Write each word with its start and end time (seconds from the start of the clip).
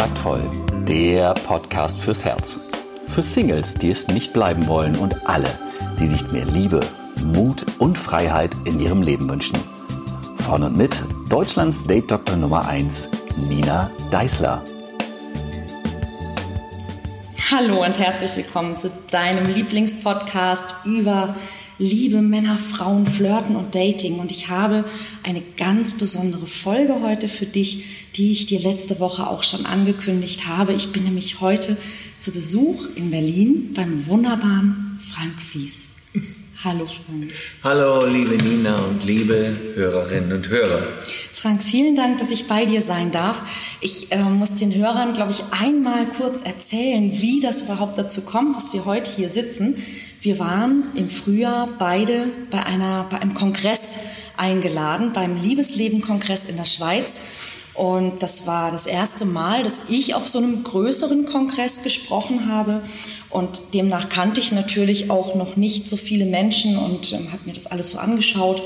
Taktvoll, 0.00 0.40
der 0.88 1.34
Podcast 1.34 2.00
fürs 2.00 2.24
Herz. 2.24 2.58
Für 3.08 3.20
Singles, 3.20 3.74
die 3.74 3.90
es 3.90 4.08
nicht 4.08 4.32
bleiben 4.32 4.66
wollen 4.66 4.96
und 4.96 5.28
alle, 5.28 5.50
die 5.98 6.06
sich 6.06 6.32
mehr 6.32 6.46
Liebe, 6.46 6.80
Mut 7.22 7.66
und 7.78 7.98
Freiheit 7.98 8.50
in 8.64 8.80
ihrem 8.80 9.02
Leben 9.02 9.28
wünschen. 9.28 9.58
Von 10.38 10.62
und 10.62 10.74
mit 10.74 11.02
Deutschlands 11.28 11.86
Date-Doktor 11.86 12.36
Nummer 12.36 12.66
1, 12.66 13.10
Nina 13.46 13.90
Deißler. 14.10 14.64
Hallo 17.50 17.84
und 17.84 17.98
herzlich 17.98 18.34
willkommen 18.38 18.78
zu 18.78 18.90
deinem 19.10 19.52
Lieblingspodcast 19.52 20.86
über 20.86 21.36
Liebe, 21.80 22.20
Männer, 22.20 22.58
Frauen, 22.58 23.06
Flirten 23.06 23.56
und 23.56 23.74
Dating. 23.74 24.18
Und 24.18 24.30
ich 24.30 24.50
habe 24.50 24.84
eine 25.22 25.42
ganz 25.56 25.94
besondere 25.94 26.46
Folge 26.46 27.00
heute 27.00 27.26
für 27.26 27.46
dich, 27.46 27.84
die 28.16 28.32
ich 28.32 28.44
dir 28.44 28.60
letzte 28.60 29.00
Woche 29.00 29.26
auch 29.26 29.42
schon 29.42 29.64
angekündigt 29.64 30.46
habe. 30.46 30.74
Ich 30.74 30.92
bin 30.92 31.04
nämlich 31.04 31.40
heute 31.40 31.78
zu 32.18 32.32
Besuch 32.32 32.84
in 32.96 33.10
Berlin 33.10 33.72
beim 33.74 34.06
wunderbaren 34.06 35.00
Frank 35.10 35.40
Fies. 35.40 35.88
Hallo 36.62 36.84
Frank. 36.84 37.32
Hallo 37.64 38.04
liebe 38.04 38.36
Nina 38.44 38.76
und 38.84 39.02
liebe 39.06 39.56
Hörerinnen 39.74 40.34
und 40.34 40.48
Hörer. 40.50 40.82
Frank, 41.32 41.62
vielen 41.62 41.96
Dank, 41.96 42.18
dass 42.18 42.30
ich 42.30 42.46
bei 42.46 42.66
dir 42.66 42.82
sein 42.82 43.10
darf. 43.10 43.40
Ich 43.80 44.12
äh, 44.12 44.22
muss 44.24 44.56
den 44.56 44.74
Hörern, 44.74 45.14
glaube 45.14 45.30
ich, 45.30 45.42
einmal 45.58 46.04
kurz 46.08 46.42
erzählen, 46.42 47.10
wie 47.22 47.40
das 47.40 47.62
überhaupt 47.62 47.96
dazu 47.96 48.20
kommt, 48.20 48.54
dass 48.54 48.74
wir 48.74 48.84
heute 48.84 49.10
hier 49.10 49.30
sitzen. 49.30 49.76
Wir 50.22 50.38
waren 50.38 50.84
im 50.94 51.08
Frühjahr 51.08 51.66
beide 51.78 52.26
bei, 52.50 52.62
einer, 52.62 53.06
bei 53.08 53.18
einem 53.18 53.32
Kongress 53.32 54.00
eingeladen, 54.36 55.14
beim 55.14 55.42
Liebesleben-Kongress 55.42 56.44
in 56.44 56.58
der 56.58 56.66
Schweiz. 56.66 57.22
Und 57.72 58.22
das 58.22 58.46
war 58.46 58.70
das 58.70 58.86
erste 58.86 59.24
Mal, 59.24 59.62
dass 59.62 59.88
ich 59.88 60.14
auf 60.14 60.28
so 60.28 60.36
einem 60.36 60.62
größeren 60.62 61.24
Kongress 61.24 61.82
gesprochen 61.82 62.52
habe. 62.52 62.82
Und 63.30 63.72
demnach 63.72 64.10
kannte 64.10 64.42
ich 64.42 64.52
natürlich 64.52 65.10
auch 65.10 65.34
noch 65.36 65.56
nicht 65.56 65.88
so 65.88 65.96
viele 65.96 66.26
Menschen 66.26 66.76
und 66.76 67.14
ähm, 67.14 67.32
habe 67.32 67.46
mir 67.46 67.54
das 67.54 67.68
alles 67.68 67.88
so 67.88 67.98
angeschaut 67.98 68.62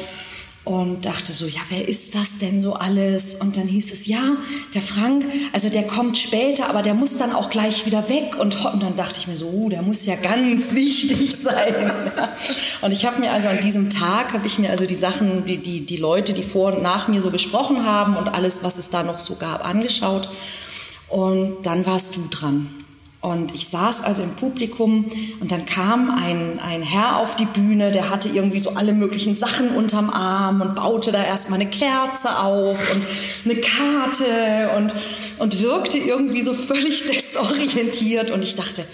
und 0.65 1.05
dachte 1.05 1.35
so, 1.35 1.47
ja, 1.47 1.61
wer 1.69 1.87
ist 1.87 2.15
das 2.15 2.39
denn 2.39 2.63
so 2.63 2.73
alles? 2.73 3.37
Und 3.37 3.59
dann 3.59 3.67
hieß 3.67 3.93
es, 3.93 4.07
ja, 4.07 4.37
der 4.73 4.81
Frank, 4.81 5.27
also 5.53 5.69
der 5.69 5.83
kommt 5.83 6.17
später, 6.17 6.71
aber 6.71 6.81
der 6.81 6.95
muss 6.95 7.19
dann 7.19 7.35
auch 7.35 7.51
gleich 7.51 7.85
wieder 7.85 8.09
weg. 8.09 8.37
Und, 8.39 8.65
und 8.65 8.83
dann 8.83 8.97
dachte 8.97 9.21
ich 9.21 9.27
mir 9.27 9.37
so, 9.37 9.47
uh, 9.47 9.69
der 9.69 9.83
muss 9.83 10.07
ja 10.07 10.17
ganz 10.17 10.75
wichtig 10.75 11.37
sein. 11.37 11.93
und 12.81 12.93
ich 12.93 13.05
habe 13.05 13.21
mir 13.21 13.33
also 13.33 13.49
an 13.49 13.61
diesem 13.61 13.91
Tag, 13.91 14.33
habe 14.33 14.47
ich 14.47 14.59
mir 14.59 14.71
also 14.71 14.87
die 14.87 14.95
Sachen, 14.95 15.45
die, 15.45 15.59
die, 15.59 15.85
die 15.85 15.99
Leute, 15.99 16.33
die 16.33 16.43
vor 16.43 16.75
und 16.75 16.83
nach 16.83 17.09
mir 17.09 17.21
so 17.21 17.31
gesprochen 17.31 17.85
haben 17.85 18.17
und 18.17 18.29
alles, 18.29 18.63
was 18.63 18.79
es 18.79 18.89
da 18.89 19.03
noch 19.03 19.19
so 19.19 19.37
gab, 19.37 19.67
angeschaut. 19.67 20.31
Und 21.09 21.59
dann 21.65 21.85
warst 21.85 22.17
du 22.17 22.27
dran. 22.31 22.84
Und 23.25 23.55
ich 23.55 23.69
saß 23.69 24.03
also 24.03 24.23
im 24.23 24.33
Publikum 24.33 25.07
und 25.41 25.51
dann 25.51 25.65
kam 25.65 26.11
ein, 26.11 26.59
ein 26.59 26.83
Herr 26.83 27.21
auf 27.21 27.37
die 27.37 27.47
Bühne, 27.47 27.91
der 27.91 28.11
hatte 28.11 28.29
irgendwie 28.29 28.59
so 28.59 28.73
alle 28.75 28.93
möglichen 28.93 29.35
Sachen 29.35 29.71
unterm 29.71 30.11
Arm 30.11 30.61
und 30.61 30.75
baute 30.75 31.11
da 31.11 31.25
erstmal 31.25 31.59
eine 31.59 31.71
Kerze 31.71 32.39
auf 32.39 32.79
und 32.93 33.07
eine 33.47 33.61
Karte 33.63 34.69
und, 34.77 34.95
und 35.39 35.63
wirkte 35.63 35.97
irgendwie 35.97 36.43
so 36.43 36.53
völlig 36.53 37.07
desorientiert. 37.15 38.31
Und 38.31 38.45
ich 38.45 38.57
dachte, 38.57 38.85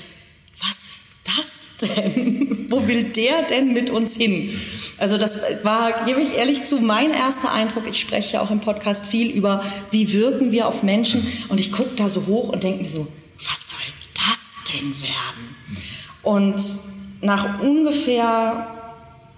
was 0.60 0.78
ist 0.78 1.10
das 1.36 1.88
denn? 1.96 2.66
Wo 2.70 2.86
will 2.86 3.02
der 3.02 3.42
denn 3.42 3.72
mit 3.72 3.90
uns 3.90 4.14
hin? 4.14 4.56
Also 4.98 5.18
das 5.18 5.42
war, 5.64 6.04
gebe 6.04 6.20
ich 6.20 6.34
ehrlich 6.34 6.66
zu, 6.66 6.76
mein 6.76 7.10
erster 7.10 7.50
Eindruck. 7.50 7.88
Ich 7.88 7.98
spreche 7.98 8.34
ja 8.34 8.42
auch 8.42 8.52
im 8.52 8.60
Podcast 8.60 9.06
viel 9.06 9.28
über, 9.30 9.64
wie 9.90 10.12
wirken 10.12 10.52
wir 10.52 10.68
auf 10.68 10.84
Menschen. 10.84 11.26
Und 11.48 11.58
ich 11.58 11.72
gucke 11.72 11.96
da 11.96 12.08
so 12.08 12.28
hoch 12.28 12.50
und 12.50 12.62
denke 12.62 12.84
mir 12.84 12.88
so, 12.88 13.08
denn 14.72 14.94
werden? 15.02 15.56
Und 16.22 16.62
nach 17.22 17.60
ungefähr 17.60 18.66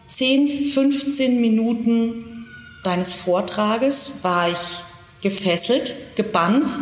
10, 0.09 0.49
15 0.49 1.41
Minuten 1.41 2.47
deines 2.85 3.13
Vortrages 3.15 4.19
war 4.23 4.51
ich 4.51 4.83
gefesselt, 5.23 5.95
gebannt 6.17 6.79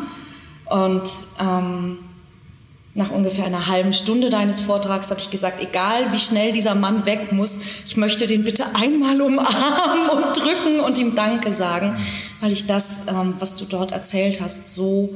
und 0.66 1.02
ähm, 1.40 1.98
nach 2.94 3.10
ungefähr 3.10 3.46
einer 3.46 3.68
halben 3.68 3.92
Stunde 3.92 4.30
deines 4.30 4.60
Vortrags 4.60 5.10
habe 5.10 5.20
ich 5.20 5.30
gesagt, 5.30 5.62
egal 5.62 6.12
wie 6.12 6.18
schnell 6.18 6.52
dieser 6.52 6.74
Mann 6.74 7.06
weg 7.06 7.30
muss, 7.30 7.60
ich 7.86 7.96
möchte 7.96 8.26
den 8.26 8.42
bitte 8.42 8.64
einmal 8.74 9.20
umarmen 9.20 10.08
und 10.10 10.36
drücken 10.36 10.80
und 10.80 10.98
ihm 10.98 11.14
Danke 11.14 11.52
sagen, 11.52 11.96
weil 12.40 12.50
ich 12.50 12.66
das, 12.66 13.06
ähm, 13.08 13.34
was 13.38 13.56
du 13.58 13.66
dort 13.66 13.92
erzählt 13.92 14.40
hast, 14.40 14.74
so 14.74 15.14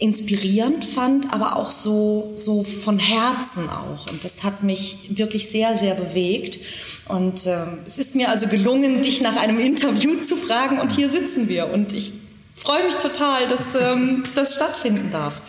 inspirierend 0.00 0.84
fand, 0.84 1.32
aber 1.32 1.56
auch 1.56 1.70
so, 1.70 2.32
so 2.34 2.64
von 2.64 2.98
Herzen 2.98 3.68
auch. 3.68 4.10
Und 4.10 4.24
das 4.24 4.42
hat 4.42 4.62
mich 4.62 5.10
wirklich 5.10 5.50
sehr, 5.50 5.76
sehr 5.76 5.94
bewegt. 5.94 6.58
Und 7.06 7.46
äh, 7.46 7.66
es 7.86 7.98
ist 7.98 8.16
mir 8.16 8.30
also 8.30 8.48
gelungen, 8.48 9.02
dich 9.02 9.20
nach 9.20 9.36
einem 9.36 9.60
Interview 9.60 10.18
zu 10.20 10.36
fragen 10.36 10.80
und 10.80 10.92
hier 10.92 11.10
sitzen 11.10 11.48
wir. 11.48 11.70
Und 11.70 11.92
ich 11.92 12.12
freue 12.56 12.84
mich 12.84 12.94
total, 12.96 13.46
dass 13.46 13.74
ähm, 13.74 14.24
das 14.34 14.54
stattfinden 14.56 15.10
darf. 15.12 15.42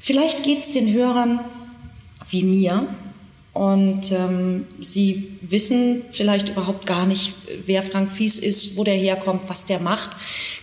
Vielleicht 0.00 0.44
geht 0.44 0.60
es 0.60 0.70
den 0.70 0.92
Hörern 0.92 1.40
wie 2.30 2.44
mir. 2.44 2.86
Und 3.54 4.10
ähm, 4.10 4.66
sie 4.80 5.36
wissen 5.40 6.02
vielleicht 6.12 6.50
überhaupt 6.50 6.86
gar 6.86 7.06
nicht, 7.06 7.32
wer 7.66 7.82
Frank 7.82 8.10
Fies 8.10 8.38
ist, 8.38 8.76
wo 8.76 8.84
der 8.84 8.96
herkommt, 8.96 9.42
was 9.48 9.66
der 9.66 9.80
macht. 9.80 10.10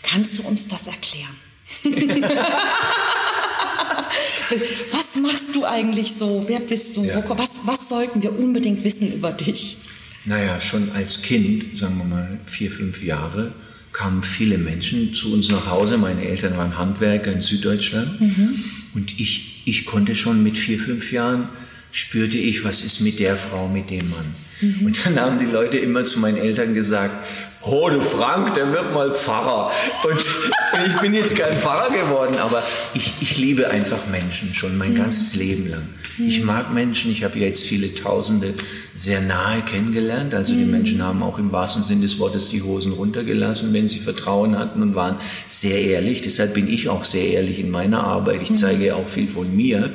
Kannst 0.03 0.39
du 0.39 0.43
uns 0.47 0.67
das 0.67 0.87
erklären? 0.87 1.35
was 4.91 5.15
machst 5.21 5.55
du 5.55 5.65
eigentlich 5.65 6.13
so? 6.13 6.43
Wer 6.47 6.59
bist 6.59 6.97
du? 6.97 7.03
Ja. 7.03 7.23
Was, 7.29 7.61
was 7.65 7.89
sollten 7.89 8.21
wir 8.21 8.37
unbedingt 8.37 8.83
wissen 8.83 9.11
über 9.13 9.31
dich? 9.31 9.77
Naja, 10.25 10.59
schon 10.59 10.91
als 10.91 11.23
Kind, 11.23 11.77
sagen 11.77 11.97
wir 11.97 12.05
mal 12.05 12.39
vier, 12.45 12.69
fünf 12.69 13.03
Jahre, 13.03 13.53
kamen 13.91 14.23
viele 14.23 14.57
Menschen 14.57 15.13
zu 15.13 15.33
uns 15.33 15.49
nach 15.49 15.67
Hause. 15.67 15.97
Meine 15.97 16.23
Eltern 16.23 16.57
waren 16.57 16.77
Handwerker 16.77 17.31
in 17.31 17.41
Süddeutschland. 17.41 18.21
Mhm. 18.21 18.55
Und 18.93 19.19
ich, 19.19 19.63
ich 19.65 19.85
konnte 19.85 20.15
schon 20.15 20.43
mit 20.43 20.57
vier, 20.57 20.79
fünf 20.79 21.11
Jahren, 21.11 21.49
spürte 21.91 22.37
ich, 22.37 22.63
was 22.63 22.83
ist 22.83 23.01
mit 23.01 23.19
der 23.19 23.37
Frau, 23.37 23.67
mit 23.67 23.89
dem 23.89 24.09
Mann. 24.09 24.35
Mhm. 24.61 24.85
Und 24.85 25.05
dann 25.05 25.19
haben 25.19 25.39
die 25.39 25.45
Leute 25.45 25.77
immer 25.77 26.05
zu 26.05 26.19
meinen 26.19 26.37
Eltern 26.37 26.73
gesagt, 26.73 27.15
oh, 27.63 27.89
du 27.89 28.01
Frank, 28.01 28.53
der 28.53 28.71
wird 28.71 28.93
mal 28.93 29.13
Pfarrer. 29.13 29.71
Und 30.03 30.19
ich 30.87 30.97
bin 30.97 31.13
jetzt 31.13 31.35
kein 31.35 31.53
Pfarrer 31.53 31.91
geworden, 31.91 32.37
aber 32.37 32.63
ich, 32.93 33.11
ich 33.21 33.37
liebe 33.37 33.69
einfach 33.69 34.07
Menschen 34.11 34.53
schon 34.53 34.77
mein 34.77 34.91
mhm. 34.91 34.97
ganzes 34.97 35.35
Leben 35.35 35.69
lang. 35.69 35.87
Ich 36.17 36.41
mhm. 36.41 36.47
mag 36.47 36.73
Menschen, 36.73 37.11
ich 37.11 37.23
habe 37.23 37.39
jetzt 37.39 37.65
viele 37.65 37.93
Tausende 37.95 38.53
sehr 38.95 39.21
nahe 39.21 39.61
kennengelernt. 39.61 40.33
Also 40.33 40.53
die 40.53 40.65
mhm. 40.65 40.71
Menschen 40.71 41.03
haben 41.03 41.23
auch 41.23 41.39
im 41.39 41.51
wahrsten 41.51 41.83
Sinne 41.83 42.01
des 42.01 42.19
Wortes 42.19 42.49
die 42.49 42.61
Hosen 42.61 42.91
runtergelassen, 42.93 43.73
wenn 43.73 43.87
sie 43.87 43.99
Vertrauen 43.99 44.57
hatten 44.57 44.81
und 44.81 44.95
waren 44.95 45.15
sehr 45.47 45.81
ehrlich. 45.81 46.21
Deshalb 46.21 46.53
bin 46.53 46.67
ich 46.67 46.89
auch 46.89 47.03
sehr 47.03 47.27
ehrlich 47.31 47.59
in 47.59 47.71
meiner 47.71 48.03
Arbeit. 48.03 48.41
Ich 48.43 48.53
zeige 48.55 48.95
auch 48.95 49.07
viel 49.07 49.27
von 49.27 49.55
mir. 49.55 49.89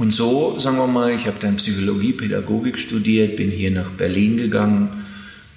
Und 0.00 0.12
so, 0.12 0.58
sagen 0.58 0.78
wir 0.78 0.86
mal, 0.86 1.12
ich 1.12 1.26
habe 1.26 1.38
dann 1.38 1.56
Psychologie, 1.56 2.12
Pädagogik 2.12 2.78
studiert, 2.78 3.36
bin 3.36 3.50
hier 3.50 3.70
nach 3.70 3.90
Berlin 3.90 4.38
gegangen 4.38 4.88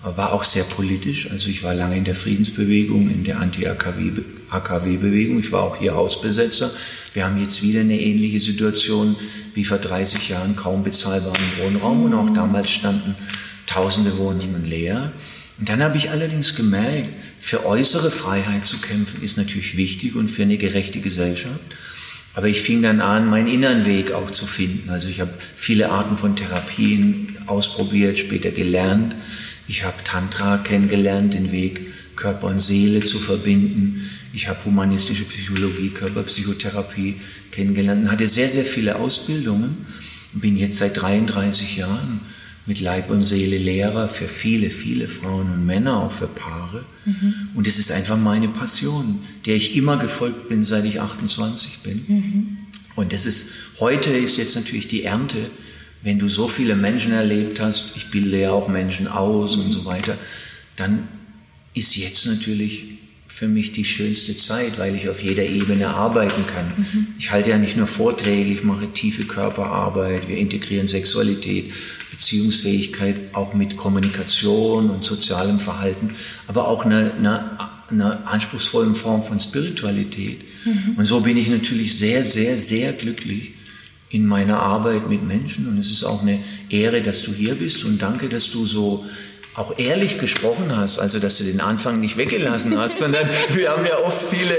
war 0.03 0.33
auch 0.33 0.43
sehr 0.43 0.63
politisch. 0.63 1.31
Also 1.31 1.49
ich 1.49 1.63
war 1.63 1.73
lange 1.73 1.97
in 1.97 2.03
der 2.03 2.15
Friedensbewegung, 2.15 3.09
in 3.09 3.23
der 3.23 3.39
Anti-AKW-Bewegung. 3.39 5.39
Ich 5.39 5.51
war 5.51 5.63
auch 5.63 5.77
hier 5.77 5.95
Hausbesetzer. 5.95 6.69
Wir 7.13 7.25
haben 7.25 7.41
jetzt 7.41 7.63
wieder 7.63 7.81
eine 7.81 7.99
ähnliche 7.99 8.39
Situation 8.39 9.15
wie 9.53 9.63
vor 9.63 9.77
30 9.77 10.29
Jahren, 10.29 10.56
kaum 10.56 10.83
bezahlbaren 10.83 11.41
Wohnraum. 11.62 12.03
Und 12.03 12.13
auch 12.13 12.29
damals 12.31 12.69
standen 12.69 13.15
tausende 13.65 14.18
Wohnungen 14.18 14.68
leer. 14.68 15.12
Und 15.57 15.69
dann 15.69 15.81
habe 15.81 15.97
ich 15.97 16.09
allerdings 16.09 16.56
gemerkt, 16.56 17.09
für 17.39 17.65
äußere 17.65 18.12
Freiheit 18.12 18.65
zu 18.65 18.79
kämpfen 18.79 19.21
ist 19.21 19.38
natürlich 19.38 19.77
wichtig 19.77 20.15
und 20.15 20.29
für 20.29 20.44
eine 20.44 20.57
gerechte 20.57 21.00
Gesellschaft. 21.00 21.59
Aber 22.35 22.47
ich 22.47 22.62
fing 22.62 22.81
dann 22.81 23.00
an, 23.01 23.30
meinen 23.30 23.47
inneren 23.47 23.85
Weg 23.85 24.12
auch 24.12 24.31
zu 24.31 24.45
finden. 24.45 24.89
Also 24.89 25.07
ich 25.07 25.21
habe 25.21 25.33
viele 25.56 25.91
Arten 25.91 26.18
von 26.18 26.35
Therapien 26.35 27.38
ausprobiert, 27.45 28.18
später 28.18 28.51
gelernt. 28.51 29.15
Ich 29.68 29.83
habe 29.83 30.03
Tantra 30.03 30.57
kennengelernt, 30.57 31.33
den 31.33 31.51
Weg 31.51 31.81
Körper 32.15 32.47
und 32.47 32.59
Seele 32.59 33.03
zu 33.03 33.19
verbinden. 33.19 34.09
Ich 34.33 34.47
habe 34.47 34.65
humanistische 34.65 35.25
Psychologie, 35.25 35.89
Körperpsychotherapie 35.89 37.21
kennengelernt 37.51 38.06
und 38.06 38.12
hatte 38.12 38.27
sehr, 38.27 38.50
sehr 38.50 38.65
viele 38.65 38.95
Ausbildungen 38.95 39.85
bin 40.33 40.57
jetzt 40.57 40.80
seit 40.80 41.00
33 41.01 41.77
Jahren 41.77 42.19
mit 42.65 42.80
Leib 42.80 43.10
und 43.10 43.27
Seele 43.27 43.57
Lehrer 43.57 44.07
für 44.07 44.27
viele, 44.27 44.69
viele 44.69 45.07
Frauen 45.07 45.51
und 45.51 45.65
Männer, 45.65 46.01
auch 46.01 46.12
für 46.12 46.27
Paare. 46.27 46.86
Mhm. 47.06 47.50
Und 47.56 47.68
es 47.68 47.80
ist 47.80 47.92
einfach 47.92 48.18
meine 48.18 48.48
Passion, 48.48 49.24
der 49.45 49.56
ich 49.56 49.75
immer 49.75 49.98
gefolgt 49.98 50.48
bin, 50.50 50.63
seit 50.63 50.86
ich 50.86 51.01
28 51.01 51.80
bin. 51.80 52.06
Mhm. 52.07 52.57
Und 52.95 53.12
das 53.12 53.25
ist, 53.25 53.50
heute 53.80 54.12
ist 54.12 54.38
jetzt 54.38 54.56
natürlich 54.56 54.88
die 54.88 55.04
Ernte 55.04 55.38
wenn 56.04 56.19
du 56.19 56.27
so 56.27 56.48
viele 56.48 56.75
Menschen 56.75 57.13
erlebt 57.13 57.60
hast, 57.62 57.95
ich 57.95 58.12
bilde 58.12 58.39
ja 58.39 58.51
auch 58.51 58.68
Menschen 58.68 59.07
aus 59.07 59.56
und 59.56 59.71
so 59.71 59.86
weiter, 59.86 60.18
dann 60.75 61.07
ist 61.74 61.95
jetzt 61.95 62.25
natürlich 62.27 62.93
für 63.44 63.50
mich 63.50 63.74
die 63.74 63.84
schönste 63.84 64.38
Zeit, 64.38 64.80
weil 64.80 64.95
ich 64.95 65.10
auf 65.10 65.22
jeder 65.22 65.45
Ebene 65.45 65.90
arbeiten 65.90 66.48
kann. 66.48 66.66
Mhm. 66.78 67.07
Ich 67.19 67.31
halte 67.31 67.50
ja 67.50 67.57
nicht 67.57 67.75
nur 67.75 67.88
Vorträge, 67.88 68.50
ich 68.50 68.63
mache 68.63 68.88
tiefe 68.94 69.25
Körperarbeit, 69.25 70.30
wir 70.30 70.38
integrieren 70.38 70.88
Sexualität, 70.88 71.74
Beziehungsfähigkeit, 72.12 73.18
auch 73.34 73.54
mit 73.54 73.75
Kommunikation 73.75 74.90
und 74.90 75.04
sozialem 75.04 75.60
Verhalten, 75.60 76.12
aber 76.48 76.69
auch 76.69 76.86
eine, 76.86 77.12
eine, 77.19 77.57
eine 77.90 78.25
anspruchsvollen 78.28 78.95
Form 78.95 79.25
von 79.25 79.42
Spiritualität. 79.42 80.40
Mhm. 80.63 80.94
Und 80.95 81.04
so 81.04 81.19
bin 81.19 81.36
ich 81.36 81.50
natürlich 81.50 81.98
sehr, 81.98 82.24
sehr, 82.24 82.57
sehr 82.57 82.94
glücklich 82.94 83.56
in 84.10 84.25
meiner 84.25 84.60
Arbeit 84.60 85.10
mit 85.10 85.28
Menschen 85.28 85.68
und 85.68 85.78
es 85.78 85.92
ist 85.92 86.06
auch 86.06 86.22
eine 86.22 86.40
Ehre, 86.69 87.01
dass 87.01 87.24
du 87.24 87.34
hier 87.34 87.56
bist 87.56 87.84
und 87.84 88.01
danke, 88.01 88.30
dass 88.30 88.51
du 88.51 88.66
so 88.66 89.06
auch 89.55 89.77
ehrlich 89.77 90.17
gesprochen 90.17 90.75
hast, 90.75 91.00
also 91.00 91.19
dass 91.19 91.38
du 91.38 91.44
den 91.44 91.61
Anfang 91.61 92.00
nicht 92.00 92.17
weggelassen 92.17 92.77
hast, 92.77 92.97
sondern 93.00 93.27
wir 93.50 93.69
haben 93.69 93.85
ja 93.85 94.00
oft 94.00 94.25
viele 94.27 94.57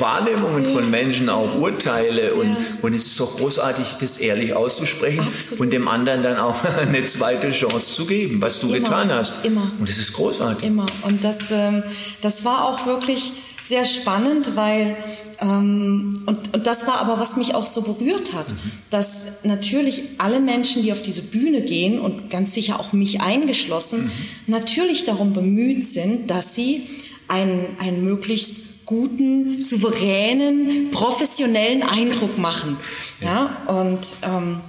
Wahrnehmungen 0.00 0.66
von 0.66 0.90
Menschen, 0.90 1.28
auch 1.28 1.56
Urteile 1.56 2.34
und, 2.34 2.48
ja. 2.48 2.56
und 2.82 2.94
es 2.94 3.06
ist 3.06 3.20
doch 3.20 3.36
großartig, 3.36 3.96
das 4.00 4.18
ehrlich 4.18 4.54
auszusprechen 4.54 5.26
Absolut. 5.26 5.60
und 5.60 5.70
dem 5.70 5.88
anderen 5.88 6.22
dann 6.22 6.38
auch 6.38 6.56
eine 6.80 7.04
zweite 7.04 7.50
Chance 7.50 7.92
zu 7.92 8.06
geben, 8.06 8.40
was 8.40 8.60
du 8.60 8.68
immer, 8.68 8.78
getan 8.78 9.12
hast. 9.12 9.44
Immer. 9.44 9.70
Und 9.78 9.88
das 9.88 9.98
ist 9.98 10.12
großartig. 10.14 10.66
Immer. 10.66 10.86
Und 11.02 11.24
das, 11.24 11.50
ähm, 11.50 11.82
das 12.22 12.44
war 12.44 12.64
auch 12.64 12.86
wirklich 12.86 13.32
sehr 13.70 13.86
spannend, 13.86 14.56
weil 14.56 14.96
ähm, 15.40 16.24
und, 16.26 16.54
und 16.54 16.66
das 16.66 16.88
war 16.88 17.00
aber, 17.00 17.20
was 17.20 17.36
mich 17.36 17.54
auch 17.54 17.66
so 17.66 17.82
berührt 17.82 18.34
hat, 18.34 18.50
mhm. 18.50 18.56
dass 18.90 19.44
natürlich 19.44 20.02
alle 20.18 20.40
Menschen, 20.40 20.82
die 20.82 20.92
auf 20.92 21.02
diese 21.02 21.22
Bühne 21.22 21.62
gehen 21.62 22.00
und 22.00 22.30
ganz 22.30 22.52
sicher 22.52 22.80
auch 22.80 22.92
mich 22.92 23.22
eingeschlossen, 23.22 24.06
mhm. 24.06 24.10
natürlich 24.48 25.04
darum 25.04 25.32
bemüht 25.32 25.86
sind, 25.86 26.30
dass 26.30 26.54
sie 26.54 26.82
einen, 27.28 27.64
einen 27.78 28.04
möglichst 28.04 28.86
guten, 28.86 29.62
souveränen, 29.62 30.90
professionellen 30.90 31.84
Eindruck 31.84 32.38
machen. 32.38 32.76
Ja, 33.20 33.56
und 33.68 34.00
ähm, 34.24 34.60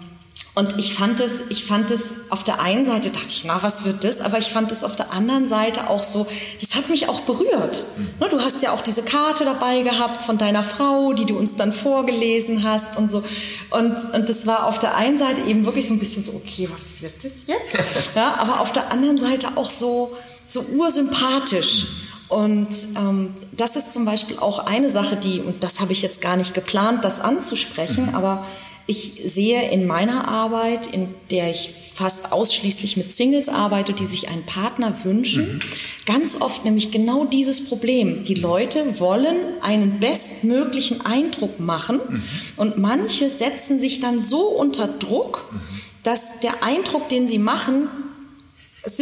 und 0.54 0.78
ich 0.78 0.94
fand 0.94 1.22
es, 1.22 1.44
ich 1.48 1.64
fand 1.64 1.92
es 1.92 2.30
auf 2.30 2.44
der 2.44 2.60
einen 2.60 2.84
Seite 2.84 3.10
dachte 3.10 3.30
ich, 3.30 3.46
na, 3.46 3.64
was 3.64 3.86
wird 3.86 4.04
das? 4.04 4.20
Aber 4.20 4.38
ich 4.38 4.48
fand 4.48 4.70
es 4.74 4.84
auf 4.84 4.98
der 4.98 5.14
anderen 5.14 5.48
Seite 5.48 5.90
auch 5.90 6.04
so, 6.04 6.28
das 6.60 6.76
hat 6.76 6.90
mich 6.90 7.08
auch 7.08 7.22
berührt. 7.22 7.86
Mhm. 7.96 8.30
Du 8.30 8.38
hast 8.42 8.62
ja 8.62 8.74
auch 8.74 8.82
diese 8.82 9.04
Karte 9.04 9.46
dabei 9.46 9.82
gehabt 9.82 10.22
von 10.22 10.38
deiner 10.38 10.64
Frau, 10.64 11.14
die 11.14 11.26
du 11.26 11.38
uns 11.38 11.56
dann 11.56 11.72
vorgelesen 11.72 12.64
hast 12.64 12.98
und 12.98 13.10
so. 13.10 13.24
Und, 13.70 13.96
und 14.14 14.28
das 14.28 14.46
war 14.46 14.68
auf 14.68 14.78
der 14.78 14.96
einen 14.96 15.18
Seite 15.18 15.42
eben 15.42 15.66
wirklich 15.66 15.88
so 15.88 15.94
ein 15.94 16.00
bisschen 16.00 16.22
so, 16.22 16.34
okay, 16.34 16.68
was 16.70 17.02
wird 17.02 17.16
das 17.24 17.48
jetzt? 17.48 18.12
ja, 18.16 18.36
aber 18.36 18.60
auf 18.60 18.74
der 18.74 18.92
anderen 18.92 19.18
Seite 19.18 19.56
auch 19.56 19.70
so, 19.70 20.18
so 20.48 20.66
ursympathisch. 20.76 21.86
Und 22.28 22.74
ähm, 22.98 23.34
das 23.54 23.78
ist 23.78 23.94
zum 23.94 24.04
Beispiel 24.04 24.38
auch 24.38 24.60
eine 24.60 24.90
Sache, 24.90 25.16
die, 25.16 25.40
und 25.40 25.64
das 25.64 25.80
habe 25.80 25.94
ich 25.94 26.02
jetzt 26.02 26.22
gar 26.22 26.36
nicht 26.36 26.54
geplant, 26.54 27.06
das 27.06 27.22
anzusprechen, 27.22 28.08
mhm. 28.08 28.16
aber 28.16 28.46
ich 28.88 29.22
sehe 29.26 29.70
in 29.72 29.86
meiner 29.86 30.28
Arbeit, 30.28 30.88
in 30.88 31.08
der 31.30 31.50
ich 31.50 31.74
fast 31.94 32.32
ausschließlich 32.32 32.98
mit 32.98 33.12
Singles 33.12 33.48
arbeite, 33.48 33.94
die 33.94 34.06
sich 34.06 34.30
einen 34.30 34.44
Partner 34.44 35.04
wünschen, 35.04 35.56
mhm. 35.56 35.60
ganz 36.06 36.42
oft 36.42 36.66
nämlich 36.66 36.92
genau 36.92 37.26
dieses 37.26 37.66
Problem. 37.66 38.24
Die 38.24 38.34
Leute 38.34 39.00
wollen 39.00 39.38
einen 39.62 40.00
bestmöglichen 40.00 41.06
Eindruck 41.06 41.60
machen 41.60 42.00
mhm. 42.08 42.24
und 42.58 42.78
manche 42.78 43.30
setzen 43.30 43.80
sich 43.80 44.00
dann 44.00 44.20
so 44.20 44.42
unter 44.48 44.88
Druck, 44.88 45.48
mhm. 45.52 45.60
dass 46.04 46.40
der 46.40 46.64
Eindruck, 46.64 47.08
den 47.10 47.28
sie 47.28 47.40
machen, 47.40 47.88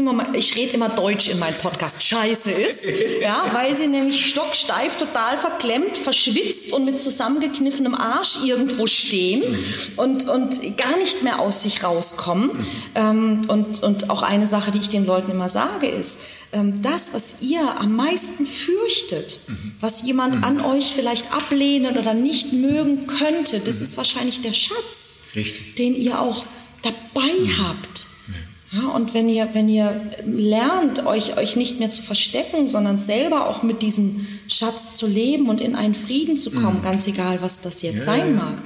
Mal, 0.01 0.35
ich 0.35 0.57
rede 0.57 0.73
immer 0.73 0.89
Deutsch 0.89 1.29
in 1.29 1.39
meinem 1.39 1.55
Podcast, 1.55 2.03
scheiße 2.03 2.51
ist, 2.51 2.89
ja, 3.21 3.49
weil 3.53 3.73
sie 3.75 3.87
nämlich 3.87 4.29
stocksteif, 4.29 4.97
total 4.97 5.37
verklemmt, 5.37 5.95
verschwitzt 5.95 6.73
und 6.73 6.83
mit 6.83 6.99
zusammengekniffenem 6.99 7.95
Arsch 7.95 8.43
irgendwo 8.43 8.87
stehen 8.87 9.41
und, 9.95 10.27
und 10.27 10.77
gar 10.77 10.97
nicht 10.97 11.23
mehr 11.23 11.39
aus 11.39 11.63
sich 11.63 11.81
rauskommen. 11.81 12.51
Ähm, 12.93 13.41
und, 13.47 13.81
und 13.81 14.09
auch 14.09 14.21
eine 14.21 14.47
Sache, 14.47 14.71
die 14.71 14.79
ich 14.79 14.89
den 14.89 15.05
Leuten 15.05 15.31
immer 15.31 15.47
sage, 15.47 15.87
ist, 15.87 16.21
ähm, 16.51 16.81
das, 16.81 17.13
was 17.13 17.41
ihr 17.41 17.61
am 17.79 17.95
meisten 17.95 18.45
fürchtet, 18.45 19.39
was 19.79 20.03
jemand 20.03 20.43
an 20.43 20.59
euch 20.59 20.87
vielleicht 20.93 21.31
ablehnen 21.33 21.97
oder 21.97 22.13
nicht 22.13 22.51
mögen 22.51 23.07
könnte, 23.07 23.59
das 23.59 23.79
ist 23.79 23.95
wahrscheinlich 23.95 24.41
der 24.41 24.53
Schatz, 24.53 25.19
Richtig. 25.35 25.75
den 25.75 25.95
ihr 25.95 26.19
auch 26.19 26.43
dabei 26.81 27.31
habt. 27.59 28.07
Ja, 28.71 28.87
und 28.89 29.15
wenn 29.15 29.27
ihr, 29.29 29.49
wenn 29.53 29.67
ihr 29.67 29.99
lernt, 30.25 31.05
euch, 31.05 31.37
euch 31.37 31.55
nicht 31.55 31.79
mehr 31.79 31.89
zu 31.89 32.03
verstecken, 32.03 32.67
sondern 32.67 32.99
selber 32.99 33.47
auch 33.47 33.63
mit 33.63 33.81
diesem 33.81 34.27
Schatz 34.47 34.95
zu 34.95 35.07
leben 35.07 35.49
und 35.49 35.59
in 35.59 35.75
einen 35.75 35.95
Frieden 35.95 36.37
zu 36.37 36.51
kommen, 36.51 36.79
mhm. 36.79 36.83
ganz 36.83 37.07
egal, 37.07 37.41
was 37.41 37.61
das 37.61 37.81
jetzt 37.81 38.05
ja, 38.05 38.15
sein 38.15 38.35
mag, 38.35 38.57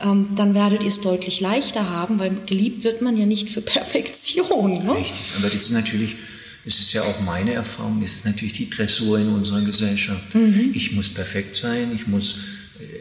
ähm, 0.00 0.28
dann 0.34 0.54
werdet 0.54 0.82
ihr 0.82 0.88
es 0.88 1.02
deutlich 1.02 1.40
leichter 1.40 1.90
haben, 1.90 2.18
weil 2.18 2.32
geliebt 2.46 2.84
wird 2.84 3.02
man 3.02 3.18
ja 3.18 3.26
nicht 3.26 3.50
für 3.50 3.60
Perfektion. 3.60 4.84
Ne? 4.84 4.94
Richtig, 4.94 5.20
aber 5.36 5.48
das 5.48 5.64
ist 5.64 5.72
natürlich, 5.72 6.16
das 6.64 6.80
ist 6.80 6.94
ja 6.94 7.02
auch 7.02 7.20
meine 7.20 7.52
Erfahrung, 7.52 8.00
das 8.00 8.12
ist 8.12 8.26
natürlich 8.26 8.54
die 8.54 8.70
Dressur 8.70 9.18
in 9.18 9.28
unserer 9.28 9.60
Gesellschaft. 9.60 10.34
Mhm. 10.34 10.70
Ich 10.72 10.92
muss 10.92 11.10
perfekt 11.10 11.54
sein, 11.54 11.90
ich 11.94 12.06
muss 12.06 12.38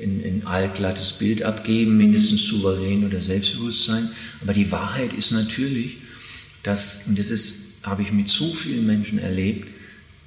ein, 0.04 0.22
ein 0.26 0.42
allglattes 0.46 1.14
Bild 1.14 1.44
abgeben, 1.44 1.96
mindestens 1.96 2.44
mhm. 2.44 2.58
souverän 2.58 3.06
oder 3.06 3.22
selbstbewusst 3.22 3.86
sein. 3.86 4.10
Aber 4.42 4.54
die 4.54 4.70
Wahrheit 4.72 5.14
ist 5.14 5.32
natürlich, 5.32 5.99
dass, 6.64 7.08
und 7.08 7.18
das 7.18 7.30
ist, 7.30 7.56
habe 7.84 8.02
ich 8.02 8.12
mit 8.12 8.30
so 8.30 8.54
vielen 8.54 8.86
Menschen 8.86 9.20
erlebt, 9.20 9.68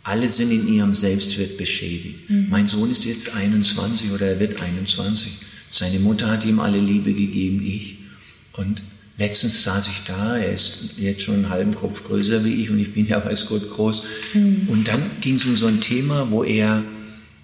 alle 0.04 0.28
sind 0.28 0.50
in 0.50 0.72
ihrem 0.72 0.94
Selbstwert 0.94 1.56
beschädigt. 1.56 2.28
Mhm. 2.28 2.46
Mein 2.48 2.66
Sohn 2.66 2.90
ist 2.90 3.04
jetzt 3.04 3.34
21 3.34 4.10
oder 4.10 4.26
er 4.26 4.40
wird 4.40 4.60
21. 4.60 5.32
Seine 5.68 6.00
Mutter 6.00 6.28
hat 6.28 6.44
ihm 6.44 6.60
alle 6.60 6.80
Liebe 6.80 7.12
gegeben, 7.12 7.62
ich. 7.64 7.98
Und 8.52 8.82
letztens 9.16 9.62
saß 9.62 9.88
ich 9.88 10.02
da, 10.06 10.36
er 10.36 10.52
ist 10.52 10.98
jetzt 10.98 11.22
schon 11.22 11.36
einen 11.36 11.48
halben 11.48 11.74
Kopf 11.74 12.04
größer 12.04 12.44
wie 12.44 12.62
ich 12.62 12.70
und 12.70 12.78
ich 12.78 12.92
bin 12.92 13.06
ja 13.06 13.24
weiß 13.24 13.46
Gott 13.46 13.70
groß. 13.70 14.04
Mhm. 14.34 14.68
Und 14.68 14.88
dann 14.88 15.02
ging 15.20 15.36
es 15.36 15.44
um 15.44 15.56
so 15.56 15.66
ein 15.66 15.80
Thema, 15.80 16.30
wo 16.30 16.42
er 16.42 16.82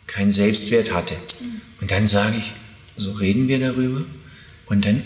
keinen 0.07 0.33
Selbstwert 0.33 0.93
hatte. 0.93 1.15
Mhm. 1.15 1.61
Und 1.81 1.91
dann 1.91 2.09
sage 2.09 2.37
ich, 2.39 2.53
so 2.97 3.13
reden 3.13 3.47
wir 3.47 3.61
darüber. 3.61 4.05
Und 4.67 4.85
dann, 4.85 5.03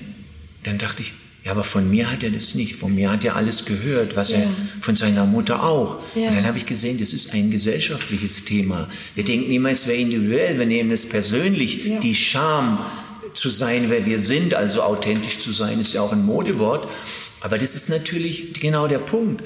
dann 0.64 0.78
dachte 0.78 1.02
ich, 1.02 1.12
ja, 1.44 1.50
aber 1.50 1.64
von 1.64 1.90
mir 1.90 2.10
hat 2.10 2.22
er 2.22 2.30
das 2.30 2.54
nicht. 2.54 2.76
Von 2.76 2.94
mir 2.94 3.10
hat 3.10 3.24
er 3.24 3.34
alles 3.34 3.64
gehört, 3.64 4.14
was 4.14 4.30
ja. 4.30 4.38
er 4.38 4.48
von 4.80 4.94
seiner 4.94 5.26
Mutter 5.26 5.64
auch. 5.64 5.98
Ja. 6.14 6.28
Und 6.28 6.36
dann 6.36 6.46
habe 6.46 6.58
ich 6.58 6.66
gesehen, 6.66 6.98
das 6.98 7.12
ist 7.12 7.34
ein 7.34 7.50
gesellschaftliches 7.50 8.44
Thema. 8.44 8.88
Wir 9.16 9.24
denken 9.24 9.50
immer, 9.50 9.70
es 9.70 9.88
wäre 9.88 9.98
individuell. 9.98 10.58
Wir 10.58 10.66
nehmen 10.66 10.92
es 10.92 11.08
persönlich. 11.08 11.84
Ja. 11.84 11.98
Die 11.98 12.14
Scham 12.14 12.78
zu 13.34 13.50
sein, 13.50 13.86
wer 13.88 14.06
wir 14.06 14.20
sind, 14.20 14.54
also 14.54 14.82
authentisch 14.82 15.38
zu 15.38 15.50
sein, 15.50 15.80
ist 15.80 15.94
ja 15.94 16.02
auch 16.02 16.12
ein 16.12 16.24
Modewort. 16.24 16.88
Aber 17.40 17.58
das 17.58 17.74
ist 17.74 17.88
natürlich 17.88 18.52
genau 18.60 18.86
der 18.86 18.98
Punkt 18.98 19.42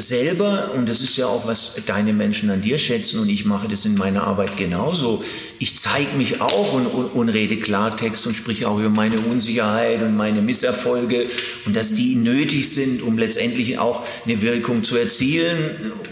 selber, 0.00 0.72
und 0.74 0.88
das 0.88 1.00
ist 1.00 1.16
ja 1.16 1.26
auch, 1.26 1.46
was 1.46 1.80
deine 1.86 2.12
Menschen 2.12 2.50
an 2.50 2.60
dir 2.60 2.78
schätzen, 2.78 3.20
und 3.20 3.28
ich 3.28 3.44
mache 3.44 3.68
das 3.68 3.84
in 3.84 3.96
meiner 3.96 4.24
Arbeit 4.24 4.56
genauso, 4.56 5.24
ich 5.58 5.78
zeige 5.78 6.16
mich 6.16 6.40
auch 6.40 6.74
und, 6.74 6.86
und, 6.86 7.06
und, 7.06 7.28
rede 7.30 7.56
Klartext 7.56 8.26
und 8.26 8.34
spreche 8.34 8.68
auch 8.68 8.78
über 8.78 8.90
meine 8.90 9.18
Unsicherheit 9.20 10.02
und 10.02 10.16
meine 10.16 10.42
Misserfolge 10.42 11.26
und 11.64 11.74
dass 11.74 11.94
die 11.94 12.14
nötig 12.14 12.68
sind, 12.68 13.02
um 13.02 13.16
letztendlich 13.16 13.78
auch 13.78 14.04
eine 14.26 14.42
Wirkung 14.42 14.84
zu 14.84 14.98
erzielen 14.98 15.56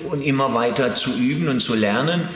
und 0.08 0.22
immer 0.22 0.54
weiter 0.54 0.94
zu 0.94 1.10
üben 1.14 1.48
und 1.48 1.60
zu 1.60 1.74
lernen, 1.74 2.28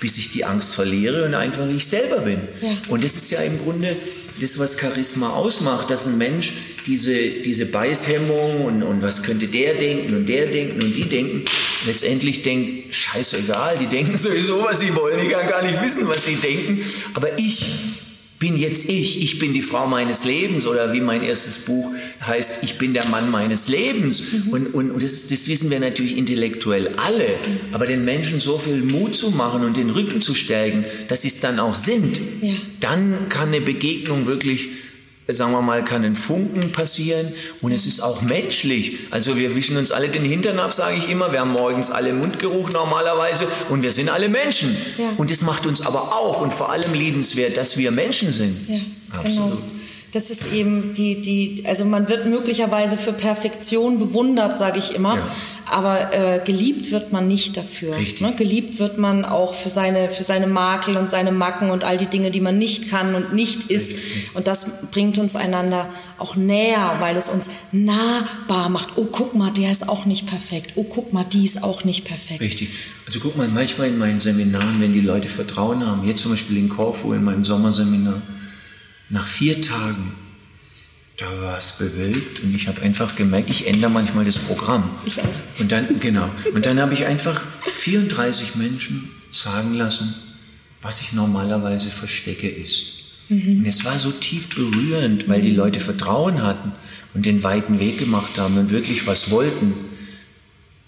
bis 0.00 0.16
ich 0.16 0.30
die 0.30 0.44
Angst 0.44 0.74
verliere 0.74 1.26
und 1.26 1.34
einfach 1.34 1.68
ich 1.68 1.86
selber 1.86 2.20
bin. 2.20 2.40
Ja. 2.62 2.70
Und 2.88 3.04
das 3.04 3.16
ist 3.16 3.30
ja 3.30 3.40
im 3.40 3.58
Grunde 3.58 3.94
das, 4.40 4.58
was 4.58 4.78
Charisma 4.78 5.30
ausmacht, 5.30 5.90
dass 5.90 6.06
ein 6.06 6.18
Mensch 6.18 6.52
diese, 6.86 7.14
diese 7.14 7.66
Beißhemmung 7.66 8.64
und, 8.64 8.82
und 8.82 9.02
was 9.02 9.22
könnte 9.22 9.48
der 9.48 9.74
denken 9.74 10.14
und 10.14 10.28
der 10.28 10.46
denken 10.46 10.82
und 10.82 10.94
die 10.94 11.04
denken, 11.04 11.44
letztendlich 11.86 12.42
denkt, 12.42 12.94
scheißegal, 12.94 13.78
die 13.78 13.86
denken 13.86 14.16
sowieso, 14.18 14.64
was 14.64 14.80
sie 14.80 14.94
wollen, 14.94 15.18
ich 15.18 15.30
kann 15.30 15.48
gar 15.48 15.62
nicht 15.62 15.82
wissen, 15.82 16.08
was 16.08 16.24
sie 16.24 16.36
denken, 16.36 16.80
aber 17.14 17.38
ich 17.38 17.66
bin 18.38 18.56
jetzt 18.56 18.88
ich, 18.90 19.22
ich 19.22 19.38
bin 19.38 19.54
die 19.54 19.62
Frau 19.62 19.86
meines 19.86 20.24
Lebens 20.24 20.66
oder 20.66 20.92
wie 20.92 21.00
mein 21.00 21.22
erstes 21.22 21.58
Buch 21.58 21.90
heißt, 22.20 22.64
ich 22.64 22.76
bin 22.76 22.92
der 22.92 23.06
Mann 23.06 23.30
meines 23.30 23.68
Lebens. 23.68 24.32
Mhm. 24.32 24.52
Und, 24.52 24.66
und, 24.74 24.90
und 24.90 25.02
das, 25.02 25.26
das, 25.28 25.48
wissen 25.48 25.70
wir 25.70 25.80
natürlich 25.80 26.18
intellektuell 26.18 26.88
alle, 26.98 27.24
mhm. 27.24 27.74
aber 27.74 27.86
den 27.86 28.04
Menschen 28.04 28.38
so 28.38 28.58
viel 28.58 28.82
Mut 28.82 29.14
zu 29.14 29.30
machen 29.30 29.64
und 29.64 29.76
den 29.76 29.88
Rücken 29.88 30.20
zu 30.20 30.34
stärken, 30.34 30.84
dass 31.08 31.22
sie 31.22 31.28
es 31.28 31.40
dann 31.40 31.58
auch 31.58 31.74
sind, 31.74 32.20
ja. 32.42 32.52
dann 32.80 33.30
kann 33.30 33.48
eine 33.48 33.62
Begegnung 33.62 34.26
wirklich 34.26 34.68
sagen 35.34 35.52
wir 35.52 35.62
mal, 35.62 35.84
kann 35.84 36.04
ein 36.04 36.14
Funken 36.14 36.70
passieren 36.70 37.32
und 37.60 37.72
es 37.72 37.86
ist 37.86 38.00
auch 38.00 38.22
menschlich. 38.22 38.98
Also 39.10 39.36
wir 39.36 39.56
wischen 39.56 39.76
uns 39.76 39.90
alle 39.90 40.08
den 40.08 40.24
Hintern 40.24 40.58
ab, 40.60 40.72
sage 40.72 40.96
ich 40.96 41.10
immer. 41.10 41.32
Wir 41.32 41.40
haben 41.40 41.50
morgens 41.52 41.90
alle 41.90 42.12
Mundgeruch 42.12 42.70
normalerweise 42.70 43.48
und 43.68 43.82
wir 43.82 43.90
sind 43.90 44.08
alle 44.08 44.28
Menschen. 44.28 44.76
Ja. 44.98 45.12
Und 45.16 45.30
das 45.30 45.42
macht 45.42 45.66
uns 45.66 45.84
aber 45.84 46.14
auch 46.16 46.40
und 46.40 46.54
vor 46.54 46.70
allem 46.70 46.94
liebenswert, 46.94 47.56
dass 47.56 47.76
wir 47.76 47.90
Menschen 47.90 48.30
sind. 48.30 48.68
Ja, 48.68 48.78
Absolut. 49.18 49.50
Genau. 49.50 49.75
Das 50.16 50.30
ist 50.30 50.50
eben 50.54 50.94
die, 50.94 51.20
die, 51.20 51.64
also 51.66 51.84
man 51.84 52.08
wird 52.08 52.24
möglicherweise 52.24 52.96
für 52.96 53.12
Perfektion 53.12 53.98
bewundert, 53.98 54.56
sage 54.56 54.78
ich 54.78 54.94
immer. 54.94 55.16
Ja. 55.16 55.28
aber 55.66 56.14
äh, 56.14 56.40
geliebt 56.42 56.90
wird 56.90 57.12
man 57.12 57.28
nicht 57.28 57.58
dafür. 57.58 57.94
Richtig. 57.98 58.22
Ne? 58.22 58.32
Geliebt 58.34 58.78
wird 58.78 58.96
man 58.96 59.26
auch 59.26 59.52
für 59.52 59.68
seine, 59.68 60.08
für 60.08 60.24
seine 60.24 60.46
Makel 60.46 60.96
und 60.96 61.10
seine 61.10 61.32
Macken 61.32 61.68
und 61.68 61.84
all 61.84 61.98
die 61.98 62.06
Dinge, 62.06 62.30
die 62.30 62.40
man 62.40 62.56
nicht 62.56 62.88
kann 62.88 63.14
und 63.14 63.34
nicht 63.34 63.64
ist. 63.64 63.98
Und 64.32 64.48
das 64.48 64.90
bringt 64.90 65.18
uns 65.18 65.36
einander 65.36 65.86
auch 66.16 66.34
näher, 66.34 66.96
weil 67.00 67.14
es 67.16 67.28
uns 67.28 67.50
nahbar 67.72 68.70
macht. 68.70 68.96
Oh, 68.96 69.08
guck 69.12 69.34
mal, 69.34 69.50
der 69.50 69.70
ist 69.70 69.86
auch 69.86 70.06
nicht 70.06 70.26
perfekt. 70.26 70.72
Oh, 70.76 70.84
guck 70.84 71.12
mal, 71.12 71.24
die 71.24 71.44
ist 71.44 71.62
auch 71.62 71.84
nicht 71.84 72.06
perfekt. 72.06 72.40
Richtig. 72.40 72.70
Also 73.04 73.20
guck 73.20 73.36
mal, 73.36 73.48
manchmal 73.48 73.88
in 73.88 73.98
meinen 73.98 74.20
Seminaren, 74.20 74.80
wenn 74.80 74.94
die 74.94 75.00
Leute 75.00 75.28
Vertrauen 75.28 75.86
haben, 75.86 76.06
jetzt 76.06 76.22
zum 76.22 76.30
Beispiel 76.30 76.56
in 76.56 76.70
Korfu 76.70 77.12
in 77.12 77.22
meinem 77.22 77.44
Sommerseminar, 77.44 78.22
nach 79.08 79.26
vier 79.26 79.60
Tagen, 79.60 80.12
da 81.16 81.26
war 81.40 81.56
es 81.56 81.74
bewölkt 81.74 82.40
und 82.40 82.54
ich 82.54 82.68
habe 82.68 82.82
einfach 82.82 83.16
gemerkt, 83.16 83.48
ich 83.48 83.66
ändere 83.66 83.90
manchmal 83.90 84.24
das 84.24 84.38
Programm. 84.38 84.88
Ich 85.06 85.20
auch. 85.20 85.60
Und 85.60 85.72
dann, 85.72 86.00
genau, 86.00 86.28
und 86.54 86.66
dann 86.66 86.80
habe 86.80 86.92
ich 86.92 87.06
einfach 87.06 87.42
34 87.72 88.56
Menschen 88.56 89.10
sagen 89.30 89.74
lassen, 89.74 90.14
was 90.82 91.00
ich 91.00 91.12
normalerweise 91.14 91.90
verstecke 91.90 92.48
ist. 92.48 92.96
Und 93.28 93.66
es 93.66 93.84
war 93.84 93.98
so 93.98 94.12
tief 94.12 94.54
berührend, 94.54 95.28
weil 95.28 95.42
die 95.42 95.50
Leute 95.50 95.80
Vertrauen 95.80 96.42
hatten 96.42 96.72
und 97.12 97.26
den 97.26 97.42
weiten 97.42 97.80
Weg 97.80 97.98
gemacht 97.98 98.38
haben 98.38 98.56
und 98.56 98.70
wirklich 98.70 99.06
was 99.06 99.30
wollten. 99.30 99.74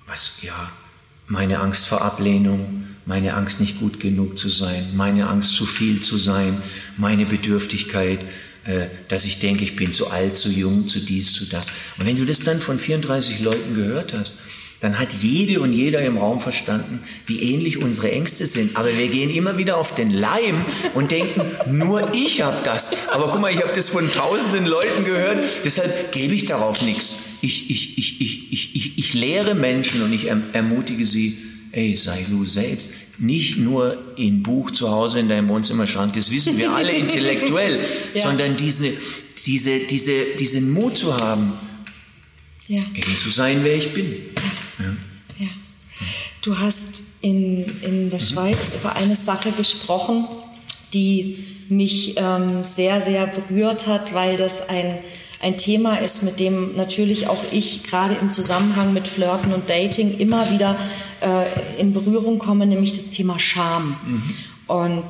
Was, 0.06 0.42
ja, 0.42 0.70
meine 1.26 1.58
Angst 1.58 1.88
vor 1.88 2.02
Ablehnung, 2.02 2.84
meine 3.06 3.34
Angst 3.34 3.60
nicht 3.60 3.80
gut 3.80 3.98
genug 3.98 4.38
zu 4.38 4.48
sein, 4.48 4.94
meine 4.94 5.28
Angst 5.28 5.56
zu 5.56 5.66
viel 5.66 6.00
zu 6.00 6.16
sein, 6.16 6.62
meine 6.98 7.24
Bedürftigkeit, 7.24 8.20
äh, 8.64 8.86
dass 9.08 9.24
ich 9.24 9.38
denke, 9.38 9.64
ich 9.64 9.76
bin 9.76 9.92
zu 9.92 10.10
alt, 10.10 10.36
zu 10.36 10.50
jung, 10.50 10.88
zu 10.88 11.00
dies, 11.00 11.32
zu 11.32 11.46
das. 11.46 11.72
Und 11.96 12.06
wenn 12.06 12.16
du 12.16 12.26
das 12.26 12.40
dann 12.40 12.60
von 12.60 12.78
34 12.78 13.40
Leuten 13.40 13.74
gehört 13.74 14.12
hast, 14.12 14.34
dann 14.80 14.98
hat 14.98 15.08
jede 15.12 15.60
und 15.60 15.72
jeder 15.72 16.02
im 16.02 16.18
Raum 16.18 16.38
verstanden, 16.38 17.00
wie 17.26 17.40
ähnlich 17.40 17.78
unsere 17.78 18.12
Ängste 18.12 18.46
sind. 18.46 18.76
Aber 18.76 18.88
wir 18.96 19.08
gehen 19.08 19.30
immer 19.30 19.58
wieder 19.58 19.76
auf 19.76 19.94
den 19.94 20.10
Leim 20.10 20.64
und 20.94 21.10
denken, 21.10 21.42
nur 21.66 22.14
ich 22.14 22.42
habe 22.42 22.58
das. 22.62 22.92
Aber 23.10 23.28
guck 23.28 23.40
mal, 23.40 23.52
ich 23.52 23.60
habe 23.60 23.72
das 23.72 23.88
von 23.88 24.10
tausenden 24.12 24.66
Leuten 24.66 25.04
gehört, 25.04 25.64
deshalb 25.64 26.12
gebe 26.12 26.34
ich 26.34 26.46
darauf 26.46 26.82
nichts. 26.82 27.16
Ich, 27.40 27.70
ich, 27.70 27.98
ich, 27.98 28.20
ich, 28.20 28.52
ich, 28.52 28.76
ich, 28.76 28.98
ich 28.98 29.14
lehre 29.14 29.54
Menschen 29.54 30.02
und 30.02 30.12
ich 30.12 30.28
erm-, 30.30 30.44
ermutige 30.52 31.06
sie, 31.06 31.38
ey, 31.72 31.96
sei 31.96 32.24
du 32.28 32.44
selbst. 32.44 32.92
Nicht 33.18 33.58
nur 33.58 33.98
im 34.16 34.42
Buch 34.42 34.70
zu 34.70 34.90
Hause 34.90 35.18
in 35.18 35.28
deinem 35.28 35.48
Wohnzimmerschrank, 35.48 36.12
das 36.12 36.30
wissen 36.30 36.56
wir 36.56 36.70
alle 36.72 36.92
intellektuell, 37.04 37.80
Ja. 38.14 38.22
sondern 38.22 38.56
diese, 38.56 38.92
diese, 39.44 39.80
diese, 39.80 40.24
diesen 40.38 40.72
Mut 40.72 40.96
zu 40.96 41.16
haben, 41.16 41.52
Ja. 42.68 42.82
eben 42.94 43.16
zu 43.16 43.30
sein, 43.30 43.60
wer 43.62 43.74
ich 43.76 43.92
bin. 43.92 44.14
Ja. 45.38 45.46
Du 46.42 46.56
hast 46.58 47.02
in, 47.20 47.64
in 47.82 48.10
der 48.10 48.20
Schweiz 48.20 48.76
über 48.80 48.94
eine 48.94 49.16
Sache 49.16 49.50
gesprochen, 49.52 50.26
die 50.94 51.44
mich 51.68 52.14
ähm, 52.16 52.62
sehr, 52.62 53.00
sehr 53.00 53.26
berührt 53.26 53.86
hat, 53.88 54.14
weil 54.14 54.36
das 54.36 54.68
ein, 54.68 54.98
ein 55.40 55.56
Thema 55.56 55.96
ist, 55.96 56.22
mit 56.24 56.40
dem 56.40 56.74
natürlich 56.76 57.28
auch 57.28 57.38
ich 57.52 57.84
gerade 57.84 58.14
im 58.14 58.30
Zusammenhang 58.30 58.92
mit 58.92 59.06
Flirten 59.06 59.52
und 59.52 59.70
Dating 59.70 60.18
immer 60.18 60.50
wieder 60.50 60.76
äh, 61.20 61.80
in 61.80 61.92
Berührung 61.92 62.38
komme, 62.38 62.66
nämlich 62.66 62.92
das 62.92 63.10
Thema 63.10 63.38
Scham. 63.38 63.96
Und 64.66 65.04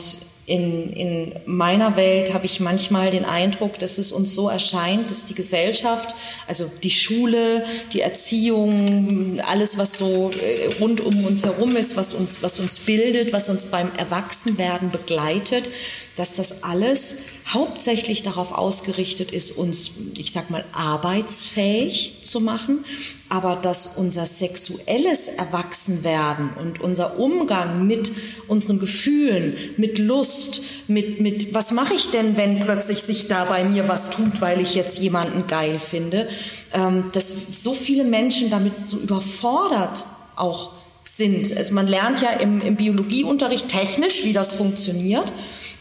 in, 0.49 0.91
in 0.93 1.33
meiner 1.45 1.97
Welt 1.97 2.33
habe 2.33 2.47
ich 2.47 2.59
manchmal 2.61 3.11
den 3.11 3.27
Eindruck, 3.27 3.79
dass 3.79 3.99
es 3.99 4.13
uns 4.13 4.35
so 4.35 4.49
erscheint, 4.49 5.11
dass 5.11 5.27
die 5.27 5.35
Gesellschaft, 5.35 6.15
also 6.47 6.71
die 6.83 6.91
Schule, 6.91 7.67
die 7.93 8.01
Erziehung, 8.01 9.41
alles, 9.47 9.77
was 9.77 9.99
so 9.99 10.31
äh, 10.31 10.75
rund 10.81 11.03
um 11.03 11.25
uns 11.27 11.45
herum 11.45 11.77
ist, 11.77 11.97
was 11.97 12.15
uns, 12.15 12.43
was 12.43 12.61
uns 12.61 12.79
bildet, 12.79 13.35
was 13.35 13.51
uns 13.51 13.67
beim 13.67 13.91
Erwachsenwerden 13.97 14.91
begleitet, 14.91 15.69
dass 16.17 16.35
das 16.35 16.65
alles 16.65 17.27
hauptsächlich 17.53 18.23
darauf 18.23 18.53
ausgerichtet 18.53 19.33
ist, 19.33 19.53
uns, 19.53 19.93
ich 20.17 20.33
sag 20.33 20.51
mal, 20.51 20.65
arbeitsfähig 20.73 22.19
zu 22.23 22.41
machen, 22.41 22.85
aber 23.31 23.57
dass 23.57 23.97
unser 23.97 24.27
sexuelles 24.27 25.29
Erwachsenwerden 25.29 26.51
und 26.61 26.81
unser 26.81 27.19
Umgang 27.19 27.87
mit 27.87 28.13
unseren 28.49 28.79
Gefühlen, 28.79 29.57
mit 29.79 29.99
Lust, 29.99 30.61
mit, 30.89 31.21
mit 31.21 31.55
was 31.55 31.73
mache 31.73 31.95
ich 31.95 32.11
denn, 32.11 32.37
wenn 32.37 32.61
plötzlich 32.61 32.99
sich 32.99 33.29
da 33.29 33.47
bei 33.47 33.65
mir 33.65 33.89
was 33.89 34.11
tut, 34.11 34.43
weil 34.43 34.61
ich 34.61 34.75
jetzt 34.75 34.99
jemanden 34.99 35.47
geil 35.47 35.81
finde, 35.81 36.29
ähm, 36.75 37.05
dass 37.13 37.63
so 37.63 37.73
viele 37.73 38.05
Menschen 38.05 38.51
damit 38.51 38.87
so 38.87 38.99
überfordert 38.99 40.05
auch 40.37 40.73
sind. 41.03 41.57
Also 41.57 41.73
man 41.73 41.87
lernt 41.87 42.21
ja 42.21 42.31
im, 42.31 42.61
im 42.61 42.77
Biologieunterricht 42.77 43.69
technisch, 43.69 44.25
wie 44.25 44.35
das 44.35 44.53
funktioniert 44.53 45.33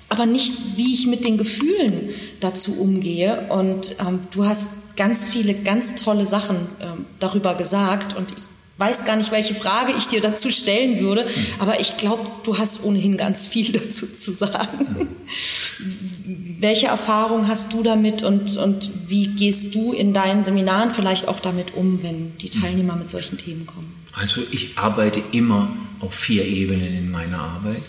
aber 0.10 0.26
nicht, 0.26 0.78
wie 0.78 0.94
ich 0.94 1.08
mit 1.08 1.26
den 1.26 1.38
Gefühlen 1.38 2.10
dazu 2.40 2.80
umgehe. 2.80 3.48
Und 3.50 3.96
ähm, 4.00 4.20
du 4.32 4.46
hast 4.46 4.96
ganz 4.96 5.26
viele, 5.26 5.54
ganz 5.54 5.96
tolle 5.96 6.26
Sachen 6.26 6.58
ähm, 6.82 7.06
darüber 7.20 7.56
gesagt. 7.56 8.16
Und 8.16 8.32
ich 8.32 8.44
weiß 8.78 9.06
gar 9.06 9.16
nicht, 9.16 9.32
welche 9.32 9.56
Frage 9.56 9.94
ich 9.98 10.08
dir 10.08 10.22
dazu 10.22 10.52
stellen 10.52 11.00
würde, 11.00 11.28
aber 11.60 11.80
ich 11.80 11.98
glaube, 11.98 12.24
du 12.44 12.58
hast 12.58 12.84
ohnehin 12.84 13.18
ganz 13.18 13.48
viel 13.48 13.72
dazu 13.74 14.08
zu 14.08 14.32
sagen. 14.32 15.08
welche 16.60 16.88
Erfahrung 16.88 17.48
hast 17.48 17.74
du 17.74 17.84
damit 17.84 18.24
und, 18.24 18.58
und 18.58 18.92
wie 19.08 19.28
gehst 19.28 19.76
du 19.76 19.94
in 19.94 20.14
deinen 20.14 20.44
Seminaren 20.44 20.92
vielleicht 20.92 21.28
auch 21.28 21.40
damit 21.40 21.76
um, 21.76 22.02
wenn 22.04 22.38
die 22.38 22.50
Teilnehmer 22.50 22.96
mit 22.96 23.10
solchen 23.10 23.38
Themen 23.38 23.66
kommen? 23.66 23.94
Also 24.14 24.42
ich 24.52 24.78
arbeite 24.78 25.22
immer 25.32 25.70
auf 26.00 26.14
vier 26.14 26.46
Ebenen 26.46 26.98
in 26.98 27.12
meiner 27.12 27.40
Arbeit. 27.40 27.82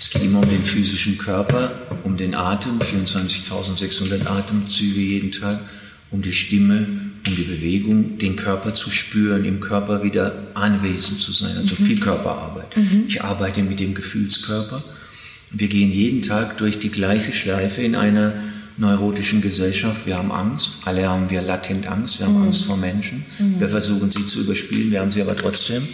Es 0.00 0.08
geht 0.08 0.22
immer 0.22 0.38
um 0.38 0.48
den 0.48 0.64
physischen 0.64 1.18
Körper, 1.18 1.72
um 2.04 2.16
den 2.16 2.34
Atem, 2.34 2.78
24.600 2.78 4.26
Atemzüge 4.26 4.98
jeden 4.98 5.30
Tag, 5.30 5.60
um 6.10 6.22
die 6.22 6.32
Stimme, 6.32 6.86
um 7.26 7.36
die 7.36 7.42
Bewegung, 7.42 8.16
den 8.16 8.34
Körper 8.34 8.74
zu 8.74 8.90
spüren, 8.90 9.44
im 9.44 9.60
Körper 9.60 10.02
wieder 10.02 10.32
anwesend 10.54 11.20
zu 11.20 11.32
sein, 11.32 11.54
also 11.58 11.76
viel 11.76 12.00
Körperarbeit. 12.00 12.74
Ich 13.08 13.22
arbeite 13.22 13.62
mit 13.62 13.78
dem 13.78 13.92
Gefühlskörper. 13.94 14.82
Wir 15.50 15.68
gehen 15.68 15.92
jeden 15.92 16.22
Tag 16.22 16.56
durch 16.56 16.78
die 16.78 16.90
gleiche 16.90 17.32
Schleife 17.32 17.82
in 17.82 17.94
einer 17.94 18.32
neurotischen 18.78 19.42
Gesellschaft. 19.42 20.06
Wir 20.06 20.16
haben 20.16 20.32
Angst, 20.32 20.78
alle 20.86 21.10
haben 21.10 21.28
wir 21.28 21.42
latent 21.42 21.86
Angst, 21.86 22.20
wir 22.20 22.26
haben 22.26 22.42
Angst 22.42 22.64
vor 22.64 22.78
Menschen. 22.78 23.26
Wir 23.58 23.68
versuchen 23.68 24.10
sie 24.10 24.24
zu 24.24 24.40
überspielen, 24.40 24.90
wir 24.92 25.00
haben 25.00 25.10
sie 25.12 25.20
aber 25.20 25.36
trotzdem. 25.36 25.86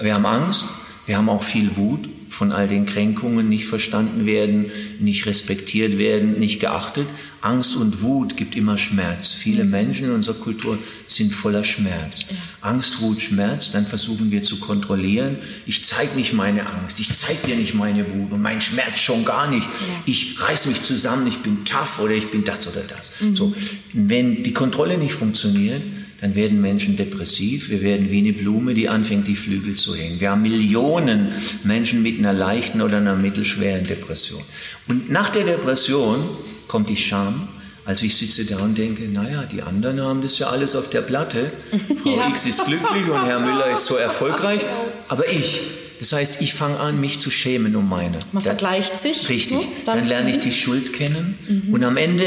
Wir 0.00 0.14
haben 0.14 0.26
Angst, 0.26 0.64
wir 1.06 1.16
haben 1.16 1.28
auch 1.28 1.42
viel 1.42 1.76
Wut 1.76 2.08
von 2.34 2.52
all 2.52 2.66
den 2.66 2.84
Kränkungen, 2.84 3.48
nicht 3.48 3.66
verstanden 3.66 4.26
werden, 4.26 4.66
nicht 4.98 5.26
respektiert 5.26 5.98
werden, 5.98 6.38
nicht 6.38 6.60
geachtet. 6.60 7.06
Angst 7.40 7.76
und 7.76 8.02
Wut 8.02 8.36
gibt 8.36 8.56
immer 8.56 8.76
Schmerz. 8.76 9.32
Viele 9.34 9.64
Menschen 9.64 10.06
in 10.06 10.12
unserer 10.12 10.36
Kultur 10.36 10.78
sind 11.06 11.32
voller 11.32 11.62
Schmerz. 11.62 12.24
Angst, 12.60 13.00
Wut, 13.00 13.20
Schmerz, 13.20 13.70
dann 13.70 13.86
versuchen 13.86 14.30
wir 14.30 14.42
zu 14.42 14.58
kontrollieren. 14.58 15.36
Ich 15.66 15.84
zeige 15.84 16.16
nicht 16.16 16.32
meine 16.32 16.66
Angst, 16.66 16.98
ich 17.00 17.14
zeige 17.14 17.46
dir 17.46 17.56
nicht 17.56 17.74
meine 17.74 18.10
Wut 18.12 18.32
und 18.32 18.42
meinen 18.42 18.62
Schmerz 18.62 18.98
schon 18.98 19.24
gar 19.24 19.48
nicht. 19.48 19.68
Ich 20.06 20.40
reiß 20.40 20.66
mich 20.66 20.82
zusammen, 20.82 21.26
ich 21.26 21.38
bin 21.38 21.64
tough 21.64 22.00
oder 22.00 22.14
ich 22.14 22.30
bin 22.30 22.44
das 22.44 22.66
oder 22.66 22.82
das. 22.82 23.12
So, 23.34 23.54
wenn 23.92 24.42
die 24.42 24.54
Kontrolle 24.54 24.98
nicht 24.98 25.12
funktioniert, 25.12 25.82
dann 26.24 26.36
werden 26.36 26.62
Menschen 26.62 26.96
depressiv. 26.96 27.68
Wir 27.68 27.82
werden 27.82 28.10
wie 28.10 28.16
eine 28.20 28.32
Blume, 28.32 28.72
die 28.72 28.88
anfängt, 28.88 29.28
die 29.28 29.36
Flügel 29.36 29.74
zu 29.74 29.94
hängen. 29.94 30.20
Wir 30.20 30.30
haben 30.30 30.40
Millionen 30.40 31.30
Menschen 31.64 32.02
mit 32.02 32.18
einer 32.18 32.32
leichten 32.32 32.80
oder 32.80 32.96
einer 32.96 33.14
mittelschweren 33.14 33.86
Depression. 33.86 34.40
Und 34.88 35.10
nach 35.10 35.28
der 35.28 35.44
Depression 35.44 36.26
kommt 36.66 36.88
die 36.88 36.96
Scham. 36.96 37.46
Also 37.84 38.06
ich 38.06 38.16
sitze 38.16 38.46
da 38.46 38.56
und 38.60 38.78
denke, 38.78 39.06
naja, 39.06 39.44
die 39.52 39.60
anderen 39.60 40.00
haben 40.00 40.22
das 40.22 40.38
ja 40.38 40.46
alles 40.46 40.74
auf 40.76 40.88
der 40.88 41.02
Platte. 41.02 41.52
Frau 42.02 42.16
Ja. 42.16 42.28
X 42.30 42.46
ist 42.46 42.64
glücklich 42.64 43.06
und 43.06 43.26
Herr 43.26 43.40
Müller 43.40 43.74
ist 43.74 43.84
so 43.84 43.96
erfolgreich. 43.96 44.60
Aber 45.08 45.28
ich, 45.30 45.60
das 46.04 46.12
heißt, 46.12 46.42
ich 46.42 46.52
fange 46.52 46.78
an, 46.80 47.00
mich 47.00 47.18
zu 47.18 47.30
schämen 47.30 47.74
um 47.76 47.88
meine. 47.88 48.18
Man 48.32 48.34
Dann- 48.34 48.42
vergleicht 48.42 49.00
sich. 49.00 49.26
Richtig. 49.30 49.56
ne? 49.58 49.64
Dann, 49.86 50.06
lerne 50.06 50.30
ich 50.30 50.38
die 50.38 50.52
Schuld 50.52 50.92
kennen 50.92 51.38
und 51.72 51.82
am 51.82 51.96
Ende 51.96 52.24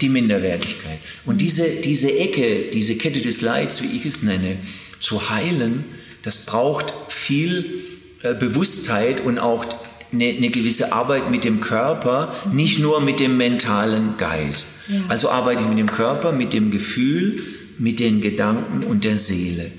die 0.00 0.08
Minderwertigkeit. 0.08 0.98
Und 1.24 1.40
diese, 1.40 1.62
diese 1.84 2.12
Ecke, 2.12 2.70
diese 2.74 2.96
Kette 2.96 3.20
des 3.20 3.40
Leids, 3.40 3.82
wie 3.82 3.96
ich 3.96 4.04
es 4.04 4.24
nenne, 4.24 4.56
zu 4.98 5.30
heilen, 5.30 5.84
das 6.22 6.44
braucht 6.44 6.92
viel 7.06 7.84
äh, 8.24 8.34
Bewusstheit 8.34 9.20
und 9.20 9.38
auch 9.38 9.64
eine, 10.12 10.24
eine 10.24 10.50
gewisse 10.50 10.92
Arbeit 10.92 11.30
mit 11.30 11.44
dem 11.44 11.60
Körper, 11.60 12.34
nicht 12.52 12.80
nur 12.80 13.00
mit 13.00 13.20
dem 13.20 13.36
mentalen 13.36 14.16
Geist. 14.16 14.70
Ja. 14.88 15.02
Also 15.08 15.30
arbeite 15.30 15.62
ich 15.62 15.68
mit 15.68 15.78
dem 15.78 15.86
Körper, 15.86 16.32
mit 16.32 16.52
dem 16.52 16.72
Gefühl, 16.72 17.44
mit 17.78 18.00
den 18.00 18.20
Gedanken 18.22 18.82
und 18.82 19.04
der 19.04 19.16
Seele. 19.16 19.70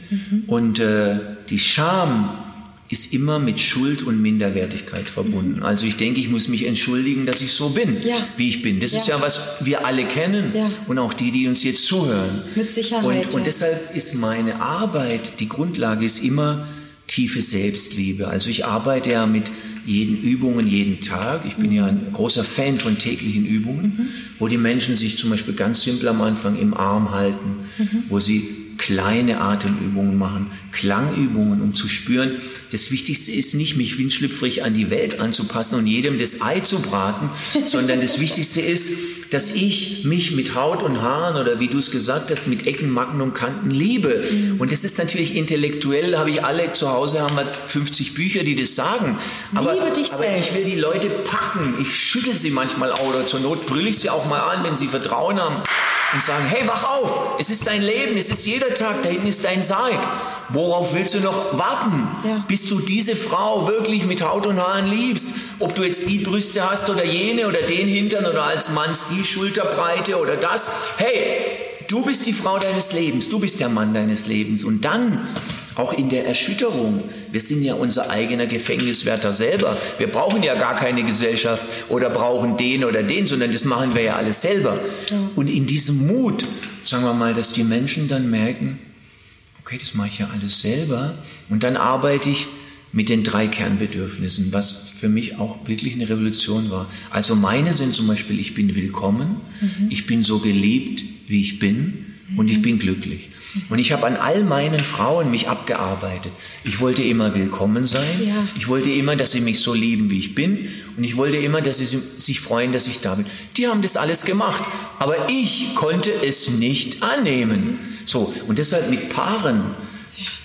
Und 0.48 0.79
äh, 0.79 1.20
die 1.50 1.60
Scham 1.60 2.29
ist 2.91 3.13
immer 3.13 3.39
mit 3.39 3.57
Schuld 3.60 4.03
und 4.03 4.21
Minderwertigkeit 4.21 5.10
verbunden. 5.10 5.60
Mhm. 5.60 5.63
Also 5.63 5.86
ich 5.86 5.95
denke, 5.95 6.19
ich 6.19 6.29
muss 6.29 6.50
mich 6.50 6.67
entschuldigen, 6.67 7.25
dass 7.25 7.41
ich 7.41 7.53
so 7.53 7.69
bin, 7.69 7.95
ja. 8.05 8.17
wie 8.36 8.50
ich 8.50 8.62
bin. 8.62 8.81
Das 8.81 8.91
ja. 8.91 9.00
ist 9.00 9.07
ja, 9.07 9.21
was 9.21 9.39
wir 9.62 9.86
alle 9.86 10.03
kennen 10.03 10.51
ja. 10.53 10.69
und 10.88 11.00
auch 11.00 11.13
die, 11.13 11.31
die 11.31 11.48
uns 11.48 11.63
jetzt 11.63 11.86
zuhören. 11.86 12.43
Mit 12.55 12.69
Sicherheit. 12.69 13.27
Und, 13.27 13.33
und 13.33 13.48
deshalb 13.48 13.95
ist 13.95 14.15
meine 14.15 14.62
Arbeit, 14.62 15.39
die 15.39 15.48
Grundlage 15.48 16.05
ist 16.05 16.21
immer 16.21 16.67
tiefe 17.07 17.41
Selbstliebe. 17.41 18.27
Also 18.27 18.50
ich 18.50 18.65
arbeite 18.65 19.12
ja 19.12 19.25
mit 19.25 19.50
jeden 19.86 20.21
Übungen 20.21 20.67
jeden 20.67 21.00
Tag. 21.00 21.43
Ich 21.45 21.55
bin 21.55 21.69
mhm. 21.69 21.75
ja 21.75 21.86
ein 21.86 22.07
großer 22.12 22.43
Fan 22.43 22.77
von 22.77 22.98
täglichen 22.98 23.45
Übungen, 23.45 23.83
mhm. 23.83 24.07
wo 24.38 24.50
die 24.50 24.57
Menschen 24.57 24.95
sich 24.95 25.17
zum 25.17 25.29
Beispiel 25.29 25.53
ganz 25.53 25.81
simpel 25.83 26.10
am 26.10 26.21
Anfang 26.21 26.60
im 26.60 26.74
Arm 26.74 27.12
halten, 27.12 27.60
mhm. 27.77 28.03
wo 28.10 28.19
sie 28.19 28.61
kleine 28.81 29.39
Atemübungen 29.39 30.17
machen, 30.17 30.51
Klangübungen, 30.71 31.61
um 31.61 31.75
zu 31.75 31.88
spüren, 31.88 32.41
das 32.71 32.89
Wichtigste 32.89 33.31
ist 33.31 33.53
nicht, 33.53 33.77
mich 33.77 34.00
windschlüpfrig 34.00 34.63
an 34.63 34.73
die 34.73 34.89
Welt 34.89 35.19
anzupassen 35.19 35.77
und 35.77 35.85
jedem 35.85 36.17
das 36.17 36.41
Ei 36.41 36.61
zu 36.61 36.79
braten, 36.79 37.29
sondern 37.65 38.01
das 38.01 38.19
Wichtigste 38.19 38.59
ist, 38.59 38.91
dass 39.29 39.51
ich 39.51 40.03
mich 40.05 40.31
mit 40.31 40.55
Haut 40.55 40.81
und 40.81 41.01
Haaren 41.01 41.39
oder 41.39 41.59
wie 41.59 41.67
du 41.67 41.77
es 41.77 41.91
gesagt 41.91 42.31
hast, 42.31 42.47
mit 42.47 42.65
Ecken, 42.65 42.89
Macken 42.89 43.21
und 43.21 43.33
Kanten 43.33 43.69
liebe. 43.69 44.23
Und 44.57 44.71
das 44.71 44.83
ist 44.83 44.97
natürlich 44.97 45.35
intellektuell, 45.35 46.17
habe 46.17 46.31
ich 46.31 46.43
alle 46.43 46.71
zu 46.73 46.89
Hause, 46.89 47.21
haben 47.21 47.35
wir 47.35 47.45
50 47.67 48.15
Bücher, 48.15 48.43
die 48.43 48.55
das 48.55 48.73
sagen. 48.73 49.17
Aber, 49.53 49.73
liebe 49.73 49.91
dich 49.91 50.11
aber 50.11 50.23
selbst. 50.23 50.50
ich 50.50 50.55
will 50.55 50.73
die 50.73 50.79
Leute 50.81 51.09
packen. 51.09 51.75
Ich 51.79 51.95
schüttel 51.95 52.35
sie 52.35 52.50
manchmal 52.50 52.91
auch 52.91 53.09
oder 53.09 53.27
zur 53.27 53.41
Not 53.41 53.67
brülle 53.67 53.89
ich 53.89 54.00
sie 54.00 54.09
auch 54.09 54.27
mal 54.27 54.39
an, 54.39 54.63
wenn 54.63 54.75
sie 54.75 54.88
Vertrauen 54.88 55.39
haben 55.39 55.61
und 56.13 56.22
sagen, 56.22 56.46
hey, 56.46 56.68
wach 56.68 56.98
auf, 56.98 57.39
es 57.39 57.50
ist 57.50 57.68
dein 57.68 57.82
Leben, 57.82 58.18
es 58.18 58.30
ist 58.30 58.46
jeder 58.46 58.74
Tag, 58.74 59.03
da 59.03 59.10
hinten 59.10 59.27
ist 59.27 59.46
dein 59.46 59.62
Sarg. 59.62 59.98
Worauf 60.50 60.94
willst 60.94 61.13
du 61.13 61.20
noch 61.22 61.58
warten? 61.58 62.08
Ja. 62.27 62.44
Bis 62.48 62.68
du 62.68 62.80
diese 62.80 63.15
Frau 63.15 63.68
wirklich 63.68 64.06
mit 64.06 64.22
Haut 64.22 64.46
und 64.46 64.60
Haaren 64.60 64.89
liebst? 64.89 65.36
Ob 65.60 65.74
du 65.75 65.84
jetzt 65.84 66.08
die 66.10 66.18
Brüste 66.18 66.70
hast 66.70 66.89
oder 66.89 67.06
jene 67.06 67.48
oder 67.48 67.62
den 67.62 67.88
Hintern 67.88 68.25
oder 68.25 68.44
als 68.44 68.72
Mann 68.72 68.91
die 69.12 69.24
Schulterbreite 69.24 70.20
oder 70.20 70.36
das. 70.36 70.72
Hey, 70.98 71.39
du 71.88 72.03
bist 72.03 72.25
die 72.25 72.34
Frau 72.34 72.60
deines 72.60 72.91
Lebens, 72.91 73.30
du 73.30 73.39
bist 73.39 73.62
der 73.62 73.70
Mann 73.70 73.94
deines 73.94 74.27
Lebens. 74.27 74.65
Und 74.65 74.84
dann 74.84 75.25
auch 75.75 75.94
in 75.94 76.10
der 76.10 76.25
Erschütterung. 76.25 77.04
Wir 77.32 77.40
sind 77.40 77.63
ja 77.63 77.75
unser 77.75 78.10
eigener 78.10 78.46
Gefängniswärter 78.46 79.32
selber. 79.32 79.78
Wir 79.98 80.08
brauchen 80.08 80.44
ja 80.44 80.56
gar 80.56 80.75
keine 80.75 81.04
Gesellschaft 81.04 81.66
oder 81.90 82.10
brauchen 82.10 82.58
den 82.58 82.84
oder 82.84 83.04
den, 83.04 83.25
sondern 83.25 83.51
das 83.51 83.66
machen 83.66 83.96
wir 83.96 84.04
ja 84.04 84.16
alles 84.16 84.42
selber. 84.42 84.80
Ja. 85.10 85.30
Und 85.36 85.50
in 85.50 85.66
diesem 85.66 86.08
Mut, 86.08 86.46
sagen 86.82 87.04
wir 87.04 87.13
mal, 87.13 87.34
dass 87.34 87.54
die 87.54 87.63
Menschen 87.63 88.08
dann 88.08 88.30
merken, 88.30 88.80
okay, 89.62 89.78
das 89.80 89.94
mache 89.94 90.10
ich 90.10 90.20
ja 90.20 90.30
alles 90.34 90.62
selber. 90.62 91.16
Und 91.50 91.63
dann 91.63 91.78
arbeite 91.78 92.30
ich 92.30 92.48
mit 92.94 93.08
den 93.08 93.24
drei 93.24 93.48
Kernbedürfnissen, 93.48 94.51
was 94.51 94.90
für 94.90 95.08
mich 95.08 95.38
auch 95.38 95.68
wirklich 95.68 95.94
eine 95.94 96.10
Revolution 96.10 96.70
war. 96.70 96.88
Also 97.10 97.36
meine 97.36 97.74
sind 97.74 97.94
zum 97.94 98.08
Beispiel, 98.08 98.40
ich 98.40 98.54
bin 98.54 98.75
willkommen, 98.75 99.38
mhm. 99.62 99.88
ich 99.90 100.06
bin 100.06 100.22
so 100.22 100.40
geliebt, 100.40 101.04
wie 101.28 101.42
ich 101.42 101.60
bin 101.60 102.06
und 102.36 102.50
ich 102.50 102.62
bin 102.62 102.80
glücklich. 102.80 103.30
Und 103.70 103.79
ich 103.79 103.91
habe 103.91 104.05
an 104.08 104.15
all 104.15 104.43
meinen 104.43 104.84
Frauen 104.84 105.29
mich 105.29 105.50
abgearbeitet. 105.50 106.31
Ich 106.63 106.79
wollte 106.79 107.03
immer 107.03 107.36
willkommen 107.36 107.86
sein. 107.86 108.25
Ja. 108.25 108.48
Ich 108.55 108.67
wollte 108.67 108.89
immer, 108.89 109.15
dass 109.15 109.31
sie 109.31 109.41
mich 109.41 109.60
so 109.60 109.74
lieben, 109.74 110.10
wie 110.10 110.20
ich 110.20 110.36
bin. 110.36 110.70
Und 110.96 111.03
ich 111.03 111.17
wollte 111.17 111.38
immer, 111.38 111.62
dass 111.62 111.77
sie 111.77 111.86
sich 111.86 112.39
freuen, 112.39 112.72
dass 112.72 112.88
ich 112.88 113.00
da 113.00 113.15
bin. 113.15 113.25
Die 113.58 113.67
haben 113.67 113.81
das 113.81 113.98
alles 113.98 114.24
gemacht. 114.24 114.63
Aber 115.00 115.29
ich 115.29 115.75
konnte 115.75 116.12
es 116.25 116.51
nicht 116.51 117.03
annehmen. 117.03 117.79
So. 118.05 118.34
Und 118.48 118.58
deshalb 118.58 118.89
mit 118.89 119.10
Paaren, 119.10 119.62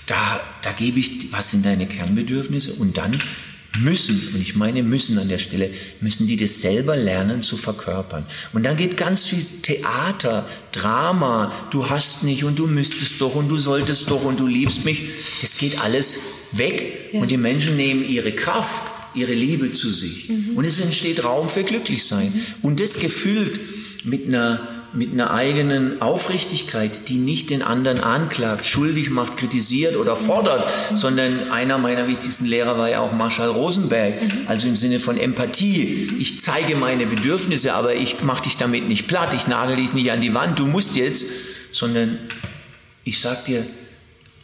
da, 0.07 0.41
da 0.63 0.73
gebe 0.73 0.99
ich, 0.99 1.33
was 1.33 1.51
sind 1.53 1.65
deine 1.65 1.87
Kernbedürfnisse? 1.87 2.75
Und 2.75 2.99
dann 2.99 3.19
müssen, 3.81 4.31
und 4.35 4.41
ich 4.41 4.55
meine 4.57 4.83
müssen 4.83 5.19
an 5.19 5.29
der 5.29 5.39
Stelle, 5.39 5.71
müssen 6.01 6.27
die 6.27 6.37
das 6.37 6.61
selber 6.61 6.97
lernen 6.97 7.43
zu 7.43 7.57
verkörpern. 7.57 8.25
Und 8.53 8.65
dann 8.65 8.77
geht 8.77 8.97
ganz 8.97 9.27
viel 9.27 9.45
Theater, 9.63 10.49
Drama, 10.73 11.53
du 11.71 11.89
hast 11.89 12.25
nicht 12.25 12.45
und 12.45 12.59
du 12.59 12.67
müsstest 12.67 13.21
doch 13.21 13.35
und 13.35 13.49
du 13.49 13.57
solltest 13.57 14.11
doch 14.11 14.25
und 14.25 14.39
du 14.41 14.47
liebst 14.47 14.85
mich. 14.85 15.03
Das 15.41 15.57
geht 15.59 15.81
alles 15.81 16.19
weg 16.53 17.11
Ja. 17.13 17.21
und 17.21 17.31
die 17.31 17.37
Menschen 17.37 17.77
nehmen 17.77 18.07
ihre 18.07 18.33
Kraft, 18.33 18.85
ihre 19.15 19.33
Liebe 19.33 19.73
zu 19.73 19.91
sich. 19.91 20.29
Und 20.55 20.65
es 20.67 20.81
entsteht 20.81 21.25
Raum 21.25 21.49
für 21.49 21.65
Glücklichsein. 21.65 22.33
Und 22.63 22.81
das 22.81 22.99
gefüllt 22.99 23.61
mit 24.05 24.27
einer 24.29 24.61
mit 24.97 25.13
einer 25.13 25.31
eigenen 25.31 26.01
Aufrichtigkeit, 26.01 27.09
die 27.09 27.19
nicht 27.19 27.51
den 27.51 27.63
anderen 27.63 28.01
anklagt, 28.01 28.65
schuldig 28.65 29.11
macht, 29.11 29.37
kritisiert 29.37 29.97
oder 29.97 30.17
fordert, 30.17 30.67
sondern 30.95 31.51
einer 31.51 31.79
meiner 31.79 32.09
wichtigsten 32.09 32.47
Lehrer 32.47 32.79
war 32.79 32.89
ja 32.89 33.01
auch 33.01 33.13
Marshall 33.13 33.51
Rosenberg, 33.51 34.15
also 34.47 34.69
im 34.69 34.77
Sinne 34.77 34.99
von 34.99 35.19
Empathie. 35.19 36.11
Ich 36.19 36.41
zeige 36.41 36.77
meine 36.77 37.07
Bedürfnisse, 37.07 37.75
aber 37.75 37.95
ich 37.95 38.23
mache 38.23 38.45
dich 38.45 38.57
damit 38.57 38.89
nicht 38.89 39.07
platt, 39.07 39.35
ich 39.35 39.47
nagel 39.47 39.77
dich 39.77 39.93
nicht 39.93 40.11
an 40.11 40.21
die 40.21 40.35
Wand, 40.35 40.59
du 40.59 40.67
musst 40.67 40.97
jetzt, 40.97 41.27
sondern 41.73 42.19
ich 43.05 43.21
sag 43.21 43.45
dir, 43.45 43.65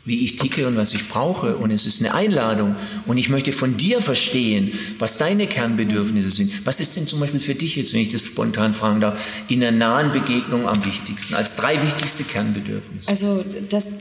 wie 0.04 0.24
ich 0.24 0.36
ticke 0.36 0.66
und 0.66 0.76
was 0.76 0.94
ich 0.94 1.08
brauche. 1.08 1.56
Und 1.56 1.70
es 1.70 1.86
ist 1.86 2.00
eine 2.00 2.14
Einladung. 2.14 2.74
Und 3.06 3.18
ich 3.18 3.28
möchte 3.28 3.52
von 3.52 3.76
dir 3.76 4.00
verstehen, 4.00 4.72
was 4.98 5.16
deine 5.16 5.46
Kernbedürfnisse 5.46 6.30
sind. 6.30 6.66
Was 6.66 6.80
ist 6.80 6.96
denn 6.96 7.06
zum 7.06 7.20
Beispiel 7.20 7.40
für 7.40 7.54
dich 7.54 7.76
jetzt, 7.76 7.92
wenn 7.92 8.00
ich 8.00 8.08
das 8.08 8.22
spontan 8.22 8.74
fragen 8.74 9.00
darf, 9.00 9.18
in 9.48 9.62
einer 9.62 9.76
nahen 9.76 10.12
Begegnung 10.12 10.66
am 10.66 10.84
wichtigsten, 10.84 11.34
als 11.34 11.54
drei 11.54 11.80
wichtigste 11.82 12.24
Kernbedürfnisse? 12.24 13.08
Also 13.08 13.44
das 13.70 13.98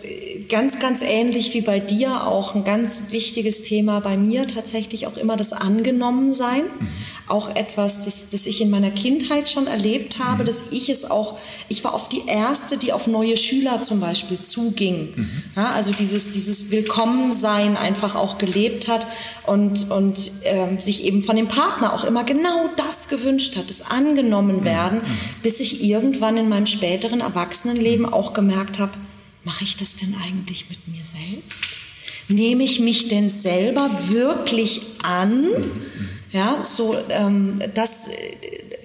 ganz, 0.49 0.79
ganz 0.79 1.01
ähnlich 1.01 1.53
wie 1.53 1.61
bei 1.61 1.79
dir 1.79 2.25
auch 2.25 2.55
ein 2.55 2.63
ganz 2.63 3.11
wichtiges 3.11 3.63
Thema 3.63 3.99
bei 4.01 4.17
mir 4.17 4.47
tatsächlich 4.47 5.05
auch 5.05 5.17
immer 5.17 5.37
das 5.37 5.53
Angenommensein. 5.53 6.63
Auch 7.31 7.55
etwas, 7.55 8.01
das, 8.01 8.27
das 8.27 8.45
ich 8.45 8.59
in 8.59 8.69
meiner 8.69 8.91
Kindheit 8.91 9.49
schon 9.49 9.65
erlebt 9.65 10.19
habe, 10.19 10.43
dass 10.43 10.65
ich 10.71 10.89
es 10.89 11.09
auch, 11.09 11.39
ich 11.69 11.81
war 11.85 11.93
oft 11.93 12.11
die 12.11 12.27
Erste, 12.27 12.77
die 12.77 12.91
auf 12.91 13.07
neue 13.07 13.37
Schüler 13.37 13.81
zum 13.81 14.01
Beispiel 14.01 14.41
zuging. 14.41 15.13
Ja, 15.55 15.71
also 15.71 15.91
dieses, 15.91 16.31
dieses 16.31 16.71
Willkommensein 16.71 17.77
einfach 17.77 18.15
auch 18.15 18.37
gelebt 18.37 18.89
hat 18.89 19.07
und, 19.45 19.89
und 19.91 20.31
ähm, 20.43 20.81
sich 20.81 21.05
eben 21.05 21.23
von 21.23 21.37
dem 21.37 21.47
Partner 21.47 21.93
auch 21.93 22.03
immer 22.03 22.25
genau 22.25 22.69
das 22.75 23.07
gewünscht 23.07 23.55
hat, 23.55 23.69
das 23.69 23.89
angenommen 23.89 24.65
werden, 24.65 24.99
bis 25.41 25.61
ich 25.61 25.83
irgendwann 25.83 26.35
in 26.35 26.49
meinem 26.49 26.65
späteren 26.65 27.21
Erwachsenenleben 27.21 28.11
auch 28.11 28.33
gemerkt 28.33 28.79
habe, 28.79 28.91
mache 29.45 29.63
ich 29.63 29.77
das 29.77 29.95
denn 29.95 30.15
eigentlich 30.25 30.69
mit 30.69 30.85
mir 30.87 31.05
selbst? 31.05 31.65
Nehme 32.27 32.63
ich 32.63 32.81
mich 32.81 33.07
denn 33.07 33.29
selber 33.29 33.89
wirklich 34.09 34.81
an? 35.03 35.47
Ja, 36.31 36.63
so 36.63 36.95
ähm, 37.09 37.61
das 37.73 38.07
äh, 38.07 38.13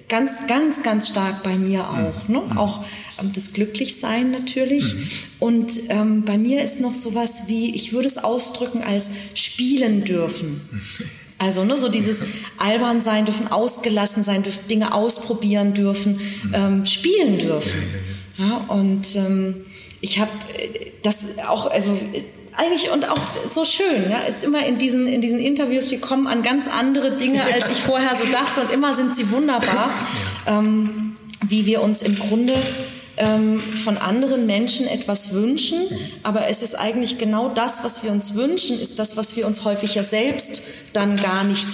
ganz, 0.09 0.47
ganz, 0.47 0.83
ganz 0.83 1.09
stark 1.09 1.43
bei 1.43 1.55
mir 1.55 1.89
auch. 1.89 2.27
Ne? 2.27 2.41
Auch 2.55 2.83
ähm, 3.21 3.31
das 3.33 3.53
Glücklichsein 3.53 4.31
natürlich. 4.31 4.95
Und 5.39 5.71
ähm, 5.89 6.23
bei 6.23 6.37
mir 6.37 6.63
ist 6.63 6.81
noch 6.81 6.93
sowas 6.93 7.45
wie, 7.47 7.73
ich 7.75 7.93
würde 7.93 8.07
es 8.07 8.17
ausdrücken 8.17 8.83
als 8.83 9.11
spielen 9.33 10.03
dürfen. 10.03 10.61
Also 11.39 11.63
ne, 11.65 11.77
so 11.77 11.87
dieses 11.87 12.23
albern 12.57 12.99
sein 12.99 13.25
dürfen, 13.25 13.47
ausgelassen 13.47 14.23
sein 14.23 14.41
dürfen, 14.41 14.67
Dinge 14.69 14.91
ausprobieren 14.91 15.75
dürfen, 15.75 16.19
ähm, 16.51 16.83
spielen 16.87 17.37
dürfen. 17.37 17.79
Ja, 18.39 18.65
und 18.69 19.15
ähm, 19.15 19.53
ich 20.01 20.19
habe 20.19 20.31
das 21.03 21.37
auch, 21.47 21.67
also 21.67 21.91
äh, 21.91 22.23
eigentlich 22.57 22.91
und 22.91 23.07
auch 23.09 23.21
so 23.47 23.65
schön, 23.65 24.09
ja, 24.09 24.19
ist 24.19 24.43
immer 24.43 24.65
in 24.65 24.77
diesen, 24.77 25.07
in 25.07 25.21
diesen 25.21 25.39
Interviews, 25.39 25.91
wir 25.91 26.01
kommen 26.01 26.27
an 26.27 26.41
ganz 26.41 26.67
andere 26.67 27.11
Dinge, 27.11 27.43
als 27.53 27.69
ich 27.69 27.77
vorher 27.77 28.15
so 28.15 28.25
dachte 28.25 28.61
und 28.61 28.71
immer 28.71 28.93
sind 28.93 29.15
sie 29.15 29.31
wunderbar, 29.31 29.91
ähm, 30.47 31.15
wie 31.47 31.65
wir 31.65 31.81
uns 31.81 32.01
im 32.01 32.17
Grunde 32.17 32.53
ähm, 33.17 33.59
von 33.59 33.97
anderen 33.97 34.47
Menschen 34.47 34.87
etwas 34.87 35.33
wünschen, 35.33 35.79
aber 36.23 36.47
es 36.47 36.63
ist 36.63 36.75
eigentlich 36.75 37.17
genau 37.17 37.49
das, 37.49 37.83
was 37.83 38.03
wir 38.03 38.11
uns 38.11 38.35
wünschen, 38.35 38.79
ist 38.79 38.99
das, 38.99 39.17
was 39.17 39.35
wir 39.35 39.45
uns 39.45 39.63
häufig 39.63 39.95
ja 39.95 40.03
selbst 40.03 40.63
dann 40.93 41.15
gar 41.15 41.43
nicht 41.43 41.69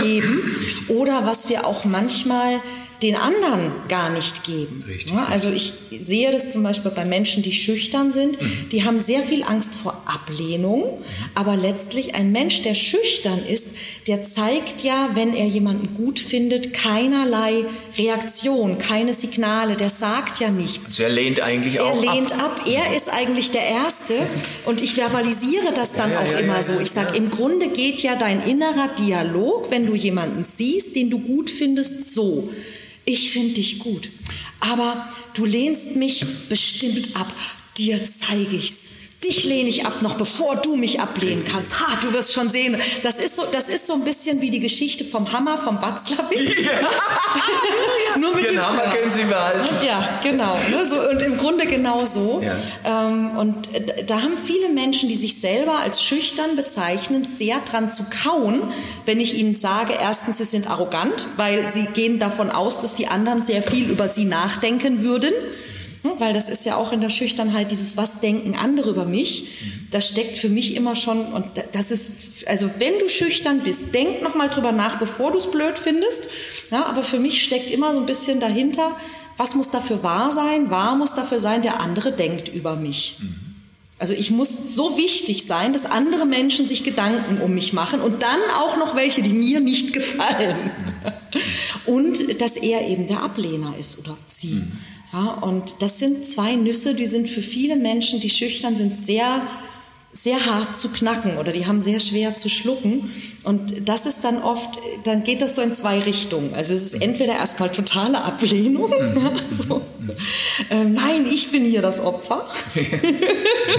geben 0.00 0.42
oder 0.88 1.26
was 1.26 1.50
wir 1.50 1.66
auch 1.66 1.84
manchmal 1.84 2.60
den 3.02 3.16
anderen 3.16 3.72
gar 3.88 4.10
nicht 4.10 4.44
geben. 4.44 4.84
Richtig, 4.88 5.12
also 5.14 5.50
ich 5.50 5.74
sehe 6.00 6.30
das 6.30 6.52
zum 6.52 6.62
Beispiel 6.62 6.90
bei 6.92 7.04
Menschen, 7.04 7.42
die 7.42 7.52
schüchtern 7.52 8.12
sind, 8.12 8.40
Mhm. 8.40 8.68
die 8.70 8.84
haben 8.84 8.98
sehr 9.00 9.22
viel 9.22 9.42
Angst 9.42 9.74
vor 9.74 10.02
Ablehnung, 10.06 10.98
aber 11.34 11.56
letztlich 11.56 12.14
ein 12.14 12.32
Mensch, 12.32 12.62
der 12.62 12.74
schüchtern 12.74 13.40
ist, 13.46 13.70
der 14.06 14.22
zeigt 14.22 14.82
ja, 14.82 15.10
wenn 15.14 15.34
er 15.34 15.46
jemanden 15.46 15.94
gut 15.94 16.18
findet, 16.18 16.72
keinerlei 16.72 17.64
Reaktion, 17.98 18.78
keine 18.78 19.14
Signale, 19.14 19.76
der 19.76 19.90
sagt 19.90 20.40
ja 20.40 20.50
nichts. 20.50 20.88
Also 20.90 21.02
er 21.04 21.08
lehnt 21.10 21.40
eigentlich 21.40 21.76
Er 21.76 21.84
auch 21.84 22.00
lehnt 22.02 22.32
ab. 22.32 22.60
ab. 22.60 22.66
Er 22.66 22.96
ist 22.96 23.08
eigentlich 23.12 23.50
der 23.50 23.66
Erste. 23.66 24.14
Und 24.64 24.80
ich 24.80 24.94
verbalisiere 24.94 25.72
das 25.74 25.94
dann 25.94 26.10
Ja, 26.12 26.20
auch 26.20 26.26
ja, 26.30 26.38
immer 26.38 26.56
ja, 26.56 26.62
so. 26.62 26.80
Ich 26.80 26.90
sage, 26.90 27.16
im 27.16 27.30
Grunde 27.30 27.68
geht 27.68 28.02
ja 28.02 28.16
dein 28.16 28.42
innerer 28.46 28.88
Dialog, 28.98 29.70
wenn 29.70 29.86
du 29.86 29.94
jemanden 29.94 30.42
siehst, 30.42 30.94
den 30.96 31.10
du 31.10 31.18
gut 31.18 31.50
findest, 31.50 32.12
so. 32.14 32.48
Ich 33.04 33.30
finde 33.30 33.54
dich 33.54 33.78
gut. 33.78 34.10
Aber 34.60 35.08
du 35.34 35.44
lehnst 35.44 35.96
mich 35.96 36.24
bestimmt 36.48 37.16
ab. 37.16 37.32
Dir 37.76 38.00
zeige 38.04 38.56
ich's. 38.56 39.01
Dich 39.24 39.44
lehne 39.44 39.68
ich 39.68 39.86
ab, 39.86 40.02
noch 40.02 40.14
bevor 40.14 40.56
du 40.56 40.76
mich 40.76 41.00
ablehnen 41.00 41.44
kannst. 41.44 41.80
Ha, 41.80 41.98
du 42.02 42.12
wirst 42.12 42.32
schon 42.32 42.50
sehen. 42.50 42.76
Das 43.02 43.18
ist 43.18 43.36
so, 43.36 43.44
das 43.52 43.68
ist 43.68 43.86
so 43.86 43.94
ein 43.94 44.04
bisschen 44.04 44.40
wie 44.40 44.50
die 44.50 44.60
Geschichte 44.60 45.04
vom 45.04 45.32
Hammer, 45.32 45.58
vom 45.58 45.80
Watzlawick. 45.80 46.64
Ja. 46.64 46.72
Nur 48.18 48.34
mit 48.34 48.46
Den 48.46 48.56
dem 48.56 48.66
Hammer 48.66 48.82
können 48.94 49.08
Sie 49.08 49.24
behalten. 49.24 49.74
Ja, 49.84 50.20
genau. 50.22 50.58
Ne, 50.70 50.84
so, 50.84 51.00
und 51.08 51.22
im 51.22 51.38
Grunde 51.38 51.66
genau 51.66 52.04
so. 52.04 52.42
Ja. 52.42 53.08
Ähm, 53.08 53.36
und 53.36 53.74
äh, 53.74 54.04
da 54.04 54.22
haben 54.22 54.36
viele 54.36 54.68
Menschen, 54.68 55.08
die 55.08 55.16
sich 55.16 55.40
selber 55.40 55.78
als 55.78 56.02
schüchtern 56.02 56.56
bezeichnen, 56.56 57.24
sehr 57.24 57.60
dran 57.60 57.90
zu 57.90 58.06
kauen, 58.24 58.72
wenn 59.06 59.20
ich 59.20 59.34
ihnen 59.34 59.54
sage, 59.54 59.94
erstens, 60.00 60.38
sie 60.38 60.44
sind 60.44 60.68
arrogant, 60.68 61.26
weil 61.36 61.70
sie 61.72 61.86
gehen 61.86 62.18
davon 62.18 62.50
aus, 62.50 62.80
dass 62.80 62.94
die 62.94 63.08
anderen 63.08 63.42
sehr 63.42 63.62
viel 63.62 63.90
über 63.90 64.08
sie 64.08 64.24
nachdenken 64.24 65.02
würden. 65.02 65.32
Weil 66.18 66.32
das 66.34 66.48
ist 66.48 66.64
ja 66.64 66.76
auch 66.76 66.92
in 66.92 67.00
der 67.00 67.10
Schüchternheit 67.10 67.70
dieses, 67.70 67.96
was 67.96 68.18
denken 68.20 68.56
andere 68.56 68.90
über 68.90 69.04
mich? 69.04 69.46
Das 69.92 70.08
steckt 70.08 70.36
für 70.36 70.48
mich 70.48 70.74
immer 70.74 70.96
schon, 70.96 71.26
und 71.32 71.44
da- 71.56 71.62
das 71.72 71.90
ist, 71.92 72.46
also 72.46 72.68
wenn 72.78 72.98
du 72.98 73.08
schüchtern 73.08 73.60
bist, 73.60 73.94
denk 73.94 74.20
nochmal 74.22 74.48
drüber 74.50 74.72
nach, 74.72 74.98
bevor 74.98 75.30
du 75.30 75.38
es 75.38 75.50
blöd 75.50 75.78
findest. 75.78 76.24
Ja, 76.70 76.86
aber 76.86 77.02
für 77.04 77.20
mich 77.20 77.42
steckt 77.44 77.70
immer 77.70 77.94
so 77.94 78.00
ein 78.00 78.06
bisschen 78.06 78.40
dahinter, 78.40 78.90
was 79.36 79.54
muss 79.54 79.70
dafür 79.70 80.02
wahr 80.02 80.32
sein? 80.32 80.70
Wahr 80.70 80.96
muss 80.96 81.14
dafür 81.14 81.38
sein, 81.40 81.62
der 81.62 81.80
andere 81.80 82.12
denkt 82.12 82.48
über 82.48 82.74
mich. 82.74 83.16
Also 83.98 84.14
ich 84.14 84.32
muss 84.32 84.74
so 84.74 84.96
wichtig 84.96 85.44
sein, 85.46 85.72
dass 85.72 85.84
andere 85.86 86.26
Menschen 86.26 86.66
sich 86.66 86.82
Gedanken 86.82 87.40
um 87.40 87.54
mich 87.54 87.72
machen 87.72 88.00
und 88.00 88.22
dann 88.24 88.40
auch 88.58 88.76
noch 88.76 88.96
welche, 88.96 89.22
die 89.22 89.32
mir 89.32 89.60
nicht 89.60 89.92
gefallen. 89.92 90.56
Und 91.86 92.40
dass 92.40 92.56
er 92.56 92.86
eben 92.88 93.06
der 93.08 93.22
Ablehner 93.22 93.74
ist 93.78 93.98
oder 94.00 94.16
sie. 94.28 94.62
Ja, 95.12 95.34
und 95.42 95.82
das 95.82 95.98
sind 95.98 96.26
zwei 96.26 96.54
Nüsse, 96.54 96.94
die 96.94 97.06
sind 97.06 97.28
für 97.28 97.42
viele 97.42 97.76
Menschen, 97.76 98.20
die 98.20 98.30
schüchtern 98.30 98.76
sind, 98.76 98.96
sehr 98.96 99.42
sehr 100.14 100.44
hart 100.44 100.76
zu 100.76 100.90
knacken 100.90 101.38
oder 101.38 101.52
die 101.52 101.66
haben 101.66 101.80
sehr 101.80 101.98
schwer 101.98 102.36
zu 102.36 102.50
schlucken. 102.50 103.10
Und 103.44 103.88
das 103.88 104.04
ist 104.04 104.22
dann 104.24 104.42
oft, 104.42 104.78
dann 105.04 105.24
geht 105.24 105.40
das 105.40 105.54
so 105.54 105.62
in 105.62 105.72
zwei 105.72 106.00
Richtungen. 106.00 106.54
Also 106.54 106.74
es 106.74 106.82
ist 106.82 107.02
entweder 107.02 107.32
erstmal 107.32 107.72
totale 107.72 108.22
Ablehnung, 108.22 108.92
ja, 109.16 109.32
so. 109.48 109.80
ähm, 110.68 110.92
nein, 110.92 111.26
ich 111.32 111.50
bin 111.50 111.64
hier 111.64 111.82
das 111.82 112.00
Opfer. 112.00 112.46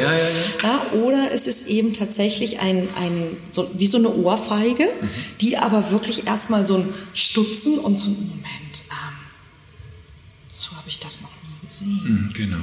Ja, 0.01 0.11
ja, 0.11 0.19
ja. 0.63 0.99
Oder 1.03 1.31
es 1.31 1.45
ist 1.45 1.67
eben 1.69 1.93
tatsächlich 1.93 2.59
ein, 2.59 2.87
ein 2.99 3.37
so, 3.51 3.69
wie 3.75 3.85
so 3.85 3.99
eine 3.99 4.11
Ohrfeige, 4.11 4.89
die 5.39 5.57
aber 5.57 5.91
wirklich 5.91 6.25
erstmal 6.25 6.65
so 6.65 6.77
ein 6.77 6.93
Stutzen 7.13 7.77
und 7.77 7.99
so 7.99 8.09
ein 8.09 8.15
Moment, 8.15 8.82
so 10.53 10.71
habe 10.75 10.87
ich 10.87 10.99
das 10.99 11.21
noch 11.21 11.31
nie 11.43 11.65
gesehen. 11.67 11.99
Mhm, 12.03 12.33
Genau. 12.33 12.57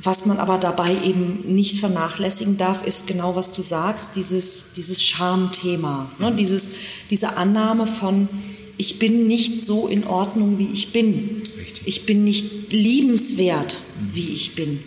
Was 0.00 0.26
man 0.26 0.36
aber 0.38 0.58
dabei 0.58 0.94
eben 1.04 1.54
nicht 1.56 1.78
vernachlässigen 1.78 2.56
darf, 2.56 2.84
ist 2.84 3.08
genau, 3.08 3.34
was 3.34 3.52
du 3.52 3.62
sagst, 3.62 4.10
dieses, 4.14 4.74
dieses 4.76 5.02
Schamthema, 5.02 6.08
ne? 6.20 6.32
dieses, 6.38 6.70
diese 7.10 7.36
Annahme 7.36 7.84
von, 7.88 8.28
ich 8.76 9.00
bin 9.00 9.26
nicht 9.26 9.60
so 9.60 9.88
in 9.88 10.04
Ordnung, 10.04 10.56
wie 10.60 10.68
ich 10.72 10.92
bin. 10.92 11.42
Richtig. 11.58 11.82
Ich 11.84 12.06
bin 12.06 12.22
nicht 12.22 12.70
liebenswert, 12.70 13.80
wie 14.12 14.28
ich 14.28 14.54
bin. 14.54 14.78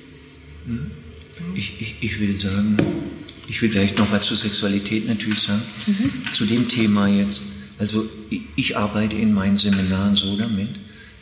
Ich, 1.56 1.82
ich, 1.82 1.96
ich 2.00 2.20
will 2.22 2.34
sagen, 2.34 2.78
ich 3.50 3.62
will 3.62 3.70
gleich 3.70 3.98
noch 3.98 4.10
was 4.12 4.26
zur 4.28 4.38
Sexualität 4.38 5.10
natürlich 5.10 5.40
sagen. 5.40 5.62
Zu 6.32 6.46
dem 6.46 6.70
Thema 6.70 7.08
jetzt. 7.10 7.42
Also 7.80 8.08
ich, 8.30 8.44
ich 8.56 8.78
arbeite 8.78 9.18
in 9.18 9.34
meinen 9.34 9.58
Seminaren 9.58 10.16
so 10.16 10.38
damit, 10.38 10.70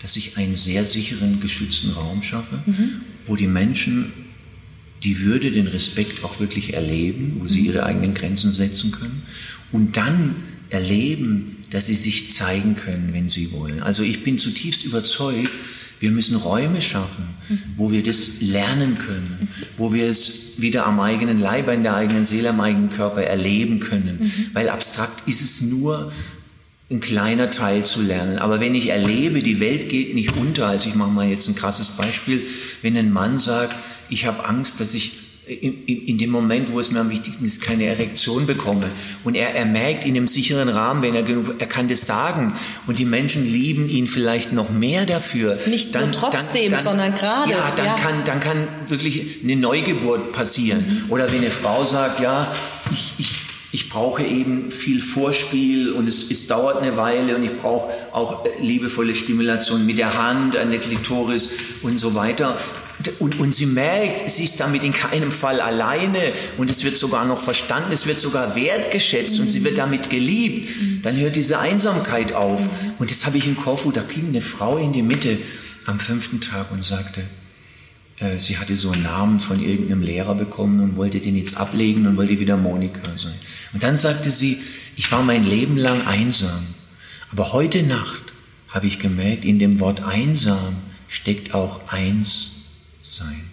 dass 0.02 0.16
ich 0.16 0.38
einen 0.38 0.56
sehr 0.56 0.86
sicheren, 0.86 1.42
geschützten 1.42 1.92
Raum 1.92 2.22
schaffe, 2.24 2.60
wo 3.26 3.36
die 3.36 3.48
Menschen 3.48 4.12
die 5.04 5.22
Würde, 5.22 5.52
den 5.52 5.68
Respekt 5.68 6.24
auch 6.24 6.40
wirklich 6.40 6.74
erleben, 6.74 7.38
wo 7.40 7.48
sie 7.48 7.66
ihre 7.66 7.86
eigenen 7.86 8.14
Grenzen 8.14 8.54
setzen 8.54 8.92
können 8.92 9.24
und 9.72 9.98
dann 9.98 10.36
erleben, 10.70 11.58
dass 11.70 11.88
sie 11.88 11.96
sich 11.96 12.30
zeigen 12.30 12.76
können, 12.76 13.10
wenn 13.14 13.30
sie 13.30 13.52
wollen. 13.52 13.82
Also 13.82 14.04
ich 14.04 14.24
bin 14.24 14.38
zutiefst 14.38 14.84
überzeugt, 14.86 15.52
wir 16.00 16.12
müssen 16.12 16.38
Räume 16.38 16.82
schaffen, 16.82 17.26
wo 17.76 17.92
wir 17.92 18.04
das 18.04 18.42
lernen 18.42 18.98
können, 18.98 19.50
wo 19.78 19.94
wir 19.94 20.08
es 20.10 20.54
wieder 20.58 20.86
am 20.86 21.00
eigenen 21.00 21.40
Leib, 21.40 21.68
in 21.70 21.84
der 21.84 21.96
eigenen 21.96 22.24
Seele, 22.24 22.50
am 22.50 22.62
eigenen 22.62 22.90
Körper 22.90 23.22
erleben 23.22 23.82
können. 23.82 24.32
Weil 24.54 24.70
abstrakt 24.70 25.28
ist 25.28 25.42
es 25.42 25.62
nur 25.62 26.12
ein 26.92 27.00
kleiner 27.00 27.52
Teil 27.52 27.86
zu 27.86 28.02
lernen. 28.02 28.40
Aber 28.40 28.60
wenn 28.60 28.74
ich 28.74 28.90
erlebe, 28.90 29.44
die 29.44 29.60
Welt 29.60 29.90
geht 29.90 30.16
nicht 30.16 30.36
unter, 30.38 30.68
also 30.68 30.90
ich 30.90 30.96
mache 30.96 31.12
mal 31.12 31.28
jetzt 31.28 31.48
ein 31.48 31.56
krasses 31.56 31.90
Beispiel, 31.90 32.42
wenn 32.82 32.98
ein 32.98 33.12
Mann 33.12 33.38
sagt, 33.38 33.76
ich 34.10 34.26
habe 34.26 34.46
Angst, 34.46 34.80
dass 34.80 34.94
ich 34.96 35.14
in, 35.50 35.84
in, 35.86 36.06
in 36.06 36.18
dem 36.18 36.30
Moment, 36.30 36.72
wo 36.72 36.80
es 36.80 36.92
mir 36.92 37.00
am 37.00 37.10
wichtigsten 37.10 37.44
ist, 37.44 37.62
keine 37.62 37.86
Erektion 37.86 38.46
bekomme. 38.46 38.90
Und 39.24 39.36
er, 39.36 39.56
er 39.56 39.66
merkt 39.66 40.06
in 40.06 40.16
einem 40.16 40.28
sicheren 40.28 40.70
Rahmen, 40.70 41.02
wenn 41.02 41.16
er 41.16 41.24
genug, 41.24 41.56
er 41.58 41.66
kann 41.66 41.88
das 41.88 42.06
sagen. 42.06 42.54
Und 42.86 43.00
die 43.00 43.06
Menschen 43.06 43.46
lieben 43.46 43.90
ihn 43.90 44.08
vielleicht 44.08 44.54
noch 44.54 44.70
mehr 44.70 45.06
dafür. 45.06 45.58
Nicht 45.66 45.96
nur 45.96 46.12
trotzdem, 46.12 46.78
sondern 46.78 47.16
gerade, 47.16 47.50
Ja, 47.50 47.72
dann, 47.76 47.86
ja. 47.86 47.96
Kann, 47.96 48.24
dann 48.26 48.40
kann 48.40 48.68
wirklich 48.88 49.40
eine 49.44 49.56
Neugeburt 49.56 50.32
passieren. 50.32 51.04
Mhm. 51.06 51.12
Oder 51.12 51.32
wenn 51.32 51.40
eine 51.40 51.52
Frau 51.52 51.84
sagt, 51.84 52.20
ja, 52.20 52.54
ich, 52.92 53.14
ich, 53.18 53.39
ich 53.90 53.96
brauche 53.96 54.22
eben 54.22 54.70
viel 54.70 55.02
Vorspiel 55.02 55.94
und 55.94 56.08
es, 56.08 56.30
es 56.30 56.46
dauert 56.46 56.80
eine 56.80 56.96
Weile 56.96 57.36
und 57.36 57.42
ich 57.42 57.58
brauche 57.58 57.92
auch 58.12 58.46
äh, 58.46 58.50
liebevolle 58.62 59.16
Stimulation 59.16 59.84
mit 59.88 59.98
der 59.98 60.16
Hand 60.16 60.56
an 60.58 60.70
der 60.70 60.80
Klitoris 60.80 61.54
und 61.82 61.98
so 61.98 62.14
weiter. 62.14 62.56
Und, 63.18 63.40
und 63.40 63.52
sie 63.52 63.66
merkt, 63.66 64.30
sie 64.30 64.44
ist 64.44 64.60
damit 64.60 64.84
in 64.84 64.94
keinem 64.94 65.32
Fall 65.32 65.60
alleine 65.60 66.20
und 66.58 66.70
es 66.70 66.84
wird 66.84 66.98
sogar 66.98 67.26
noch 67.26 67.42
verstanden, 67.42 67.92
es 67.92 68.06
wird 68.06 68.20
sogar 68.20 68.56
wertgeschätzt 68.56 69.40
und 69.40 69.48
sie 69.48 69.64
wird 69.64 69.80
damit 69.80 70.12
geliebt. 70.12 70.70
Dann 71.04 71.18
hört 71.18 71.36
diese 71.36 71.58
Einsamkeit 71.58 72.34
auf. 72.34 72.70
Und 73.00 73.10
das 73.10 73.26
habe 73.26 73.40
ich 73.40 73.48
in 73.48 73.58
Korfu, 73.58 73.92
da 73.92 74.04
ging 74.04 74.28
eine 74.28 74.42
Frau 74.42 74.78
in 74.78 74.94
die 74.94 75.02
Mitte 75.02 75.36
am 75.88 76.00
fünften 76.00 76.42
Tag 76.42 76.72
und 76.72 76.84
sagte, 76.84 77.24
sie 78.38 78.58
hatte 78.58 78.76
so 78.76 78.92
einen 78.92 79.04
Namen 79.04 79.40
von 79.40 79.64
irgendeinem 79.64 80.02
Lehrer 80.02 80.36
bekommen 80.36 80.82
und 80.82 80.98
wollte 80.98 81.20
den 81.20 81.36
jetzt 81.36 81.58
ablegen 81.58 82.06
und 82.06 82.18
wollte 82.18 82.40
wieder 82.40 82.58
Monika 82.58 83.16
sein. 83.16 83.36
Und 83.74 83.84
dann 83.84 83.98
sagte 83.98 84.30
sie, 84.30 84.60
ich 84.98 85.12
war 85.12 85.24
mein 85.24 85.46
Leben 85.46 85.78
lang 85.78 86.06
einsam, 86.06 86.62
aber 87.32 87.54
heute 87.54 87.84
Nacht 87.84 88.34
habe 88.70 88.88
ich 88.88 89.00
gemerkt, 89.00 89.46
in 89.46 89.60
dem 89.60 89.80
Wort 89.80 90.04
einsam 90.04 90.76
steckt 91.08 91.54
auch 91.54 91.88
eins 91.88 92.52
sein. 93.00 93.50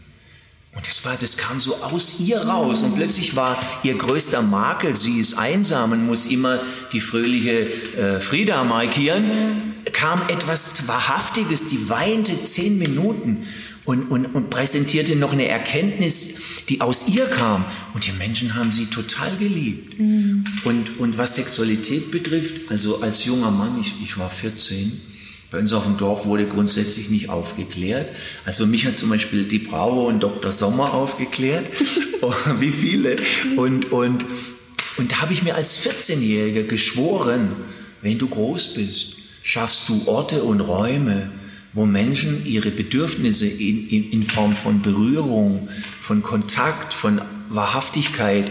Und 0.75 0.87
das 0.87 1.05
war, 1.07 1.17
das 1.17 1.39
kam 1.39 1.59
so 1.59 1.77
aus 1.77 2.21
ihr 2.21 2.39
raus 2.39 2.83
und 2.83 2.97
plötzlich 2.97 3.35
war 3.35 3.59
ihr 3.83 3.95
größter 3.95 4.43
Makel, 4.43 4.95
sie 4.95 5.19
ist 5.19 5.39
einsam 5.39 5.93
und 5.93 6.05
muss 6.05 6.27
immer 6.27 6.61
die 6.93 7.01
fröhliche 7.01 7.61
äh, 7.97 8.21
Frieda 8.21 8.63
markieren, 8.63 9.75
kam 9.93 10.21
etwas 10.29 10.87
Wahrhaftiges, 10.87 11.69
die 11.69 11.89
weinte 11.89 12.45
zehn 12.45 12.79
Minuten 12.79 13.47
und, 13.87 14.11
und, 14.11 14.27
und 14.27 14.51
präsentierte 14.51 15.17
noch 15.17 15.33
eine 15.33 15.49
Erkenntnis, 15.49 16.35
die 16.69 16.81
aus 16.81 17.07
ihr 17.09 17.27
kam. 17.27 17.65
Und 17.95 18.07
die 18.07 18.13
Menschen 18.13 18.55
haben 18.55 18.73
sie 18.73 18.87
total 18.87 19.35
geliebt. 19.39 19.99
Und, 20.65 20.99
und 20.99 21.17
was 21.19 21.37
Sexualität 21.37 22.11
betrifft, 22.11 22.71
also 22.71 23.01
als 23.01 23.25
junger 23.25 23.53
Mann, 23.53 23.79
ich, 23.81 23.95
ich 24.03 24.19
war 24.19 24.29
14, 24.29 25.01
bei 25.53 25.61
uns 25.61 25.73
auf 25.73 25.85
dem 25.85 25.97
Dorf 25.97 26.27
wurde 26.27 26.47
grundsätzlich 26.47 27.11
nicht 27.11 27.29
aufgeklärt. 27.29 28.09
Also 28.45 28.67
mich 28.67 28.85
hat 28.85 28.97
zum 28.97 29.09
Beispiel 29.09 29.45
die 29.45 29.61
Braue 29.61 30.09
und 30.09 30.23
Dr. 30.23 30.53
Sommer 30.53 30.93
aufgeklärt. 30.93 31.67
Oh, 32.23 32.33
Wie 32.59 32.73
viele? 32.73 33.19
Und, 33.57 33.93
und, 33.93 34.25
und 34.97 35.13
da 35.13 35.21
habe 35.21 35.35
ich 35.35 35.43
mir 35.43 35.55
als 35.55 35.87
14-Jähriger 35.87 36.63
geschworen, 36.63 37.53
wenn 38.01 38.19
du 38.19 38.27
groß 38.27 38.73
bist, 38.73 39.17
schaffst 39.43 39.91
du 39.91 40.03
Orte 40.07 40.43
und 40.43 40.63
Räume, 40.63 41.31
wo 41.77 41.85
Menschen 41.85 42.45
ihre 42.47 42.71
Bedürfnisse 42.71 43.47
in, 43.47 43.87
in, 43.89 44.11
in 44.11 44.25
Form 44.25 44.55
von 44.55 44.81
Berührung, 44.81 45.69
von 46.01 46.23
Kontakt, 46.23 46.95
von 46.95 47.21
Wahrhaftigkeit, 47.51 48.51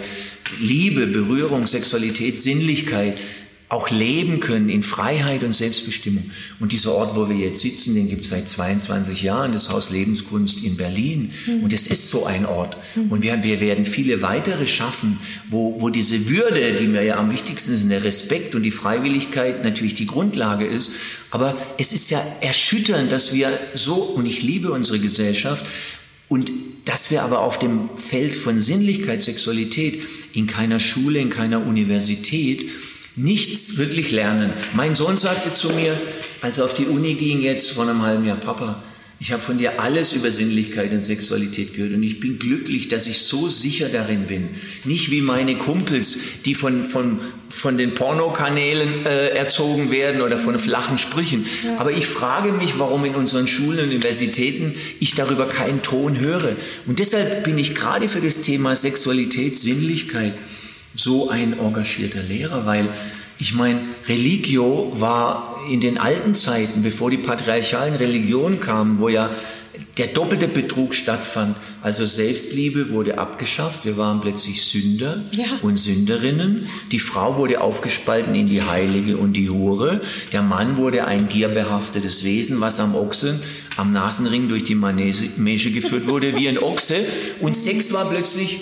Liebe, 0.59 1.07
Berührung, 1.07 1.65
Sexualität, 1.65 2.37
Sinnlichkeit 2.37 3.17
auch 3.67 3.89
leben 3.89 4.39
können 4.39 4.69
in 4.69 4.83
Freiheit 4.83 5.43
und 5.43 5.53
Selbstbestimmung. 5.53 6.29
Und 6.59 6.71
dieser 6.71 6.93
Ort, 6.93 7.15
wo 7.15 7.29
wir 7.29 7.35
jetzt 7.35 7.61
sitzen, 7.61 7.95
den 7.95 8.07
gibt 8.07 8.21
es 8.21 8.29
seit 8.29 8.47
22 8.47 9.23
Jahren, 9.23 9.51
das 9.51 9.71
Haus 9.71 9.89
Lebenskunst 9.89 10.63
in 10.63 10.77
Berlin. 10.77 11.31
Und 11.63 11.73
es 11.73 11.87
ist 11.87 12.11
so 12.11 12.25
ein 12.25 12.45
Ort. 12.45 12.77
Und 13.09 13.23
wir, 13.23 13.43
wir 13.43 13.59
werden 13.59 13.85
viele 13.85 14.21
weitere 14.21 14.67
schaffen, 14.67 15.19
wo, 15.49 15.81
wo 15.81 15.89
diese 15.89 16.29
Würde, 16.29 16.73
die 16.73 16.85
mir 16.85 17.03
ja 17.03 17.17
am 17.17 17.31
wichtigsten 17.31 17.73
ist, 17.73 17.89
der 17.89 18.03
Respekt 18.03 18.53
und 18.53 18.61
die 18.61 18.71
Freiwilligkeit 18.71 19.63
natürlich 19.63 19.95
die 19.95 20.05
Grundlage 20.05 20.65
ist. 20.65 20.91
Aber 21.31 21.57
es 21.79 21.91
ist 21.91 22.11
ja 22.11 22.23
erschütternd, 22.41 23.11
dass 23.11 23.33
wir 23.33 23.49
so, 23.73 23.95
und 23.95 24.27
ich 24.27 24.43
liebe 24.43 24.71
unsere 24.71 24.99
Gesellschaft, 24.99 25.65
und 26.27 26.51
dass 26.85 27.09
wir 27.09 27.23
aber 27.23 27.39
auf 27.39 27.57
dem 27.57 27.89
Feld 27.97 28.35
von 28.35 28.59
Sinnlichkeit, 28.59 29.23
Sexualität 29.23 30.01
in 30.33 30.45
keiner 30.45 30.79
Schule, 30.79 31.19
in 31.19 31.31
keiner 31.31 31.65
Universität 31.65 32.69
nichts 33.15 33.77
wirklich 33.77 34.11
lernen. 34.11 34.51
Mein 34.73 34.95
Sohn 34.95 35.17
sagte 35.17 35.51
zu 35.51 35.69
mir, 35.69 35.99
als 36.41 36.57
er 36.57 36.65
auf 36.65 36.73
die 36.73 36.85
Uni 36.85 37.15
ging, 37.15 37.41
jetzt 37.41 37.71
vor 37.71 37.87
einem 37.87 38.01
halben 38.01 38.25
Jahr, 38.25 38.37
Papa, 38.37 38.83
Ich 39.17 39.31
habe 39.31 39.41
von 39.41 39.57
dir 39.57 39.79
alles 39.79 40.11
über 40.13 40.29
Sinnlichkeit 40.29 40.91
und 40.91 41.05
Sexualität 41.05 41.73
gehört 41.73 41.93
und 41.93 42.03
ich 42.03 42.19
bin 42.19 42.37
glücklich, 42.37 42.89
dass 42.89 43.07
ich 43.07 43.19
so 43.19 43.47
sicher 43.47 43.87
darin 43.87 44.25
bin. 44.27 44.49
Nicht 44.83 45.09
wie 45.09 45.21
meine 45.21 45.55
Kumpels, 45.55 46.17
die 46.45 46.53
von, 46.53 46.85
von, 46.85 47.21
von 47.47 47.77
den 47.77 47.95
Pornokanälen 47.95 49.05
äh, 49.05 49.29
erzogen 49.29 49.89
werden 49.89 50.21
oder 50.21 50.37
von 50.37 50.59
flachen 50.59 50.97
Sprüchen. 50.97 51.45
Ja. 51.63 51.77
Aber 51.77 51.91
ich 51.91 52.05
frage 52.05 52.51
mich, 52.51 52.77
warum 52.77 53.05
in 53.05 53.15
unseren 53.15 53.47
Schulen 53.47 53.79
und 53.79 53.85
Universitäten 53.85 54.75
ich 54.99 55.15
darüber 55.15 55.47
keinen 55.47 55.81
Ton 55.81 56.19
höre. 56.19 56.57
Und 56.85 56.99
deshalb 56.99 57.45
bin 57.45 57.57
ich 57.57 57.73
gerade 57.73 58.09
für 58.09 58.21
das 58.21 58.41
Thema 58.41 58.75
Sexualität, 58.75 59.57
Sinnlichkeit 59.57 60.33
so 60.95 61.29
ein 61.29 61.57
engagierter 61.59 62.23
Lehrer, 62.23 62.65
weil 62.65 62.87
ich 63.37 63.53
meine, 63.53 63.79
Religio 64.07 64.91
war 64.95 65.59
in 65.69 65.81
den 65.81 65.97
alten 65.97 66.35
Zeiten, 66.35 66.83
bevor 66.83 67.09
die 67.09 67.17
patriarchalen 67.17 67.95
Religionen 67.95 68.59
kamen, 68.59 68.99
wo 68.99 69.09
ja 69.09 69.29
der 69.97 70.07
doppelte 70.07 70.47
Betrug 70.47 70.93
stattfand. 70.93 71.55
Also 71.81 72.05
Selbstliebe 72.05 72.91
wurde 72.91 73.17
abgeschafft. 73.17 73.85
Wir 73.85 73.97
waren 73.97 74.21
plötzlich 74.21 74.63
Sünder 74.63 75.21
ja. 75.31 75.45
und 75.61 75.77
Sünderinnen. 75.77 76.67
Die 76.91 76.99
Frau 76.99 77.37
wurde 77.37 77.61
aufgespalten 77.61 78.35
in 78.35 78.45
die 78.45 78.61
Heilige 78.61 79.17
und 79.17 79.33
die 79.33 79.49
Hure. 79.49 80.01
Der 80.31 80.41
Mann 80.41 80.77
wurde 80.77 81.05
ein 81.05 81.29
gierbehaftetes 81.29 82.23
Wesen, 82.23 82.61
was 82.61 82.79
am 82.79 82.95
Ochsen, 82.95 83.39
am 83.77 83.91
Nasenring 83.91 84.49
durch 84.49 84.63
die 84.63 84.75
Manege 84.75 85.71
geführt 85.71 86.07
wurde, 86.07 86.35
wie 86.37 86.47
ein 86.47 86.57
Ochse. 86.57 86.97
Und 87.39 87.55
Sex 87.55 87.93
war 87.93 88.09
plötzlich 88.09 88.59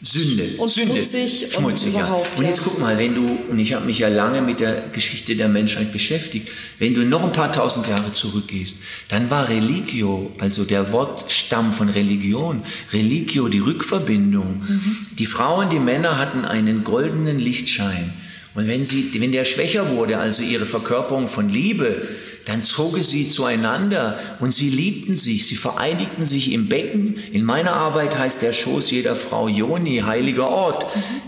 Sünde. 0.00 0.50
Und 0.58 0.68
Sünde. 0.68 0.94
schmutzig, 0.94 1.48
schmutzig 1.52 1.94
und 1.94 2.00
ja. 2.00 2.22
Und 2.36 2.44
jetzt 2.44 2.62
guck 2.62 2.78
mal, 2.78 2.96
wenn 2.98 3.16
du, 3.16 3.36
und 3.50 3.58
ich 3.58 3.72
habe 3.72 3.84
mich 3.84 3.98
ja 3.98 4.08
lange 4.08 4.42
mit 4.42 4.60
der 4.60 4.84
Geschichte 4.92 5.34
der 5.34 5.48
Menschheit 5.48 5.90
beschäftigt, 5.90 6.48
wenn 6.78 6.94
du 6.94 7.04
noch 7.04 7.24
ein 7.24 7.32
paar 7.32 7.52
tausend 7.52 7.88
Jahre 7.88 8.12
zurückgehst, 8.12 8.76
dann 9.08 9.28
war 9.28 9.48
Religio, 9.48 10.32
also 10.38 10.64
der 10.64 10.92
Wortstamm 10.92 11.72
von 11.72 11.88
Religion, 11.88 12.62
Religio, 12.92 13.48
die 13.48 13.58
Rückverbindung. 13.58 14.62
Mhm. 14.68 14.96
Die 15.18 15.26
Frauen, 15.26 15.68
die 15.68 15.80
Männer 15.80 16.16
hatten 16.18 16.44
einen 16.44 16.84
goldenen 16.84 17.40
Lichtschein. 17.40 18.12
Und 18.54 18.68
wenn, 18.68 18.84
sie, 18.84 19.10
wenn 19.20 19.32
der 19.32 19.44
schwächer 19.44 19.90
wurde, 19.90 20.18
also 20.18 20.42
ihre 20.42 20.66
Verkörperung 20.66 21.26
von 21.26 21.48
Liebe, 21.48 22.02
dann 22.48 22.62
zogen 22.62 23.02
sie 23.02 23.28
zueinander 23.28 24.18
und 24.40 24.54
sie 24.54 24.70
liebten 24.70 25.14
sich, 25.14 25.46
sie 25.46 25.54
vereinigten 25.54 26.24
sich 26.24 26.50
im 26.52 26.66
Becken. 26.68 27.18
In 27.30 27.44
meiner 27.44 27.74
Arbeit 27.74 28.18
heißt 28.18 28.40
der 28.40 28.54
Schoß 28.54 28.90
jeder 28.90 29.16
Frau 29.16 29.48
Joni, 29.48 29.98
heiliger 30.06 30.48
Ort. 30.48 30.86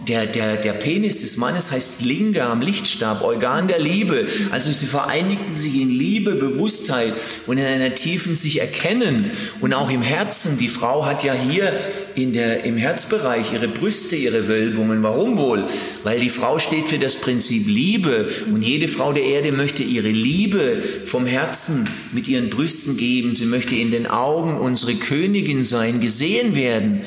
Der, 0.09 0.24
der, 0.24 0.56
der 0.56 0.72
Penis 0.72 1.20
des 1.20 1.37
Mannes 1.37 1.72
heißt 1.72 2.00
Lingam, 2.00 2.62
Lichtstab, 2.62 3.20
Organ 3.20 3.68
der 3.68 3.80
Liebe. 3.80 4.26
Also 4.50 4.72
sie 4.72 4.87
vereinigten 4.87 5.54
sich 5.54 5.74
in 5.74 5.90
Liebe, 5.90 6.37
Bewusstheit 6.37 7.12
und 7.46 7.59
in 7.59 7.66
einer 7.66 7.94
tiefen 7.94 8.35
sich 8.35 8.62
erkennen 8.62 9.30
und 9.61 9.74
auch 9.74 9.90
im 9.90 10.00
Herzen. 10.00 10.56
Die 10.56 10.68
Frau 10.68 11.04
hat 11.04 11.22
ja 11.22 11.35
hier 11.35 11.70
in 12.14 12.33
der, 12.33 12.64
im 12.64 12.77
Herzbereich 12.77 13.53
ihre 13.53 13.68
Brüste, 13.68 14.16
ihre 14.16 14.49
Wölbungen. 14.49 15.03
Warum 15.03 15.38
wohl? 15.38 15.64
Weil 16.03 16.20
die 16.20 16.31
Frau 16.31 16.59
steht 16.59 16.87
für 16.87 16.99
das 16.99 17.16
Prinzip 17.16 17.66
Liebe 17.66 18.29
und 18.46 18.62
jede 18.62 18.88
Frau 18.88 19.12
der 19.12 19.25
Erde 19.25 19.53
möchte 19.53 19.83
ihre 19.83 20.09
Liebe 20.09 20.83
vom 21.05 21.27
Herzen 21.27 21.88
mit 22.12 22.29
ihren 22.29 22.51
Brüsten 22.51 22.96
geben. 22.96 23.35
Sie 23.35 23.46
möchte 23.46 23.75
in 23.75 23.90
den 23.90 24.07
Augen 24.07 24.59
unsere 24.59 24.94
Königin 24.94 25.62
sein, 25.62 26.01
gesehen 26.01 26.55
werden. 26.55 27.01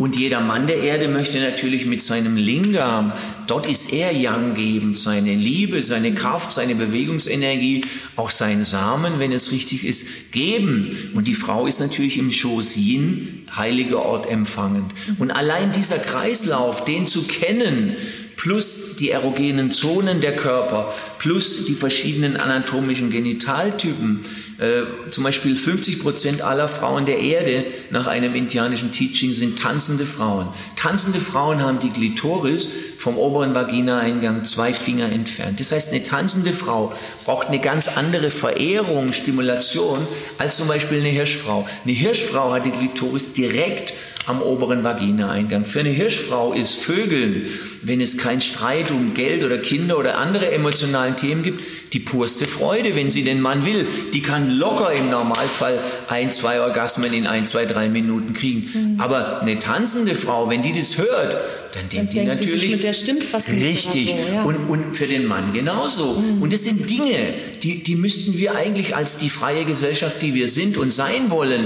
Und 0.00 0.16
jeder 0.16 0.40
Mann 0.40 0.66
der 0.66 0.78
Erde 0.78 1.08
möchte 1.08 1.40
natürlich 1.40 1.84
mit 1.84 2.00
seinem 2.00 2.34
Lingam, 2.34 3.12
dort 3.46 3.66
ist 3.66 3.92
er 3.92 4.12
yang 4.12 4.56
seine 4.94 5.34
Liebe, 5.34 5.82
seine 5.82 6.14
Kraft, 6.14 6.52
seine 6.52 6.74
Bewegungsenergie, 6.74 7.84
auch 8.16 8.30
sein 8.30 8.64
Samen, 8.64 9.18
wenn 9.18 9.30
es 9.30 9.52
richtig 9.52 9.84
ist, 9.84 10.32
geben. 10.32 10.96
Und 11.12 11.28
die 11.28 11.34
Frau 11.34 11.66
ist 11.66 11.80
natürlich 11.80 12.16
im 12.16 12.32
Schoß 12.32 12.78
Yin, 12.78 13.46
heiliger 13.54 14.02
Ort 14.02 14.26
empfangend. 14.26 14.90
Und 15.18 15.32
allein 15.32 15.70
dieser 15.70 15.98
Kreislauf, 15.98 16.82
den 16.86 17.06
zu 17.06 17.24
kennen, 17.24 17.94
plus 18.36 18.96
die 18.96 19.10
erogenen 19.10 19.70
Zonen 19.70 20.22
der 20.22 20.34
Körper, 20.34 20.94
plus 21.18 21.66
die 21.66 21.74
verschiedenen 21.74 22.38
anatomischen 22.38 23.10
Genitaltypen, 23.10 24.20
äh, 24.60 24.82
zum 25.10 25.24
Beispiel 25.24 25.56
50 25.56 26.00
Prozent 26.00 26.42
aller 26.42 26.68
Frauen 26.68 27.06
der 27.06 27.18
Erde 27.18 27.64
nach 27.88 28.06
einem 28.06 28.34
indianischen 28.34 28.92
Teaching 28.92 29.32
sind 29.32 29.58
tanzende 29.58 30.04
Frauen. 30.04 30.48
Tanzende 30.76 31.18
Frauen 31.18 31.62
haben 31.62 31.80
die 31.80 31.88
Glitoris 31.88 32.68
vom 32.98 33.16
oberen 33.16 33.54
Vaginaeingang 33.54 34.44
zwei 34.44 34.74
Finger 34.74 35.10
entfernt. 35.10 35.60
Das 35.60 35.72
heißt, 35.72 35.92
eine 35.92 36.02
tanzende 36.02 36.52
Frau 36.52 36.92
braucht 37.24 37.48
eine 37.48 37.58
ganz 37.58 37.96
andere 37.96 38.30
Verehrung, 38.30 39.14
Stimulation 39.14 40.06
als 40.36 40.56
zum 40.58 40.68
Beispiel 40.68 40.98
eine 40.98 41.08
Hirschfrau. 41.08 41.66
Eine 41.84 41.94
Hirschfrau 41.94 42.52
hat 42.52 42.66
die 42.66 42.70
Glitoris 42.70 43.32
direkt 43.32 43.94
am 44.26 44.42
oberen 44.42 44.84
Vaginaeingang. 44.84 45.64
Für 45.64 45.80
eine 45.80 45.88
Hirschfrau 45.88 46.52
ist 46.52 46.74
Vögeln, 46.74 47.46
wenn 47.82 48.00
es 48.00 48.18
keinen 48.18 48.42
Streit 48.42 48.90
um 48.90 49.14
Geld 49.14 49.42
oder 49.42 49.56
Kinder 49.58 49.98
oder 49.98 50.18
andere 50.18 50.50
emotionalen 50.50 51.16
Themen 51.16 51.42
gibt, 51.42 51.62
die 51.92 52.00
purste 52.00 52.46
Freude, 52.46 52.94
wenn 52.94 53.10
sie 53.10 53.24
den 53.24 53.40
Mann 53.40 53.64
will. 53.66 53.86
Die 54.12 54.22
kann 54.22 54.49
locker 54.50 54.92
im 54.92 55.10
Normalfall 55.10 55.78
ein, 56.08 56.30
zwei 56.32 56.60
Orgasmen 56.60 57.12
in 57.12 57.26
ein, 57.26 57.46
zwei, 57.46 57.64
drei 57.64 57.88
Minuten 57.88 58.32
kriegen. 58.32 58.94
Mhm. 58.94 59.00
Aber 59.00 59.40
eine 59.40 59.58
tanzende 59.58 60.14
Frau, 60.14 60.50
wenn 60.50 60.62
die 60.62 60.72
das 60.72 60.98
hört, 60.98 61.36
dann 61.72 61.88
denkt 61.88 61.94
dann 61.94 62.08
die 62.08 62.14
denkt 62.14 62.28
natürlich, 62.28 62.60
die 62.62 62.70
mit 62.70 62.84
der 62.84 62.92
stimmt 62.92 63.32
was 63.32 63.48
richtig. 63.48 64.06
So, 64.06 64.34
ja. 64.34 64.42
und, 64.42 64.56
und 64.68 64.94
für 64.94 65.06
den 65.06 65.26
Mann 65.26 65.52
genauso. 65.52 66.14
Mhm. 66.14 66.42
Und 66.42 66.52
das 66.52 66.64
sind 66.64 66.90
Dinge, 66.90 67.16
die, 67.62 67.82
die 67.82 67.96
müssten 67.96 68.36
wir 68.36 68.54
eigentlich 68.54 68.96
als 68.96 69.18
die 69.18 69.30
freie 69.30 69.64
Gesellschaft, 69.64 70.20
die 70.22 70.34
wir 70.34 70.48
sind 70.48 70.76
und 70.76 70.92
sein 70.92 71.30
wollen, 71.30 71.60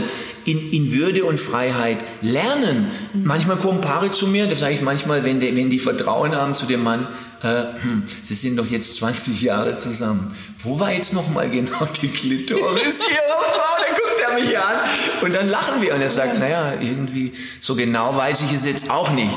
in, 0.44 0.72
in 0.72 0.92
Würde 0.92 1.24
und 1.24 1.40
Freiheit 1.40 1.98
lernen. 2.20 2.86
Mhm. 3.12 3.24
Manchmal 3.24 3.56
kommen 3.56 3.80
Paare 3.80 4.10
zu 4.10 4.26
mir, 4.26 4.46
das 4.46 4.60
sage 4.60 4.74
ich 4.74 4.82
manchmal, 4.82 5.24
wenn 5.24 5.40
die, 5.40 5.56
wenn 5.56 5.70
die 5.70 5.78
Vertrauen 5.78 6.34
haben 6.34 6.54
zu 6.54 6.66
dem 6.66 6.82
Mann, 6.82 7.06
äh, 7.42 7.64
hm, 7.82 8.04
Sie 8.22 8.34
sind 8.34 8.56
doch 8.56 8.70
jetzt 8.70 8.96
20 8.96 9.42
Jahre 9.42 9.76
zusammen. 9.76 10.34
Wo 10.64 10.80
war 10.80 10.92
jetzt 10.92 11.12
nochmal 11.12 11.50
genau 11.50 11.86
die 12.00 12.08
Klitoris 12.08 12.98
Ihrer 12.98 13.44
Frau? 13.52 13.82
Dann 13.84 13.94
guckt 13.94 14.20
er 14.26 14.34
mich 14.34 14.58
an 14.58 14.88
und 15.22 15.34
dann 15.34 15.48
lachen 15.48 15.82
wir 15.82 15.94
und 15.94 16.00
er 16.00 16.10
sagt, 16.10 16.38
naja, 16.38 16.74
irgendwie 16.80 17.32
so 17.60 17.74
genau 17.74 18.16
weiß 18.16 18.42
ich 18.42 18.52
es 18.52 18.66
jetzt 18.66 18.90
auch 18.90 19.10
nicht. 19.12 19.36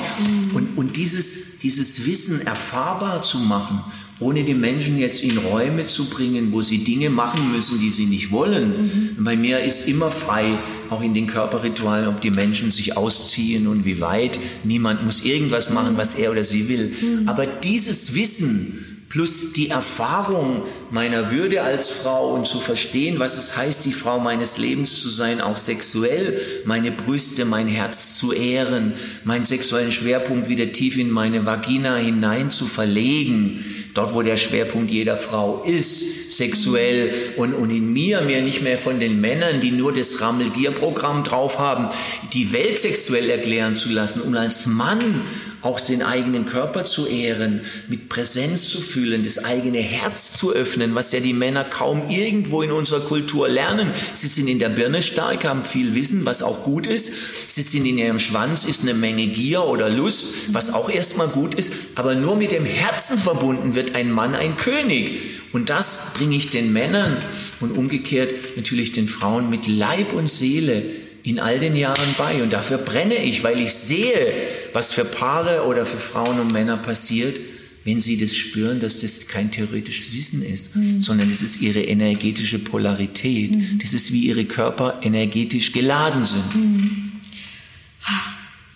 Und, 0.53 0.77
und 0.77 0.95
dieses, 0.95 1.59
dieses 1.59 2.05
Wissen 2.05 2.45
erfahrbar 2.47 3.21
zu 3.21 3.39
machen 3.39 3.83
ohne 4.19 4.43
die 4.43 4.55
Menschen 4.55 4.97
jetzt 4.97 5.23
in 5.23 5.37
Räume 5.37 5.85
zu 5.85 6.09
bringen, 6.09 6.51
wo 6.51 6.61
sie 6.61 6.83
Dinge 6.83 7.09
machen 7.09 7.51
müssen, 7.51 7.79
die 7.79 7.91
sie 7.91 8.05
nicht 8.05 8.31
wollen. 8.31 9.15
Mhm. 9.17 9.23
Bei 9.23 9.35
mir 9.35 9.59
ist 9.59 9.87
immer 9.87 10.09
frei, 10.09 10.57
auch 10.89 11.01
in 11.01 11.13
den 11.13 11.27
Körperritualen, 11.27 12.07
ob 12.07 12.19
die 12.21 12.31
Menschen 12.31 12.71
sich 12.71 12.97
ausziehen 12.97 13.67
und 13.67 13.85
wie 13.85 14.01
weit. 14.01 14.39
Niemand 14.63 15.05
muss 15.05 15.23
irgendwas 15.23 15.69
machen, 15.69 15.97
was 15.97 16.15
er 16.15 16.31
oder 16.31 16.43
sie 16.43 16.67
will. 16.67 16.95
Mhm. 16.99 17.29
Aber 17.29 17.45
dieses 17.45 18.15
Wissen, 18.15 18.86
plus 19.09 19.53
die 19.53 19.69
Erfahrung 19.69 20.63
meiner 20.91 21.31
Würde 21.31 21.61
als 21.63 21.89
Frau 21.89 22.33
und 22.33 22.45
zu 22.45 22.59
verstehen, 22.59 23.19
was 23.19 23.37
es 23.37 23.55
heißt, 23.55 23.85
die 23.85 23.93
Frau 23.93 24.19
meines 24.19 24.57
Lebens 24.57 25.01
zu 25.01 25.09
sein, 25.09 25.39
auch 25.39 25.57
sexuell, 25.57 26.39
meine 26.65 26.91
Brüste, 26.91 27.45
mein 27.45 27.67
Herz 27.67 28.17
zu 28.17 28.33
ehren, 28.33 28.93
meinen 29.23 29.45
sexuellen 29.45 29.91
Schwerpunkt 29.91 30.49
wieder 30.49 30.71
tief 30.71 30.97
in 30.97 31.09
meine 31.09 31.45
Vagina 31.45 31.95
hinein 31.95 32.51
zu 32.51 32.65
verlegen, 32.65 33.63
dort 33.93 34.13
wo 34.13 34.21
der 34.21 34.37
Schwerpunkt 34.37 34.91
jeder 34.91 35.15
Frau 35.15 35.63
ist, 35.65 36.35
sexuell 36.37 37.13
und, 37.37 37.53
und 37.53 37.69
in 37.69 37.93
mir, 37.93 38.21
mir 38.21 38.41
nicht 38.41 38.61
mehr 38.61 38.77
von 38.77 38.99
den 38.99 39.21
Männern, 39.21 39.61
die 39.61 39.71
nur 39.71 39.93
das 39.93 40.19
Rammelgier-Programm 40.19 41.23
drauf 41.23 41.59
haben, 41.59 41.87
die 42.33 42.51
Welt 42.51 42.77
sexuell 42.77 43.29
erklären 43.29 43.75
zu 43.75 43.89
lassen, 43.89 44.21
um 44.21 44.35
als 44.35 44.67
Mann 44.67 45.21
auch 45.61 45.79
den 45.79 46.03
eigenen 46.03 46.45
Körper 46.45 46.83
zu 46.83 47.07
ehren, 47.07 47.61
mit 47.87 48.09
Präsenz 48.09 48.69
zu 48.69 48.79
fühlen, 48.79 49.23
das 49.23 49.43
eigene 49.43 49.79
Herz 49.79 50.33
zu 50.33 50.51
öffnen, 50.51 50.95
was 50.95 51.11
ja 51.11 51.19
die 51.19 51.33
Männer 51.33 51.63
kaum 51.63 52.09
irgendwo 52.09 52.61
in 52.61 52.71
unserer 52.71 53.01
Kultur 53.01 53.49
lernen. 53.49 53.91
Sie 54.13 54.27
sind 54.27 54.47
in 54.47 54.59
der 54.59 54.69
Birne 54.69 55.01
stark, 55.01 55.45
haben 55.45 55.63
viel 55.63 55.95
Wissen, 55.95 56.25
was 56.25 56.43
auch 56.43 56.63
gut 56.63 56.85
ist. 56.85 57.11
Sie 57.49 57.63
sind 57.63 57.85
in 57.85 57.97
ihrem 57.97 58.19
Schwanz, 58.19 58.65
ist 58.65 58.83
eine 58.83 58.93
Menge 58.93 59.27
Gier 59.27 59.63
oder 59.63 59.89
Lust, 59.89 60.53
was 60.53 60.73
auch 60.73 60.89
erstmal 60.89 61.27
gut 61.27 61.55
ist. 61.55 61.73
Aber 61.95 62.15
nur 62.15 62.35
mit 62.35 62.51
dem 62.51 62.65
Herzen 62.65 63.17
verbunden 63.17 63.75
wird 63.75 63.95
ein 63.95 64.11
Mann 64.11 64.35
ein 64.35 64.57
König. 64.57 65.21
Und 65.53 65.69
das 65.69 66.13
bringe 66.15 66.35
ich 66.35 66.49
den 66.49 66.71
Männern 66.71 67.17
und 67.59 67.71
umgekehrt 67.71 68.33
natürlich 68.57 68.91
den 68.91 69.07
Frauen 69.07 69.49
mit 69.49 69.67
Leib 69.67 70.13
und 70.13 70.29
Seele 70.29 70.83
in 71.27 71.39
all 71.39 71.59
den 71.59 71.75
Jahren 71.75 72.15
bei. 72.17 72.41
Und 72.41 72.53
dafür 72.53 72.77
brenne 72.77 73.15
ich, 73.15 73.43
weil 73.43 73.59
ich 73.59 73.73
sehe, 73.73 74.33
was 74.71 74.93
für 74.93 75.03
Paare 75.03 75.65
oder 75.65 75.85
für 75.85 75.97
Frauen 75.97 76.39
und 76.39 76.53
Männer 76.53 76.77
passiert, 76.77 77.37
wenn 77.83 77.99
sie 77.99 78.17
das 78.17 78.35
spüren, 78.35 78.79
dass 78.79 79.01
das 79.01 79.27
kein 79.27 79.51
theoretisches 79.51 80.15
Wissen 80.15 80.41
ist, 80.41 80.75
mhm. 80.75 80.99
sondern 80.99 81.29
es 81.29 81.41
ist 81.41 81.61
ihre 81.61 81.81
energetische 81.81 82.59
Polarität. 82.59 83.51
Mhm. 83.51 83.79
Das 83.81 83.93
ist, 83.93 84.13
wie 84.13 84.27
ihre 84.27 84.45
Körper 84.45 84.99
energetisch 85.01 85.73
geladen 85.73 86.23
sind. 86.23 86.55
Mhm. 86.55 87.11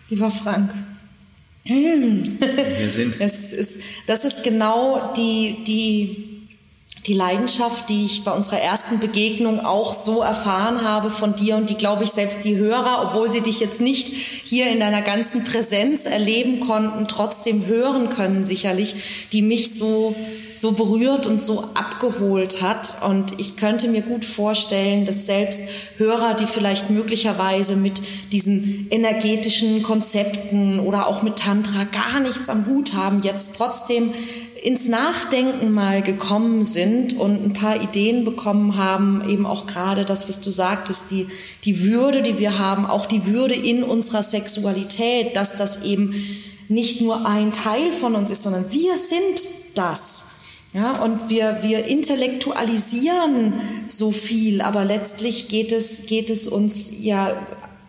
Lieber 0.10 0.30
Frank, 0.30 0.74
Wir 1.64 2.90
sind. 2.90 3.20
Das 3.20 3.54
ist, 3.54 3.82
das 4.08 4.26
ist 4.26 4.44
genau 4.44 5.14
die, 5.16 5.64
die 5.66 6.31
die 7.08 7.14
Leidenschaft, 7.14 7.90
die 7.90 8.06
ich 8.06 8.24
bei 8.24 8.32
unserer 8.32 8.60
ersten 8.60 9.00
Begegnung 9.00 9.60
auch 9.60 9.92
so 9.92 10.22
erfahren 10.22 10.84
habe 10.84 11.10
von 11.10 11.36
dir 11.36 11.56
und 11.56 11.70
die, 11.72 11.76
glaube 11.76 12.04
ich, 12.04 12.12
selbst 12.12 12.46
die 12.46 12.58
Hörer, 12.58 13.08
obwohl 13.08 13.30
sie 13.30 13.42
dich 13.42 13.60
jetzt 13.60 13.82
nicht 13.82 14.08
hier 14.10 14.70
in 14.70 14.80
deiner 14.80 15.02
ganzen 15.02 15.44
Präsenz 15.44 16.06
erleben 16.06 16.60
konnten, 16.60 17.08
trotzdem 17.08 17.66
hören 17.66 18.10
können, 18.10 18.46
sicherlich, 18.46 19.28
die 19.32 19.42
mich 19.42 19.74
so, 19.74 20.16
so 20.54 20.74
berührt 20.74 21.26
und 21.26 21.42
so 21.42 21.64
abgeholt 21.74 22.62
hat. 22.62 22.94
Und 23.08 23.40
ich 23.40 23.58
könnte 23.58 23.88
mir 23.88 24.02
gut 24.02 24.24
vorstellen, 24.24 25.06
dass 25.06 25.26
selbst 25.26 25.64
Hörer, 25.98 26.36
die 26.36 26.46
vielleicht 26.46 26.92
möglicherweise 26.92 27.78
mit 27.78 28.00
diesen 28.32 28.88
energetischen 28.92 29.82
Konzepten 29.82 30.80
oder 30.80 31.08
auch 31.08 31.24
mit 31.24 31.38
Tantra 31.38 31.86
gar 31.86 32.20
nichts 32.20 32.48
am 32.48 32.68
Hut 32.68 32.94
haben, 32.94 33.24
jetzt 33.24 33.56
trotzdem 33.58 34.14
ins 34.62 34.88
Nachdenken 34.88 35.72
mal 35.72 36.04
gekommen 36.04 36.64
sind 36.64 37.18
und 37.18 37.44
ein 37.44 37.54
paar 37.54 37.82
Ideen 37.82 38.24
bekommen 38.24 38.78
haben, 38.78 39.28
eben 39.28 39.48
auch 39.48 39.66
gerade 39.66 40.06
das, 40.06 40.30
was 40.30 40.40
du 40.40 40.52
sagtest, 40.52 41.10
die, 41.10 41.28
die 41.64 41.84
Würde, 41.84 42.22
die 42.22 42.38
wir 42.38 42.60
haben, 42.60 42.86
auch 42.86 43.08
die 43.08 43.26
Würde 43.26 43.56
in 43.56 43.82
unserer 43.82 44.22
Sexualität, 44.22 45.36
dass 45.36 45.56
das 45.56 45.84
eben 45.84 46.14
nicht 46.70 47.02
nur 47.02 47.26
ein 47.26 47.54
Teil 47.54 47.92
von 47.92 48.14
uns 48.14 48.30
ist, 48.30 48.44
sondern 48.44 48.72
wir 48.72 48.96
sind 48.96 49.48
das. 49.74 50.28
Ja, 50.74 51.04
und 51.04 51.30
wir, 51.30 51.60
wir 51.64 51.86
intellektualisieren 51.86 53.54
so 53.88 54.12
viel, 54.12 54.62
aber 54.62 54.86
letztlich 54.86 55.50
geht 55.50 55.74
es, 55.74 56.06
geht 56.06 56.30
es 56.30 56.48
uns 56.48 56.94
ja 56.98 57.36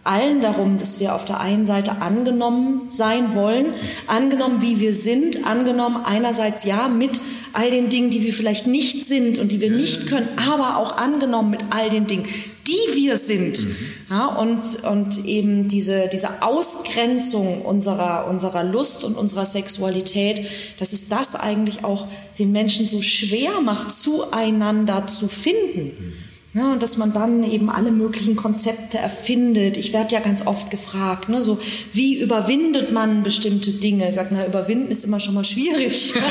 allen 0.05 0.41
darum, 0.41 0.79
dass 0.79 0.99
wir 0.99 1.15
auf 1.15 1.25
der 1.25 1.41
einen 1.41 1.65
Seite 1.65 2.03
angenommen 2.03 2.89
sein 2.91 3.35
wollen, 3.35 3.67
angenommen, 4.09 4.61
wie 4.61 4.81
wir 4.81 4.93
sind, 4.93 5.47
angenommen 5.47 6.05
einerseits 6.05 6.65
ja 6.65 6.89
mit 6.89 7.21
all 7.53 7.71
den 7.71 7.89
Dingen, 7.89 8.11
die 8.11 8.23
wir 8.23 8.33
vielleicht 8.33 8.67
nicht 8.67 9.07
sind 9.07 9.39
und 9.39 9.53
die 9.53 9.61
wir 9.61 9.71
nicht 9.71 10.09
können, 10.09 10.29
aber 10.49 10.79
auch 10.79 10.97
angenommen 10.97 11.51
mit 11.51 11.61
all 11.71 11.91
den 11.91 12.07
Dingen, 12.07 12.27
die 12.67 12.95
wir 12.95 13.17
sind. 13.17 13.65
Mhm. 13.65 13.77
Ja, 14.11 14.27
und, 14.27 14.85
und 14.85 15.25
eben 15.25 15.69
diese, 15.69 16.09
diese 16.13 16.43
Ausgrenzung 16.43 17.63
unserer, 17.63 18.27
unserer 18.29 18.65
Lust 18.65 19.05
und 19.05 19.17
unserer 19.17 19.45
Sexualität, 19.45 20.47
dass 20.79 20.93
es 20.93 21.09
das 21.09 21.35
eigentlich 21.35 21.85
auch 21.85 22.09
den 22.39 22.53
Menschen 22.53 22.89
so 22.89 23.03
schwer 23.03 23.61
macht, 23.61 23.93
zueinander 23.93 25.07
zu 25.07 25.29
finden. 25.29 26.15
Ja, 26.55 26.73
und 26.73 26.83
dass 26.83 26.99
man 26.99 27.15
dann 27.15 27.51
eben 27.51 27.71
alle 27.71 27.91
möglichen 27.91 28.37
Konzepte 28.37 28.99
erfindet. 28.99 29.79
Ich 29.79 29.95
werde 29.95 30.15
ja 30.15 30.21
ganz 30.21 30.47
oft 30.47 30.71
gefragt, 30.71 31.31
ne, 31.31 31.43
so 31.43 31.59
wie 31.93 32.19
überwindet 32.21 32.93
man 32.93 33.23
bestimmte 33.23 33.71
Dinge? 33.71 34.09
Ich 34.09 34.17
sage, 34.17 34.29
na, 34.33 34.47
überwinden 34.47 34.91
ist 34.91 35.05
immer 35.05 35.19
schon 35.19 35.33
mal 35.33 35.45
schwierig. 35.45 36.13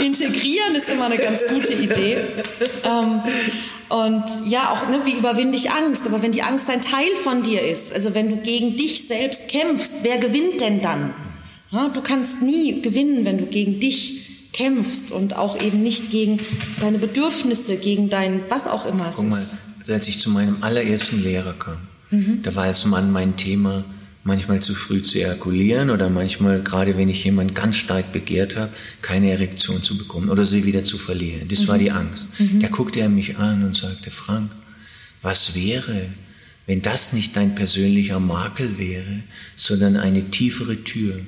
Integrieren 0.00 0.74
ist 0.74 0.88
immer 0.88 1.06
eine 1.06 1.16
ganz 1.16 1.46
gute 1.46 1.74
Idee. 1.74 2.18
Ähm, 2.84 3.20
und 3.88 4.24
ja, 4.46 4.72
auch 4.72 4.88
ne, 4.88 5.00
wie 5.04 5.12
überwinde 5.12 5.56
ich 5.56 5.70
Angst? 5.70 6.06
Aber 6.06 6.20
wenn 6.20 6.32
die 6.32 6.42
Angst 6.42 6.68
ein 6.70 6.80
Teil 6.80 7.14
von 7.14 7.44
dir 7.44 7.62
ist, 7.62 7.92
also 7.92 8.14
wenn 8.14 8.30
du 8.30 8.36
gegen 8.38 8.76
dich 8.76 9.06
selbst 9.06 9.48
kämpfst, 9.48 9.98
wer 10.02 10.18
gewinnt 10.18 10.60
denn 10.60 10.80
dann? 10.80 11.14
Ja, 11.70 11.88
du 11.88 12.00
kannst 12.00 12.42
nie 12.42 12.82
gewinnen, 12.82 13.24
wenn 13.24 13.38
du 13.38 13.46
gegen 13.46 13.78
dich 13.78 14.17
kämpfst 14.58 15.12
und 15.12 15.36
auch 15.36 15.60
eben 15.60 15.82
nicht 15.82 16.10
gegen 16.10 16.40
deine 16.80 16.98
Bedürfnisse, 16.98 17.76
gegen 17.76 18.10
dein 18.10 18.40
was 18.48 18.66
auch 18.66 18.86
immer 18.86 19.08
es 19.08 19.16
Guck 19.16 19.30
mal, 19.30 19.94
als 19.94 20.08
ich 20.08 20.18
zu 20.18 20.30
meinem 20.30 20.56
allerersten 20.62 21.22
Lehrer 21.22 21.54
kam, 21.54 21.78
mhm. 22.10 22.42
da 22.42 22.54
war 22.56 22.64
als 22.64 22.84
Mann 22.84 23.12
mein 23.12 23.36
Thema, 23.36 23.84
manchmal 24.24 24.60
zu 24.60 24.74
früh 24.74 25.02
zu 25.02 25.18
ejakulieren 25.18 25.90
oder 25.90 26.10
manchmal, 26.10 26.60
gerade 26.60 26.98
wenn 26.98 27.08
ich 27.08 27.24
jemanden 27.24 27.54
ganz 27.54 27.76
stark 27.76 28.12
begehrt 28.12 28.56
habe, 28.56 28.70
keine 29.00 29.30
Erektion 29.30 29.82
zu 29.82 29.96
bekommen 29.96 30.28
oder 30.28 30.44
sie 30.44 30.66
wieder 30.66 30.84
zu 30.84 30.98
verlieren. 30.98 31.48
Das 31.48 31.62
mhm. 31.62 31.68
war 31.68 31.78
die 31.78 31.90
Angst. 31.92 32.28
Mhm. 32.38 32.60
Da 32.60 32.68
guckte 32.68 33.00
er 33.00 33.08
mich 33.08 33.38
an 33.38 33.64
und 33.64 33.76
sagte, 33.76 34.10
Frank, 34.10 34.50
was 35.22 35.54
wäre, 35.54 36.08
wenn 36.66 36.82
das 36.82 37.12
nicht 37.12 37.36
dein 37.36 37.54
persönlicher 37.54 38.20
Makel 38.20 38.76
wäre, 38.76 39.22
sondern 39.56 39.96
eine 39.96 40.30
tiefere 40.30 40.84
Tür, 40.84 41.18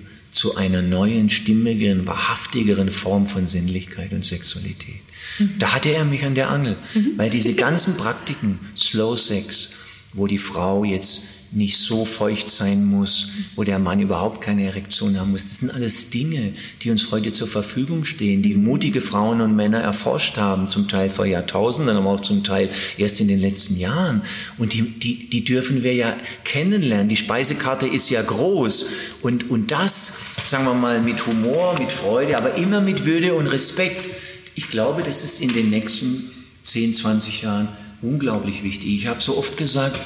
zu 0.40 0.56
einer 0.56 0.80
neuen, 0.80 1.28
stimmigeren, 1.28 2.06
wahrhaftigeren 2.06 2.90
Form 2.90 3.26
von 3.26 3.46
Sinnlichkeit 3.46 4.10
und 4.12 4.24
Sexualität. 4.24 5.02
Mhm. 5.38 5.58
Da 5.58 5.74
hatte 5.74 5.90
er 5.90 6.06
mich 6.06 6.24
an 6.24 6.34
der 6.34 6.48
Angel, 6.48 6.76
mhm. 6.94 7.12
weil 7.18 7.28
diese 7.28 7.52
ganzen 7.52 7.98
Praktiken, 7.98 8.58
Slow 8.74 9.18
Sex, 9.18 9.72
wo 10.14 10.26
die 10.26 10.38
Frau 10.38 10.82
jetzt 10.82 11.24
nicht 11.52 11.78
so 11.78 12.04
feucht 12.04 12.48
sein 12.48 12.84
muss, 12.84 13.30
wo 13.56 13.64
der 13.64 13.80
Mann 13.80 14.00
überhaupt 14.00 14.40
keine 14.40 14.64
Erektion 14.66 15.18
haben 15.18 15.32
muss. 15.32 15.42
Das 15.42 15.58
sind 15.60 15.70
alles 15.70 16.10
Dinge, 16.10 16.54
die 16.82 16.90
uns 16.90 17.10
heute 17.10 17.32
zur 17.32 17.48
Verfügung 17.48 18.04
stehen, 18.04 18.42
die 18.42 18.54
mutige 18.54 19.00
Frauen 19.00 19.40
und 19.40 19.56
Männer 19.56 19.78
erforscht 19.78 20.36
haben, 20.36 20.70
zum 20.70 20.86
Teil 20.86 21.10
vor 21.10 21.26
Jahrtausenden, 21.26 21.96
aber 21.96 22.10
auch 22.10 22.20
zum 22.20 22.44
Teil 22.44 22.70
erst 22.98 23.20
in 23.20 23.26
den 23.26 23.40
letzten 23.40 23.76
Jahren. 23.76 24.22
Und 24.58 24.74
die, 24.74 24.82
die, 24.82 25.28
die 25.28 25.44
dürfen 25.44 25.82
wir 25.82 25.94
ja 25.94 26.16
kennenlernen. 26.44 27.08
Die 27.08 27.16
Speisekarte 27.16 27.86
ist 27.86 28.10
ja 28.10 28.22
groß. 28.22 28.86
Und, 29.22 29.50
und 29.50 29.72
das, 29.72 30.14
sagen 30.46 30.64
wir 30.64 30.74
mal, 30.74 31.00
mit 31.00 31.26
Humor, 31.26 31.74
mit 31.80 31.90
Freude, 31.90 32.36
aber 32.36 32.54
immer 32.54 32.80
mit 32.80 33.04
Würde 33.04 33.34
und 33.34 33.48
Respekt. 33.48 34.08
Ich 34.54 34.68
glaube, 34.68 35.02
das 35.02 35.24
ist 35.24 35.40
in 35.40 35.52
den 35.52 35.70
nächsten 35.70 36.30
10, 36.62 36.94
20 36.94 37.42
Jahren 37.42 37.68
unglaublich 38.02 38.62
wichtig. 38.62 38.94
Ich 38.94 39.06
habe 39.06 39.20
so 39.20 39.36
oft 39.36 39.56
gesagt, 39.56 39.98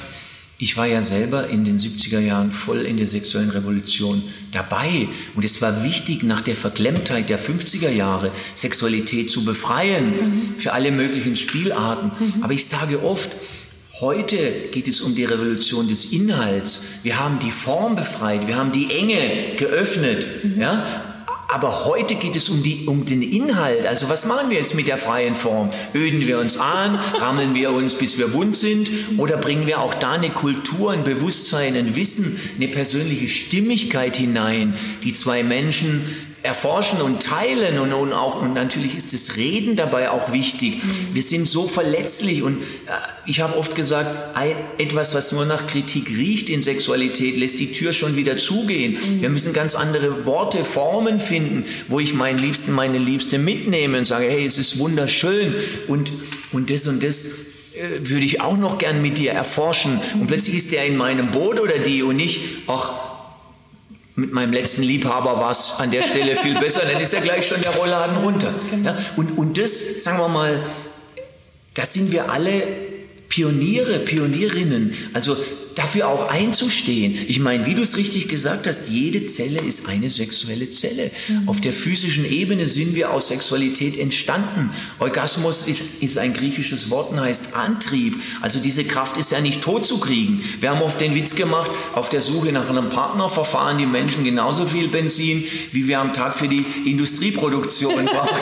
ich 0.57 0.77
war 0.77 0.87
ja 0.87 1.03
selber 1.03 1.49
in 1.49 1.65
den 1.65 1.77
70er 1.77 2.19
Jahren 2.19 2.51
voll 2.51 2.83
in 2.83 2.95
der 2.95 3.07
sexuellen 3.07 3.49
Revolution 3.49 4.23
dabei. 4.53 5.07
Und 5.35 5.43
es 5.43 5.61
war 5.61 5.83
wichtig, 5.83 6.23
nach 6.23 6.41
der 6.41 6.55
Verklemmtheit 6.55 7.27
der 7.27 7.39
50er 7.39 7.89
Jahre 7.89 8.31
Sexualität 8.55 9.29
zu 9.29 9.43
befreien 9.43 10.11
mhm. 10.11 10.55
für 10.57 10.71
alle 10.71 10.91
möglichen 10.91 11.35
Spielarten. 11.35 12.11
Mhm. 12.17 12.43
Aber 12.43 12.53
ich 12.53 12.65
sage 12.67 13.03
oft, 13.03 13.31
heute 13.99 14.37
geht 14.71 14.87
es 14.87 15.01
um 15.01 15.13
die 15.13 15.25
Revolution 15.25 15.89
des 15.89 16.05
Inhalts. 16.13 16.83
Wir 17.03 17.19
haben 17.19 17.39
die 17.39 17.51
Form 17.51 17.97
befreit, 17.97 18.47
wir 18.47 18.55
haben 18.55 18.71
die 18.71 18.89
Enge 18.91 19.55
geöffnet. 19.57 20.25
Mhm. 20.45 20.61
Ja? 20.61 21.14
Aber 21.47 21.85
heute 21.85 22.15
geht 22.15 22.35
es 22.35 22.49
um, 22.49 22.63
die, 22.63 22.85
um 22.87 23.05
den 23.05 23.21
Inhalt. 23.21 23.85
Also 23.85 24.09
was 24.09 24.25
machen 24.25 24.49
wir 24.49 24.57
jetzt 24.57 24.75
mit 24.75 24.87
der 24.87 24.97
freien 24.97 25.35
Form? 25.35 25.69
Öden 25.93 26.21
wir 26.21 26.39
uns 26.39 26.57
an? 26.57 26.99
Rammeln 27.19 27.53
wir 27.55 27.71
uns, 27.71 27.95
bis 27.95 28.17
wir 28.17 28.33
wund 28.33 28.55
sind? 28.55 28.89
Oder 29.17 29.37
bringen 29.37 29.67
wir 29.67 29.79
auch 29.81 29.93
da 29.93 30.13
eine 30.13 30.29
Kultur, 30.29 30.91
ein 30.91 31.03
Bewusstsein, 31.03 31.75
ein 31.75 31.95
Wissen, 31.95 32.39
eine 32.55 32.67
persönliche 32.67 33.27
Stimmigkeit 33.27 34.17
hinein, 34.17 34.73
die 35.03 35.13
zwei 35.13 35.43
Menschen 35.43 36.03
erforschen 36.45 37.01
und 37.01 37.23
teilen 37.23 37.79
und, 37.79 37.91
und 37.91 38.13
auch 38.13 38.41
und 38.41 38.53
natürlich 38.53 38.95
ist 38.95 39.13
das 39.13 39.35
Reden 39.35 39.75
dabei 39.75 40.11
auch 40.11 40.31
wichtig. 40.31 40.81
Wir 41.13 41.21
sind 41.21 41.47
so 41.47 41.67
verletzlich 41.67 42.43
und 42.43 42.61
äh, 42.61 42.91
ich 43.25 43.41
habe 43.41 43.57
oft 43.57 43.75
gesagt, 43.75 44.35
ein, 44.35 44.55
etwas, 44.77 45.15
was 45.15 45.31
nur 45.31 45.45
nach 45.45 45.67
Kritik 45.67 46.07
riecht 46.09 46.49
in 46.49 46.61
Sexualität, 46.61 47.37
lässt 47.37 47.59
die 47.59 47.71
Tür 47.71 47.91
schon 47.91 48.15
wieder 48.15 48.37
zugehen. 48.37 48.93
Mhm. 48.93 49.21
Wir 49.21 49.29
müssen 49.29 49.53
ganz 49.53 49.75
andere 49.75 50.25
Worte, 50.25 50.63
Formen 50.63 51.19
finden, 51.19 51.65
wo 51.87 51.99
ich 51.99 52.13
meinen 52.13 52.39
Liebsten, 52.39 52.71
meine 52.71 52.99
Liebste 52.99 53.39
mitnehme 53.39 53.97
und 53.97 54.05
sage, 54.05 54.27
hey, 54.27 54.45
es 54.45 54.57
ist 54.57 54.79
wunderschön 54.79 55.53
und 55.87 56.11
und 56.51 56.69
das 56.69 56.87
und 56.87 57.03
das 57.03 57.25
äh, 57.75 58.07
würde 58.07 58.25
ich 58.25 58.39
auch 58.39 58.57
noch 58.57 58.77
gern 58.77 59.01
mit 59.01 59.17
dir 59.17 59.31
erforschen. 59.31 59.99
Und 60.13 60.27
plötzlich 60.27 60.55
ist 60.55 60.71
der 60.71 60.85
in 60.85 60.95
meinem 60.95 61.31
Boot 61.31 61.59
oder 61.59 61.77
die 61.79 62.03
und 62.03 62.15
nicht, 62.15 62.39
ach, 62.67 62.93
mit 64.15 64.31
meinem 64.31 64.53
letzten 64.53 64.83
Liebhaber 64.83 65.39
war 65.39 65.51
es 65.51 65.73
an 65.77 65.91
der 65.91 66.03
Stelle 66.03 66.35
viel 66.35 66.55
besser, 66.59 66.81
dann 66.89 67.01
ist 67.01 67.13
ja 67.13 67.19
gleich 67.19 67.47
schon 67.47 67.61
der 67.61 67.71
Rollladen 67.71 68.17
runter. 68.17 68.53
Genau. 68.69 68.91
Ja, 68.91 68.97
und, 69.17 69.37
und 69.37 69.57
das, 69.57 70.03
sagen 70.03 70.19
wir 70.19 70.29
mal, 70.29 70.63
da 71.73 71.85
sind 71.85 72.11
wir 72.11 72.31
alle 72.31 72.63
Pioniere, 73.27 73.99
Pionierinnen. 73.99 74.93
Also 75.13 75.35
dafür 75.75 76.07
auch 76.07 76.29
einzustehen. 76.29 77.17
Ich 77.27 77.39
meine, 77.39 77.65
wie 77.65 77.75
du 77.75 77.81
es 77.81 77.97
richtig 77.97 78.29
gesagt 78.29 78.65
hast, 78.65 78.87
jede 78.89 79.25
Zelle 79.25 79.59
ist 79.59 79.87
eine 79.87 80.09
sexuelle 80.09 80.69
Zelle. 80.69 81.11
Mhm. 81.27 81.49
Auf 81.49 81.61
der 81.61 81.73
physischen 81.73 82.25
Ebene 82.25 82.67
sind 82.67 82.95
wir 82.95 83.11
aus 83.11 83.27
Sexualität 83.27 83.97
entstanden. 83.97 84.71
Orgasmus 84.99 85.63
ist, 85.63 85.83
ist 85.99 86.17
ein 86.17 86.33
griechisches 86.33 86.89
Wort 86.89 87.11
und 87.11 87.19
heißt 87.19 87.55
Antrieb. 87.55 88.15
Also 88.41 88.59
diese 88.59 88.85
Kraft 88.85 89.17
ist 89.17 89.31
ja 89.31 89.41
nicht 89.41 89.61
tot 89.61 89.85
zu 89.85 89.99
kriegen. 89.99 90.41
Wir 90.61 90.71
haben 90.71 90.81
oft 90.81 90.99
den 91.01 91.13
Witz 91.13 91.35
gemacht, 91.35 91.71
auf 91.93 92.09
der 92.09 92.21
Suche 92.21 92.51
nach 92.51 92.69
einem 92.69 92.89
Partner 92.89 93.27
verfahren 93.29 93.77
die 93.77 93.85
Menschen 93.85 94.23
genauso 94.23 94.65
viel 94.65 94.87
Benzin, 94.87 95.43
wie 95.71 95.87
wir 95.87 95.99
am 95.99 96.13
Tag 96.13 96.35
für 96.35 96.47
die 96.47 96.65
Industrieproduktion 96.85 98.05
brauchen. 98.05 98.39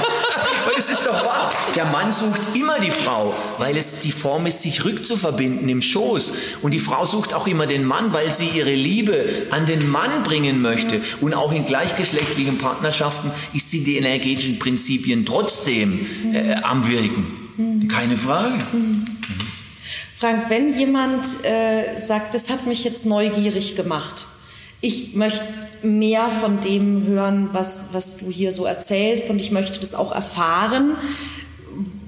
Und 0.66 0.78
es 0.78 0.90
ist 0.90 1.02
doch 1.06 1.26
wahr. 1.26 1.50
Der 1.76 1.86
Mann 1.86 2.12
sucht 2.12 2.56
immer 2.56 2.80
die 2.80 2.92
Frau, 2.92 3.34
weil 3.58 3.76
es 3.76 4.02
die 4.02 4.12
Form 4.12 4.46
ist, 4.46 4.62
sich 4.62 4.86
rückzuverbinden 4.86 5.68
im 5.68 5.82
Schoß. 5.82 6.34
Und 6.62 6.74
die 6.74 6.80
Frau 6.80 7.06
sucht 7.06 7.23
sucht 7.24 7.34
auch 7.34 7.48
immer 7.48 7.68
den 7.68 7.86
Mann, 7.86 8.12
weil 8.12 8.34
sie 8.34 8.50
ihre 8.54 8.74
Liebe 8.74 9.48
an 9.50 9.66
den 9.66 9.90
Mann 9.90 10.24
bringen 10.24 10.62
möchte. 10.62 11.02
Und 11.22 11.34
auch 11.34 11.54
in 11.54 11.64
gleichgeschlechtlichen 11.64 12.58
Partnerschaften 12.58 13.32
ist 13.54 13.70
sie 13.70 13.86
die 13.86 13.98
energetischen 13.98 14.60
Prinzipien 14.60 15.26
trotzdem 15.26 16.06
äh, 16.34 16.56
am 16.56 16.86
Wirken. 16.90 17.88
Keine 17.88 18.18
Frage. 18.18 18.60
Frank, 20.18 20.50
wenn 20.50 20.78
jemand 20.78 21.26
äh, 21.44 21.98
sagt, 21.98 22.34
das 22.34 22.50
hat 22.50 22.66
mich 22.66 22.84
jetzt 22.84 23.06
neugierig 23.06 23.76
gemacht, 23.78 24.26
ich 24.82 25.14
möchte 25.14 25.46
mehr 25.82 26.30
von 26.30 26.60
dem 26.60 27.06
hören, 27.06 27.50
was, 27.54 27.90
was 27.94 28.18
du 28.18 28.30
hier 28.30 28.52
so 28.52 28.66
erzählst 28.66 29.30
und 29.30 29.40
ich 29.40 29.52
möchte 29.52 29.80
das 29.80 29.94
auch 29.94 30.12
erfahren. 30.12 30.98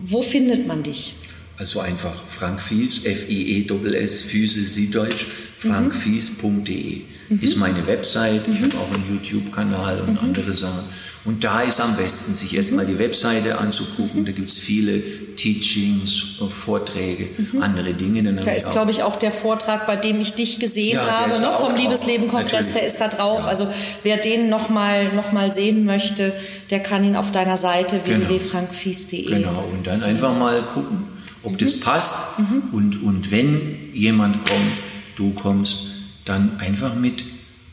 Wo 0.03 0.21
findet 0.21 0.67
man 0.67 0.83
dich? 0.83 1.15
Also 1.57 1.79
einfach 1.79 2.13
Frank 2.25 2.61
Fies, 2.61 3.05
F-I-E-S-S, 3.05 4.21
Füße 4.23 4.59
Süddeutsch, 4.59 5.25
frankfies.de 5.55 7.01
mhm. 7.29 7.39
ist 7.39 7.57
meine 7.57 7.87
Website. 7.87 8.41
Ich 8.47 8.59
mhm. 8.59 8.65
habe 8.65 8.77
auch 8.77 8.93
einen 8.93 9.05
YouTube-Kanal 9.09 10.01
und 10.01 10.21
mhm. 10.21 10.29
andere 10.29 10.53
Sachen. 10.53 10.83
Und 11.23 11.43
da 11.43 11.61
ist 11.61 11.81
am 11.81 11.97
besten, 11.97 12.35
sich 12.35 12.55
erstmal 12.55 12.85
die 12.85 12.99
Webseite 12.99 13.57
anzugucken. 13.57 14.25
Da 14.25 14.31
gibt 14.31 14.47
es 14.49 14.59
viele 14.59 15.01
Teachings, 15.35 16.37
Vorträge, 16.49 17.29
mhm. 17.37 17.63
andere 17.63 17.95
Dinge. 17.95 18.21
Da 18.43 18.51
ist, 18.51 18.69
glaube 18.71 18.91
ich, 18.91 19.01
auch 19.01 19.15
der 19.15 19.31
Vortrag, 19.31 19.87
bei 19.87 19.95
dem 19.95 20.21
ich 20.21 20.35
dich 20.35 20.59
gesehen 20.59 20.93
ja, 20.93 21.07
habe, 21.07 21.39
ne, 21.39 21.51
vom 21.59 21.75
Liebesleben-Kongress, 21.75 22.73
der 22.73 22.85
ist 22.85 22.97
da 23.01 23.07
drauf. 23.07 23.41
Ja. 23.41 23.47
Also 23.47 23.67
wer 24.03 24.17
den 24.17 24.49
nochmal 24.49 25.13
noch 25.13 25.31
mal 25.31 25.51
sehen 25.51 25.83
möchte, 25.83 26.31
der 26.69 26.81
kann 26.81 27.03
ihn 27.03 27.15
auf 27.15 27.31
deiner 27.31 27.57
Seite 27.57 27.99
genau. 28.05 28.29
www.frankfies.de 28.29 29.25
Genau, 29.25 29.67
und 29.73 29.87
dann 29.87 29.95
sehen. 29.95 30.11
einfach 30.11 30.37
mal 30.37 30.61
gucken, 30.61 31.14
ob 31.45 31.53
mhm. 31.53 31.57
das 31.57 31.79
passt. 31.79 32.39
Mhm. 32.39 32.63
Und, 32.71 33.03
und 33.03 33.31
wenn 33.31 33.59
jemand 33.93 34.45
kommt, 34.45 34.81
du 35.15 35.31
kommst, 35.31 35.87
dann 36.25 36.59
einfach 36.59 36.95
mit 36.95 37.23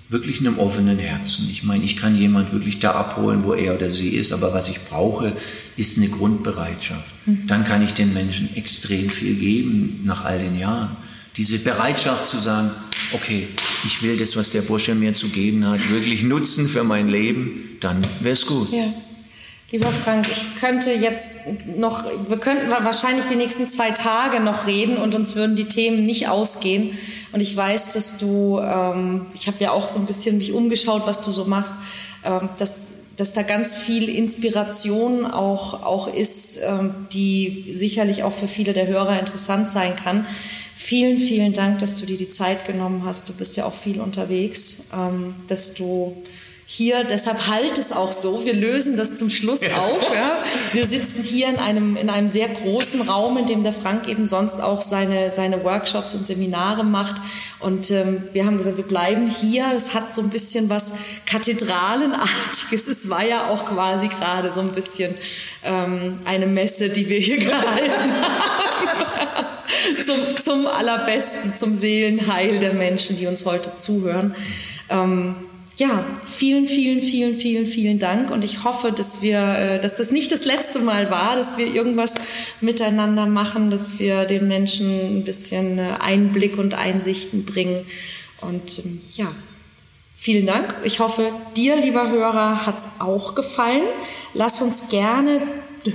wirklich 0.09 0.41
einem 0.41 0.59
offenen 0.59 0.99
Herzen. 0.99 1.49
Ich 1.51 1.64
meine, 1.64 1.85
ich 1.85 1.97
kann 1.97 2.16
jemand 2.16 2.53
wirklich 2.53 2.79
da 2.79 2.93
abholen, 2.93 3.45
wo 3.45 3.55
er 3.55 3.75
oder 3.75 3.91
sie 3.91 4.11
ist, 4.11 4.33
aber 4.33 4.53
was 4.53 4.68
ich 4.68 4.85
brauche, 4.85 5.35
ist 5.77 5.97
eine 5.97 6.09
Grundbereitschaft. 6.09 7.14
Mhm. 7.27 7.47
Dann 7.47 7.64
kann 7.64 7.83
ich 7.83 7.95
den 7.95 8.12
Menschen 8.12 8.55
extrem 8.55 9.09
viel 9.09 9.35
geben 9.35 10.03
nach 10.05 10.25
all 10.25 10.39
den 10.39 10.59
Jahren. 10.59 10.95
Diese 11.37 11.59
Bereitschaft 11.59 12.27
zu 12.27 12.37
sagen, 12.37 12.70
okay, 13.12 13.49
ich 13.87 14.03
will 14.03 14.18
das, 14.18 14.37
was 14.37 14.51
der 14.51 14.61
Bursche 14.61 14.95
mir 14.95 15.14
zu 15.14 15.29
geben 15.29 15.66
hat, 15.66 15.91
wirklich 15.91 16.23
nutzen 16.23 16.68
für 16.68 16.85
mein 16.85 17.09
Leben, 17.09 17.79
dann 17.81 18.03
wäre 18.20 18.35
es 18.35 18.45
gut. 18.45 18.70
Ja. 18.70 18.93
Lieber 19.73 19.91
Frank, 19.91 20.29
ich 20.31 20.57
könnte 20.57 20.93
jetzt 20.93 21.66
noch, 21.79 22.05
wir 22.29 22.37
könnten 22.37 22.68
wahrscheinlich 22.68 23.25
die 23.25 23.37
nächsten 23.37 23.66
zwei 23.66 23.91
Tage 23.91 24.39
noch 24.39 24.66
reden 24.66 24.99
und 24.99 25.14
uns 25.14 25.35
würden 25.35 25.57
die 25.57 25.64
Themen 25.64 26.05
nicht 26.05 26.29
ausgehen. 26.29 26.91
Und 27.33 27.41
ich 27.41 27.57
weiß, 27.57 27.95
dass 27.95 28.18
du, 28.18 28.59
ähm, 28.59 29.25
ich 29.33 29.47
habe 29.47 29.57
ja 29.61 29.70
auch 29.70 29.89
so 29.89 29.99
ein 29.99 30.05
bisschen 30.05 30.37
mich 30.37 30.53
umgeschaut, 30.53 31.07
was 31.07 31.25
du 31.25 31.33
so 31.33 31.47
machst, 31.47 31.73
ähm, 32.23 32.51
dass, 32.59 33.01
dass 33.16 33.33
da 33.33 33.41
ganz 33.41 33.79
viel 33.79 34.11
Inspiration 34.11 35.25
auch, 35.25 35.83
auch 35.83 36.07
ist, 36.07 36.61
ähm, 36.62 36.95
die 37.11 37.70
sicherlich 37.73 38.25
auch 38.25 38.33
für 38.33 38.49
viele 38.49 38.75
der 38.75 38.89
Hörer 38.89 39.18
interessant 39.18 39.70
sein 39.70 39.97
kann. 39.97 40.27
Vielen, 40.77 41.18
vielen 41.18 41.55
Dank, 41.55 41.79
dass 41.79 41.99
du 41.99 42.05
dir 42.05 42.18
die 42.18 42.29
Zeit 42.29 42.66
genommen 42.66 43.05
hast. 43.07 43.27
Du 43.31 43.33
bist 43.33 43.57
ja 43.57 43.64
auch 43.64 43.75
viel 43.75 44.03
unterwegs, 44.03 44.89
ähm, 44.93 45.35
dass 45.49 45.73
du 45.73 46.23
hier, 46.65 47.05
deshalb 47.05 47.49
halt 47.49 47.77
es 47.77 47.93
auch 47.93 48.13
so. 48.13 48.45
Wir 48.45 48.55
lösen 48.55 48.97
das 48.97 49.19
zum 49.19 49.29
Schluss 49.29 49.61
auf. 49.63 50.15
Ja. 50.15 50.39
Wir 50.73 50.87
sitzen 50.87 51.23
hier 51.23 51.49
in 51.49 51.57
einem, 51.57 51.97
in 51.97 52.09
einem 52.09 52.29
sehr 52.29 52.49
großen 52.49 53.03
Raum, 53.03 53.37
in 53.37 53.47
dem 53.47 53.63
der 53.63 53.75
Frank 53.75 54.09
eben 54.09 54.25
sonst 54.25 54.61
auch 54.61 54.81
seine, 54.81 55.31
seine 55.31 55.65
Workshops 55.65 56.15
und 56.15 56.27
Seminare 56.27 56.83
macht. 56.83 57.17
Und 57.61 57.91
ähm, 57.91 58.23
wir 58.33 58.47
haben 58.47 58.57
gesagt, 58.57 58.79
wir 58.79 58.85
bleiben 58.85 59.29
hier. 59.29 59.67
Das 59.73 59.93
hat 59.93 60.15
so 60.15 60.23
ein 60.23 60.31
bisschen 60.31 60.71
was 60.71 60.95
Kathedralenartiges. 61.27 62.89
Es 62.89 63.11
war 63.11 63.25
ja 63.25 63.49
auch 63.49 63.67
quasi 63.67 64.09
gerade 64.09 64.51
so 64.51 64.61
ein 64.61 64.73
bisschen 64.73 65.15
ähm, 65.65 66.21
eine 66.25 66.47
Messe, 66.47 66.89
die 66.89 67.09
wir 67.09 67.19
hier 67.19 67.39
gehalten 67.45 68.15
haben. 68.15 69.47
zum, 70.05 70.39
zum 70.39 70.67
allerbesten, 70.67 71.55
zum 71.55 71.75
Seelenheil 71.75 72.61
der 72.61 72.73
Menschen, 72.73 73.17
die 73.17 73.27
uns 73.27 73.45
heute 73.45 73.75
zuhören. 73.75 74.35
Ähm, 74.89 75.37
ja, 75.77 76.05
vielen, 76.25 76.66
vielen, 76.66 77.01
vielen, 77.01 77.35
vielen, 77.35 77.66
vielen 77.66 77.99
Dank 77.99 78.31
und 78.31 78.45
ich 78.45 78.62
hoffe, 78.62 78.93
dass 78.93 79.23
wir, 79.23 79.41
äh, 79.41 79.81
dass 79.81 79.97
das 79.97 80.11
nicht 80.11 80.31
das 80.31 80.45
letzte 80.45 80.81
Mal 80.81 81.11
war, 81.11 81.35
dass 81.35 81.57
wir 81.57 81.66
irgendwas 81.66 82.16
miteinander 82.61 83.27
machen, 83.27 83.70
dass 83.70 83.99
wir 83.99 84.25
den 84.25 84.49
Menschen 84.49 85.18
ein 85.18 85.25
bisschen 85.25 85.79
äh, 85.79 85.95
Einblick 86.01 86.59
und 86.59 86.75
Einsichten 86.75 87.45
bringen 87.45 87.87
und 88.41 88.79
ähm, 88.81 89.01
ja, 89.16 89.33
Vielen 90.14 90.47
Dank. 90.47 90.77
Ich 90.85 91.01
hoffe, 91.01 91.33
dir, 91.57 91.75
lieber 91.75 92.09
Hörer, 92.09 92.64
hat 92.64 92.79
es 92.79 92.89
auch 93.01 93.35
gefallen. 93.35 93.83
Lass 94.35 94.62
uns 94.62 94.89
gerne 94.89 95.43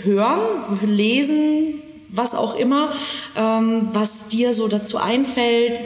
hören, 0.03 0.41
lesen, 0.85 1.75
was 2.09 2.35
auch 2.35 2.57
immer, 2.57 2.93
ähm, 3.37 3.87
was 3.93 4.27
dir 4.27 4.53
so 4.53 4.67
dazu 4.67 4.97
einfällt, 4.97 5.79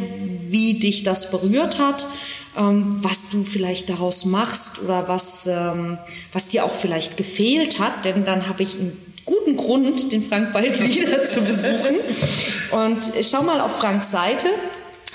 wie 0.50 0.80
dich 0.80 1.04
das 1.04 1.30
berührt 1.30 1.78
hat 1.78 2.08
was 2.56 3.30
du 3.30 3.44
vielleicht 3.44 3.90
daraus 3.90 4.26
machst 4.26 4.84
oder 4.84 5.08
was, 5.08 5.48
ähm, 5.48 5.98
was 6.34 6.50
dir 6.50 6.66
auch 6.66 6.74
vielleicht 6.74 7.18
gefehlt 7.18 7.80
hat, 7.80 8.06
denn 8.06 8.26
dann 8.26 8.48
habe 8.48 8.64
ich 8.64 8.76
einen 8.76 8.98
guten 9.26 9.56
Grund, 9.56 10.12
den 10.12 10.22
Frank 10.22 10.52
bald 10.54 10.82
wieder 10.84 11.24
zu 11.24 11.42
besuchen. 11.42 11.96
Und 12.72 13.12
schau 13.24 13.44
mal 13.44 13.62
auf 13.62 13.78
Franks 13.78 14.12
Seite 14.12 14.48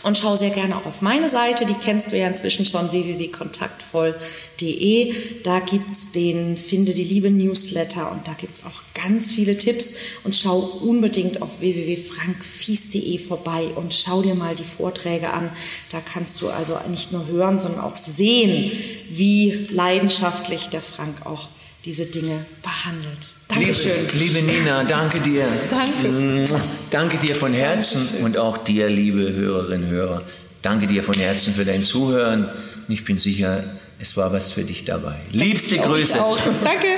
und 0.07 0.17
schau 0.17 0.37
sehr 0.37 0.51
gerne 0.51 0.77
auch 0.77 0.87
auf 0.87 1.03
meine 1.03 1.29
Seite, 1.29 1.67
die 1.67 1.75
kennst 1.75 2.13
du 2.13 2.17
ja 2.17 2.29
inzwischen 2.29 2.65
schon, 2.65 2.93
www.kontaktvoll.de. 2.93 5.13
Da 5.43 5.59
gibt 5.59 5.91
es 5.91 6.13
den 6.13 6.57
Finde 6.57 6.95
die 6.95 7.03
Liebe 7.03 7.29
Newsletter 7.29 8.13
und 8.13 8.29
da 8.29 8.35
gibt 8.35 8.55
es 8.55 8.65
auch 8.65 8.83
ganz 8.95 9.33
viele 9.33 9.59
Tipps. 9.59 9.97
Und 10.23 10.37
schau 10.37 10.61
unbedingt 10.61 11.43
auf 11.43 11.59
www.frankfies.de 11.61 13.19
vorbei 13.19 13.65
und 13.75 13.95
schau 13.95 14.23
dir 14.23 14.37
mal 14.37 14.55
die 14.55 14.63
Vorträge 14.63 15.33
an. 15.33 15.51
Da 15.91 16.01
kannst 16.01 16.41
du 16.41 16.51
also 16.51 16.79
nicht 16.89 17.11
nur 17.11 17.27
hören, 17.27 17.59
sondern 17.59 17.81
auch 17.81 17.97
sehen, 17.97 18.71
wie 19.11 19.67
leidenschaftlich 19.71 20.69
der 20.69 20.83
Frank 20.83 21.27
auch 21.27 21.49
diese 21.87 22.05
Dinge 22.07 22.45
behandelt. 22.63 23.35
Dankeschön. 23.47 23.93
Liebe, 24.13 24.41
liebe 24.41 24.53
Nina, 24.53 24.83
danke 24.83 25.21
dir. 25.21 25.47
Danke. 25.71 26.45
Danke 26.91 27.19
dir 27.19 27.37
von 27.37 27.55
Herzen 27.55 28.01
Dankeschön. 28.01 28.25
und 28.25 28.39
auch 28.39 28.59
dir, 28.59 28.89
liebe 28.91 29.33
Hörerinnen 29.33 29.85
und 29.85 29.91
Hörer. 29.91 30.23
Danke 30.63 30.89
dir 30.89 31.05
von 31.05 31.15
Herzen 31.15 31.55
für 31.55 31.65
dein 31.65 31.85
Zuhören. 31.85 32.49
Ich 32.89 33.05
bin 33.05 33.19
sicher, 33.19 33.63
es 34.01 34.17
war 34.17 34.33
was 34.33 34.51
für 34.51 34.63
dich 34.65 34.85
dabei. 34.85 35.15
Liebste 35.31 35.79
Grüße. 35.79 36.19
Danke. 36.65 36.89